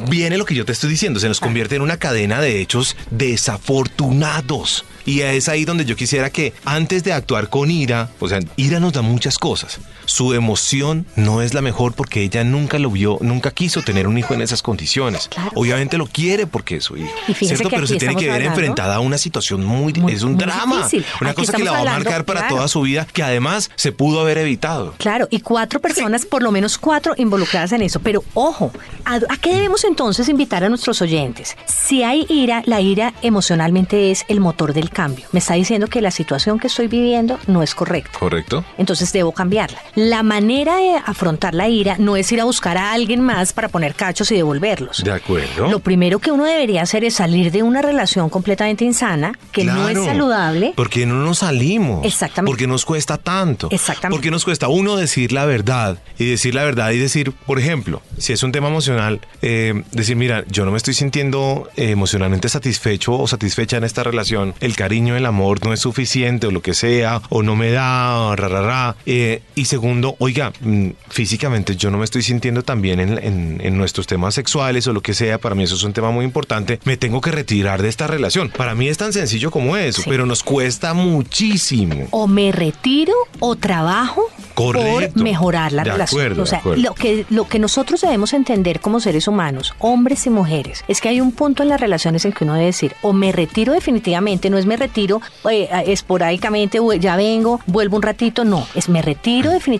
viene 0.08 0.38
lo 0.38 0.44
que 0.44 0.54
yo 0.54 0.64
te 0.64 0.70
estoy 0.70 0.90
diciendo, 0.90 1.18
se 1.18 1.26
nos 1.26 1.40
convierte 1.40 1.74
en 1.74 1.82
una 1.82 1.96
cadena 1.96 2.40
de 2.40 2.60
hechos 2.60 2.96
desafortunados. 3.10 4.84
Y 5.04 5.22
es 5.22 5.48
ahí 5.48 5.64
donde 5.64 5.84
yo 5.84 5.96
quisiera 5.96 6.30
que 6.30 6.52
antes 6.64 7.02
de 7.02 7.12
actuar 7.12 7.48
con 7.48 7.72
ira, 7.72 8.10
o 8.20 8.28
sea, 8.28 8.38
ira 8.54 8.78
nos 8.78 8.92
da 8.92 9.02
muchas 9.02 9.36
cosas. 9.36 9.80
Su 10.08 10.34
emoción 10.34 11.06
no 11.16 11.42
es 11.42 11.54
la 11.54 11.60
mejor 11.60 11.92
porque 11.94 12.22
ella 12.22 12.42
nunca 12.42 12.78
lo 12.78 12.90
vio, 12.90 13.18
nunca 13.20 13.50
quiso 13.52 13.82
tener 13.82 14.06
un 14.08 14.18
hijo 14.18 14.34
en 14.34 14.42
esas 14.42 14.62
condiciones. 14.62 15.28
Claro. 15.28 15.52
Obviamente 15.54 15.98
lo 15.98 16.06
quiere 16.06 16.46
porque 16.46 16.76
es 16.76 16.84
su 16.84 16.96
hijo. 16.96 17.10
¿Cierto? 17.38 17.68
Pero 17.70 17.86
se 17.86 17.96
tiene 17.96 18.16
que 18.16 18.24
ver 18.26 18.34
hablando- 18.36 18.50
enfrentada 18.60 18.96
a 18.96 19.00
una 19.00 19.18
situación 19.18 19.64
muy, 19.64 19.92
Muy- 19.94 20.12
es 20.12 20.22
un 20.22 20.32
muy 20.32 20.44
drama. 20.44 20.78
difícil. 20.78 21.04
Una 21.20 21.30
Aquí 21.30 21.42
cosa 21.42 21.52
que 21.56 21.62
la 21.64 21.72
va 21.72 21.80
a 21.80 21.84
marcar 21.84 22.24
para 22.24 22.40
claro. 22.40 22.56
toda 22.56 22.68
su 22.68 22.80
vida, 22.82 23.06
que 23.12 23.22
además 23.22 23.70
se 23.76 23.92
pudo 23.92 24.20
haber 24.20 24.38
evitado. 24.38 24.94
Claro, 24.98 25.28
y 25.30 25.40
cuatro 25.40 25.80
personas, 25.80 26.26
por 26.26 26.42
lo 26.42 26.50
menos 26.50 26.76
cuatro 26.76 26.88
cuatro 26.98 27.14
involucradas 27.18 27.70
en 27.72 27.82
eso. 27.82 28.00
Pero 28.00 28.24
ojo, 28.34 28.72
¿a, 29.04 29.20
qué 29.42 29.52
debemos 29.52 29.84
entonces 29.84 30.28
invitar 30.30 30.64
a 30.64 30.68
nuestros 30.70 31.00
oyentes? 31.02 31.54
Si 31.66 32.02
hay 32.02 32.24
ira, 32.30 32.62
la 32.64 32.80
ira 32.80 33.12
emocionalmente 33.22 34.10
es 34.10 34.24
el 34.28 34.40
motor 34.40 34.72
del 34.72 34.90
cambio. 34.90 35.26
Me 35.32 35.38
está 35.38 35.54
diciendo 35.54 35.86
que 35.86 36.00
la 36.00 36.10
situación 36.10 36.58
que 36.58 36.66
estoy 36.66 36.88
viviendo 36.88 37.38
no 37.46 37.62
es 37.62 37.74
correcta. 37.74 38.18
Correcto. 38.18 38.64
Entonces 38.78 39.12
debo 39.12 39.32
cambiarla. 39.32 39.78
La 39.98 40.22
manera 40.22 40.76
de 40.76 40.94
afrontar 40.94 41.56
la 41.56 41.68
ira 41.68 41.96
no 41.98 42.16
es 42.16 42.30
ir 42.30 42.40
a 42.40 42.44
buscar 42.44 42.78
a 42.78 42.92
alguien 42.92 43.20
más 43.20 43.52
para 43.52 43.66
poner 43.68 43.96
cachos 43.96 44.30
y 44.30 44.36
devolverlos. 44.36 45.02
De 45.02 45.10
acuerdo. 45.10 45.68
Lo 45.68 45.80
primero 45.80 46.20
que 46.20 46.30
uno 46.30 46.44
debería 46.44 46.82
hacer 46.82 47.02
es 47.02 47.14
salir 47.14 47.50
de 47.50 47.64
una 47.64 47.82
relación 47.82 48.30
completamente 48.30 48.84
insana, 48.84 49.36
que 49.50 49.64
no 49.64 49.88
es 49.88 49.98
saludable. 49.98 50.72
Porque 50.76 51.04
no 51.04 51.16
nos 51.16 51.38
salimos. 51.38 52.06
Exactamente. 52.06 52.48
Porque 52.48 52.68
nos 52.68 52.84
cuesta 52.84 53.16
tanto. 53.16 53.70
Exactamente. 53.72 54.16
Porque 54.16 54.30
nos 54.30 54.44
cuesta 54.44 54.68
uno 54.68 54.94
decir 54.94 55.32
la 55.32 55.46
verdad 55.46 55.98
y 56.16 56.26
decir 56.26 56.54
la 56.54 56.62
verdad 56.62 56.92
y 56.92 56.98
decir, 56.98 57.32
por 57.32 57.58
ejemplo, 57.58 58.00
si 58.18 58.32
es 58.32 58.44
un 58.44 58.52
tema 58.52 58.68
emocional, 58.68 59.20
eh, 59.42 59.82
decir, 59.90 60.14
mira, 60.14 60.44
yo 60.46 60.64
no 60.64 60.70
me 60.70 60.76
estoy 60.76 60.94
sintiendo 60.94 61.68
eh, 61.76 61.90
emocionalmente 61.90 62.48
satisfecho 62.48 63.18
o 63.18 63.26
satisfecha 63.26 63.78
en 63.78 63.82
esta 63.82 64.04
relación, 64.04 64.54
el 64.60 64.76
cariño, 64.76 65.16
el 65.16 65.26
amor 65.26 65.66
no 65.66 65.72
es 65.72 65.80
suficiente 65.80 66.46
o 66.46 66.52
lo 66.52 66.62
que 66.62 66.74
sea, 66.74 67.20
o 67.30 67.42
no 67.42 67.56
me 67.56 67.72
da, 67.72 68.36
ra, 68.36 68.46
ra, 68.46 68.62
ra. 68.62 68.96
Eh, 69.04 69.42
y 69.56 69.64
segundo, 69.88 70.16
oiga, 70.18 70.52
mm, 70.60 70.90
físicamente 71.08 71.74
yo 71.74 71.90
no 71.90 71.96
me 71.96 72.04
estoy 72.04 72.22
sintiendo 72.22 72.62
tan 72.62 72.82
bien 72.82 73.00
en, 73.00 73.58
en, 73.60 73.78
nuestros 73.78 74.06
temas 74.06 74.34
sexuales 74.34 74.86
o 74.86 74.92
lo 74.92 75.00
que 75.00 75.14
sea, 75.14 75.38
para 75.38 75.54
mí 75.54 75.62
eso 75.62 75.76
es 75.76 75.82
un 75.82 75.92
tema 75.94 76.10
muy 76.10 76.24
importante, 76.24 76.78
me 76.84 76.96
tengo 76.96 77.20
que 77.20 77.30
retirar 77.30 77.80
de 77.80 77.88
esta 77.88 78.06
relación. 78.06 78.50
Para 78.50 78.74
mí 78.74 78.88
es 78.88 78.98
tan 78.98 79.12
sencillo 79.12 79.50
como 79.50 79.76
eso, 79.76 80.02
pero 80.06 80.26
nos 80.26 80.42
cuesta 80.42 80.92
muchísimo. 80.92 82.08
O 82.10 82.26
me 82.26 82.52
retiro 82.52 83.14
o 83.38 83.56
trabajo 83.56 84.26
por 84.54 84.76
mejorar 85.16 85.72
la 85.72 85.84
relación. 85.84 86.38
o 86.40 86.46
sea, 86.46 86.60
lo 86.76 86.94
que, 86.94 87.24
lo 87.30 87.48
que 87.48 87.58
nosotros 87.58 88.00
debemos 88.00 88.32
entender 88.32 88.80
como 88.80 89.00
seres 89.00 89.28
humanos, 89.28 89.74
hombres 89.78 90.26
y 90.26 90.30
mujeres, 90.30 90.84
es 90.88 91.00
que 91.00 91.08
hay 91.08 91.20
un 91.20 91.32
punto 91.32 91.62
en 91.62 91.70
las 91.70 91.80
relaciones 91.80 92.24
en 92.24 92.32
que 92.32 92.44
uno 92.44 92.54
debe 92.54 92.66
decir, 92.66 92.94
o 93.02 93.12
me 93.12 93.32
retiro 93.32 93.72
definitivamente, 93.72 94.50
no 94.50 94.58
es 94.58 94.66
me 94.66 94.76
retiro 94.76 95.22
eh, 95.50 95.68
esporádicamente, 95.86 96.78
ya 97.00 97.16
vengo, 97.16 97.60
vuelvo 97.66 97.96
un 97.96 98.02
ratito, 98.02 98.44
no, 98.44 98.66
es 98.74 98.88
me 98.88 99.00
retiro 99.00 99.50
definitivamente, 99.50 99.77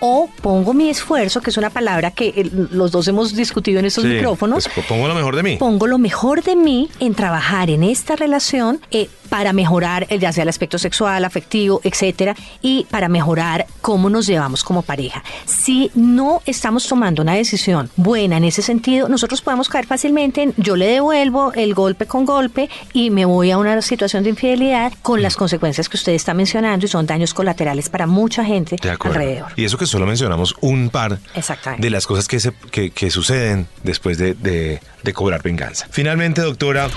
o 0.00 0.28
pongo 0.42 0.74
mi 0.74 0.88
esfuerzo, 0.88 1.40
que 1.40 1.50
es 1.50 1.56
una 1.56 1.70
palabra 1.70 2.10
que 2.10 2.28
eh, 2.28 2.50
los 2.52 2.90
dos 2.90 3.08
hemos 3.08 3.34
discutido 3.34 3.80
en 3.80 3.86
estos 3.86 4.04
micrófonos. 4.04 4.68
Pues, 4.74 4.86
pongo 4.86 5.08
lo 5.08 5.14
mejor 5.14 5.36
de 5.36 5.42
mí. 5.42 5.56
Pongo 5.56 5.86
lo 5.86 5.98
mejor 5.98 6.42
de 6.42 6.56
mí 6.56 6.88
en 7.00 7.14
trabajar 7.14 7.70
en 7.70 7.82
esta 7.82 8.16
relación 8.16 8.80
eh, 8.90 9.08
para 9.28 9.52
mejorar, 9.52 10.06
ya 10.08 10.32
sea 10.32 10.42
el 10.42 10.48
aspecto 10.48 10.78
sexual, 10.78 11.24
afectivo, 11.24 11.80
etcétera, 11.84 12.34
y 12.62 12.86
para 12.90 13.08
mejorar 13.08 13.66
cómo 13.80 14.10
nos 14.10 14.26
llevamos 14.26 14.64
como 14.64 14.82
pareja. 14.82 15.22
Si 15.44 15.90
no 15.94 16.42
estamos 16.46 16.86
tomando 16.88 17.22
una 17.22 17.34
decisión 17.34 17.90
buena 17.96 18.38
en 18.38 18.44
ese 18.44 18.62
sentido, 18.62 19.08
nosotros 19.08 19.42
podemos 19.42 19.68
caer 19.68 19.86
fácilmente 19.86 20.42
en 20.42 20.54
yo 20.56 20.76
le 20.76 20.86
devuelvo 20.86 21.52
el 21.54 21.74
golpe 21.74 22.06
con 22.06 22.24
golpe 22.24 22.68
y 22.92 23.10
me 23.10 23.24
voy 23.24 23.50
a 23.50 23.58
una 23.58 23.80
situación 23.82 24.22
de 24.22 24.30
infidelidad 24.30 24.92
con 25.02 25.22
las 25.22 25.36
consecuencias 25.36 25.88
que 25.88 25.96
usted 25.96 26.12
está 26.12 26.34
mencionando 26.34 26.86
y 26.86 26.88
son 26.88 27.06
daños 27.06 27.34
colaterales 27.34 27.88
para 27.88 28.06
mucha 28.06 28.44
gente 28.44 28.76
alrededor. 29.06 29.52
Y 29.56 29.64
eso 29.64 29.78
que 29.78 29.86
solo 29.86 30.06
mencionamos 30.06 30.54
un 30.60 30.90
par 30.90 31.18
de 31.78 31.90
las 31.90 32.06
cosas 32.06 32.28
que, 32.28 32.40
se, 32.40 32.52
que, 32.70 33.10
suceden 33.10 33.66
después 33.82 34.18
de, 34.18 34.34
de, 34.34 34.80
de 35.02 35.12
cobrar 35.12 35.42
venganza. 35.42 35.86
Finalmente, 35.90 36.40
doctora, 36.40 36.88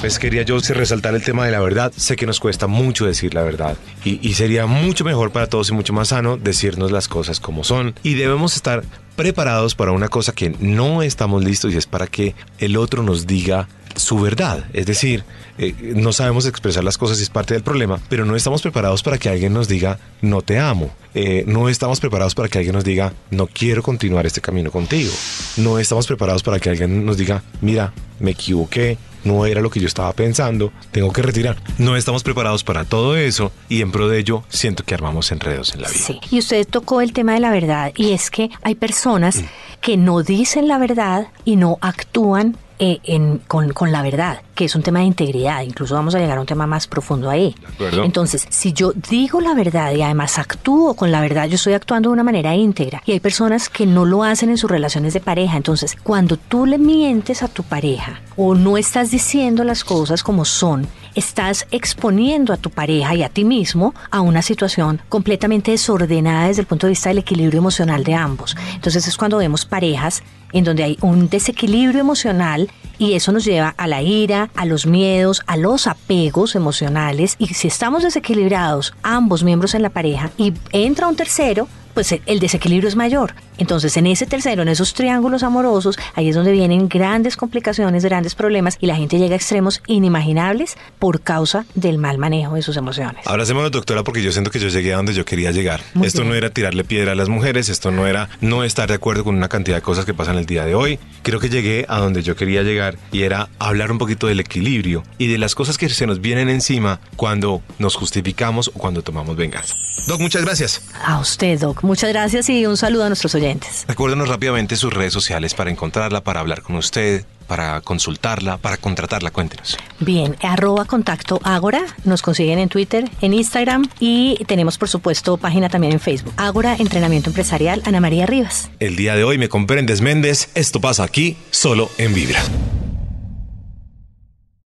pues 0.00 0.18
quería 0.18 0.42
yo 0.42 0.58
resaltar 0.58 1.14
el 1.14 1.22
tema 1.22 1.44
de 1.44 1.52
la 1.52 1.60
verdad. 1.60 1.92
Sé 1.96 2.16
que 2.16 2.26
nos 2.26 2.40
cuesta 2.40 2.66
mucho 2.66 3.06
decir 3.06 3.34
la 3.34 3.42
verdad 3.42 3.76
y, 4.04 4.26
y 4.26 4.34
sería 4.34 4.66
mucho 4.66 5.04
mejor 5.04 5.32
para 5.32 5.46
todos 5.46 5.70
y 5.70 5.72
mucho 5.72 5.92
más 5.92 6.08
sano 6.08 6.36
decirnos 6.36 6.90
las 6.90 7.08
cosas 7.08 7.40
como 7.40 7.64
son. 7.64 7.94
Y 8.02 8.14
debemos 8.14 8.56
estar 8.56 8.82
preparados 9.20 9.74
para 9.74 9.92
una 9.92 10.08
cosa 10.08 10.32
que 10.32 10.48
no 10.60 11.02
estamos 11.02 11.44
listos 11.44 11.74
y 11.74 11.76
es 11.76 11.84
para 11.84 12.06
que 12.06 12.34
el 12.58 12.78
otro 12.78 13.02
nos 13.02 13.26
diga 13.26 13.68
su 13.94 14.18
verdad. 14.18 14.64
Es 14.72 14.86
decir, 14.86 15.24
eh, 15.58 15.74
no 15.94 16.14
sabemos 16.14 16.46
expresar 16.46 16.82
las 16.82 16.96
cosas 16.96 17.20
y 17.20 17.24
es 17.24 17.28
parte 17.28 17.52
del 17.52 17.62
problema, 17.62 18.00
pero 18.08 18.24
no 18.24 18.34
estamos 18.34 18.62
preparados 18.62 19.02
para 19.02 19.18
que 19.18 19.28
alguien 19.28 19.52
nos 19.52 19.68
diga 19.68 19.98
no 20.22 20.40
te 20.40 20.58
amo. 20.58 20.90
Eh, 21.12 21.44
no 21.46 21.68
estamos 21.68 22.00
preparados 22.00 22.34
para 22.34 22.48
que 22.48 22.56
alguien 22.56 22.74
nos 22.74 22.84
diga 22.84 23.12
no 23.30 23.46
quiero 23.46 23.82
continuar 23.82 24.24
este 24.24 24.40
camino 24.40 24.70
contigo. 24.70 25.12
No 25.58 25.78
estamos 25.78 26.06
preparados 26.06 26.42
para 26.42 26.58
que 26.58 26.70
alguien 26.70 27.04
nos 27.04 27.18
diga 27.18 27.42
mira, 27.60 27.92
me 28.20 28.30
equivoqué, 28.30 28.96
no 29.24 29.46
era 29.46 29.60
lo 29.60 29.70
que 29.70 29.80
yo 29.80 29.86
estaba 29.86 30.12
pensando, 30.12 30.72
tengo 30.90 31.12
que 31.12 31.22
retirar. 31.22 31.56
No 31.78 31.96
estamos 31.96 32.22
preparados 32.22 32.64
para 32.64 32.84
todo 32.84 33.16
eso 33.16 33.52
y 33.68 33.82
en 33.82 33.92
pro 33.92 34.08
de 34.08 34.18
ello 34.18 34.44
siento 34.48 34.84
que 34.84 34.94
armamos 34.94 35.30
enredos 35.32 35.74
en 35.74 35.82
la 35.82 35.88
vida. 35.88 36.04
Sí, 36.06 36.20
y 36.30 36.38
usted 36.38 36.66
tocó 36.66 37.00
el 37.00 37.12
tema 37.12 37.34
de 37.34 37.40
la 37.40 37.50
verdad 37.50 37.92
y 37.96 38.12
es 38.12 38.30
que 38.30 38.50
hay 38.62 38.74
personas 38.74 39.36
mm. 39.36 39.46
que 39.80 39.96
no 39.96 40.22
dicen 40.22 40.68
la 40.68 40.78
verdad 40.78 41.28
y 41.44 41.56
no 41.56 41.78
actúan 41.80 42.56
eh, 42.82 42.98
en, 43.04 43.42
con, 43.46 43.74
con, 43.74 43.92
la 43.92 44.00
verdad, 44.00 44.40
que 44.54 44.64
es 44.64 44.74
un 44.74 44.82
tema 44.82 45.00
de 45.00 45.04
integridad. 45.04 45.60
Incluso 45.60 45.94
vamos 45.94 46.14
a 46.14 46.18
llegar 46.18 46.38
a 46.38 46.40
un 46.40 46.46
tema 46.46 46.66
más 46.66 46.86
profundo 46.86 47.28
ahí. 47.28 47.54
Entonces, 48.02 48.46
si 48.48 48.72
yo 48.72 48.94
digo 48.94 49.42
la 49.42 49.52
verdad 49.52 49.92
y 49.92 50.00
además 50.00 50.38
actúo 50.38 50.94
con 50.94 51.12
la 51.12 51.20
verdad, 51.20 51.46
yo 51.46 51.56
estoy 51.56 51.74
actuando 51.74 52.08
de 52.08 52.14
una 52.14 52.22
manera 52.22 52.54
íntegra. 52.54 53.02
Y 53.04 53.12
hay 53.12 53.20
personas 53.20 53.68
que 53.68 53.84
no 53.84 54.06
lo 54.06 54.24
hacen 54.24 54.48
en 54.48 54.56
sus 54.56 54.70
relaciones 54.70 55.12
de 55.12 55.20
pareja. 55.20 55.58
Entonces, 55.58 55.94
cuando 56.02 56.38
tú 56.38 56.64
le 56.64 56.78
mientes 56.78 57.42
a 57.42 57.48
tu 57.48 57.64
pareja 57.64 58.22
o 58.34 58.54
no 58.54 58.78
estás 58.78 59.10
diciendo 59.10 59.62
las 59.62 59.84
cosas 59.84 60.22
como 60.22 60.46
son, 60.46 60.86
estás 61.14 61.66
exponiendo 61.70 62.54
a 62.54 62.56
tu 62.56 62.70
pareja 62.70 63.14
y 63.14 63.22
a 63.22 63.28
ti 63.28 63.44
mismo 63.44 63.94
a 64.10 64.22
una 64.22 64.40
situación 64.40 65.02
completamente 65.10 65.72
desordenada 65.72 66.48
desde 66.48 66.62
el 66.62 66.66
punto 66.66 66.86
de 66.86 66.92
vista 66.92 67.10
del 67.10 67.18
equilibrio 67.18 67.58
emocional 67.58 68.04
de 68.04 68.14
ambos. 68.14 68.56
Entonces 68.74 69.06
es 69.06 69.18
cuando 69.18 69.36
vemos 69.36 69.66
parejas 69.66 70.22
en 70.52 70.64
donde 70.64 70.84
hay 70.84 70.98
un 71.00 71.28
desequilibrio 71.28 72.00
emocional 72.00 72.70
y 72.98 73.14
eso 73.14 73.32
nos 73.32 73.44
lleva 73.44 73.74
a 73.76 73.86
la 73.86 74.02
ira, 74.02 74.50
a 74.54 74.66
los 74.66 74.86
miedos, 74.86 75.42
a 75.46 75.56
los 75.56 75.86
apegos 75.86 76.54
emocionales 76.54 77.36
y 77.38 77.46
si 77.48 77.68
estamos 77.68 78.02
desequilibrados 78.02 78.94
ambos 79.02 79.42
miembros 79.42 79.74
en 79.74 79.82
la 79.82 79.90
pareja 79.90 80.30
y 80.36 80.52
entra 80.72 81.08
un 81.08 81.16
tercero, 81.16 81.66
pues 81.94 82.14
el 82.26 82.40
desequilibrio 82.40 82.88
es 82.88 82.96
mayor. 82.96 83.34
Entonces, 83.60 83.94
en 83.98 84.06
ese 84.06 84.26
tercero, 84.26 84.62
en 84.62 84.68
esos 84.68 84.94
triángulos 84.94 85.42
amorosos, 85.42 85.98
ahí 86.14 86.30
es 86.30 86.34
donde 86.34 86.50
vienen 86.50 86.88
grandes 86.88 87.36
complicaciones, 87.36 88.04
grandes 88.04 88.34
problemas 88.34 88.78
y 88.80 88.86
la 88.86 88.96
gente 88.96 89.18
llega 89.18 89.34
a 89.34 89.36
extremos 89.36 89.82
inimaginables 89.86 90.78
por 90.98 91.20
causa 91.20 91.66
del 91.74 91.98
mal 91.98 92.16
manejo 92.16 92.54
de 92.54 92.62
sus 92.62 92.78
emociones. 92.78 93.26
Ahora 93.26 93.42
hacemos, 93.42 93.70
doctora, 93.70 94.02
porque 94.02 94.22
yo 94.22 94.32
siento 94.32 94.50
que 94.50 94.58
yo 94.58 94.68
llegué 94.68 94.94
a 94.94 94.96
donde 94.96 95.12
yo 95.12 95.26
quería 95.26 95.50
llegar. 95.52 95.82
esto 96.02 96.24
no 96.24 96.34
era 96.34 96.48
tirarle 96.48 96.84
piedra 96.84 97.12
a 97.12 97.14
las 97.14 97.28
mujeres, 97.28 97.68
esto 97.68 97.90
no 97.90 98.06
era 98.06 98.30
no 98.40 98.64
estar 98.64 98.88
de 98.88 98.94
acuerdo 98.94 99.24
con 99.24 99.36
una 99.36 99.48
cantidad 99.48 99.76
de 99.76 99.82
cosas 99.82 100.06
que 100.06 100.14
pasan 100.14 100.38
el 100.38 100.46
día 100.46 100.64
de 100.64 100.74
hoy. 100.74 100.98
Creo 101.22 101.38
que 101.38 101.50
llegué 101.50 101.84
a 101.86 101.98
donde 101.98 102.22
yo 102.22 102.36
quería 102.36 102.62
llegar 102.62 102.96
y 103.12 103.24
era 103.24 103.50
hablar 103.58 103.92
un 103.92 103.98
poquito 103.98 104.26
del 104.26 104.40
equilibrio 104.40 105.02
y 105.18 105.26
de 105.26 105.36
las 105.36 105.54
cosas 105.54 105.76
que 105.76 105.90
se 105.90 106.06
nos 106.06 106.22
vienen 106.22 106.48
encima 106.48 106.98
cuando 107.16 107.60
nos 107.78 107.94
justificamos 107.94 108.68
o 108.68 108.72
cuando 108.78 109.02
tomamos 109.02 109.36
venganza. 109.36 109.74
Doc, 110.08 110.18
muchas 110.18 110.44
gracias. 110.44 110.80
A 111.04 111.20
usted, 111.20 111.60
Doc. 111.60 111.82
Muchas 111.82 112.10
gracias 112.10 112.48
y 112.48 112.64
un 112.64 112.78
saludo 112.78 113.04
a 113.04 113.08
nuestros 113.08 113.34
oyentes. 113.34 113.49
Recuérdenos 113.88 114.28
rápidamente 114.28 114.76
sus 114.76 114.92
redes 114.92 115.12
sociales 115.12 115.54
para 115.54 115.70
encontrarla, 115.70 116.22
para 116.22 116.40
hablar 116.40 116.62
con 116.62 116.76
usted, 116.76 117.24
para 117.46 117.80
consultarla, 117.80 118.58
para 118.58 118.76
contratarla. 118.76 119.30
Cuéntenos. 119.30 119.76
Bien, 119.98 120.36
arroba 120.42 120.84
contacto 120.84 121.40
Ágora. 121.42 121.82
Nos 122.04 122.22
consiguen 122.22 122.58
en 122.58 122.68
Twitter, 122.68 123.10
en 123.20 123.34
Instagram 123.34 123.88
y 123.98 124.36
tenemos, 124.46 124.78
por 124.78 124.88
supuesto, 124.88 125.36
página 125.36 125.68
también 125.68 125.92
en 125.92 126.00
Facebook. 126.00 126.32
Ágora 126.36 126.76
Entrenamiento 126.78 127.30
Empresarial 127.30 127.82
Ana 127.84 128.00
María 128.00 128.26
Rivas. 128.26 128.70
El 128.78 128.96
día 128.96 129.16
de 129.16 129.24
hoy 129.24 129.38
me 129.38 129.48
comprendes, 129.48 130.00
Méndez. 130.00 130.50
Esto 130.54 130.80
pasa 130.80 131.02
aquí, 131.02 131.36
solo 131.50 131.90
en 131.98 132.14
Vibra. 132.14 132.40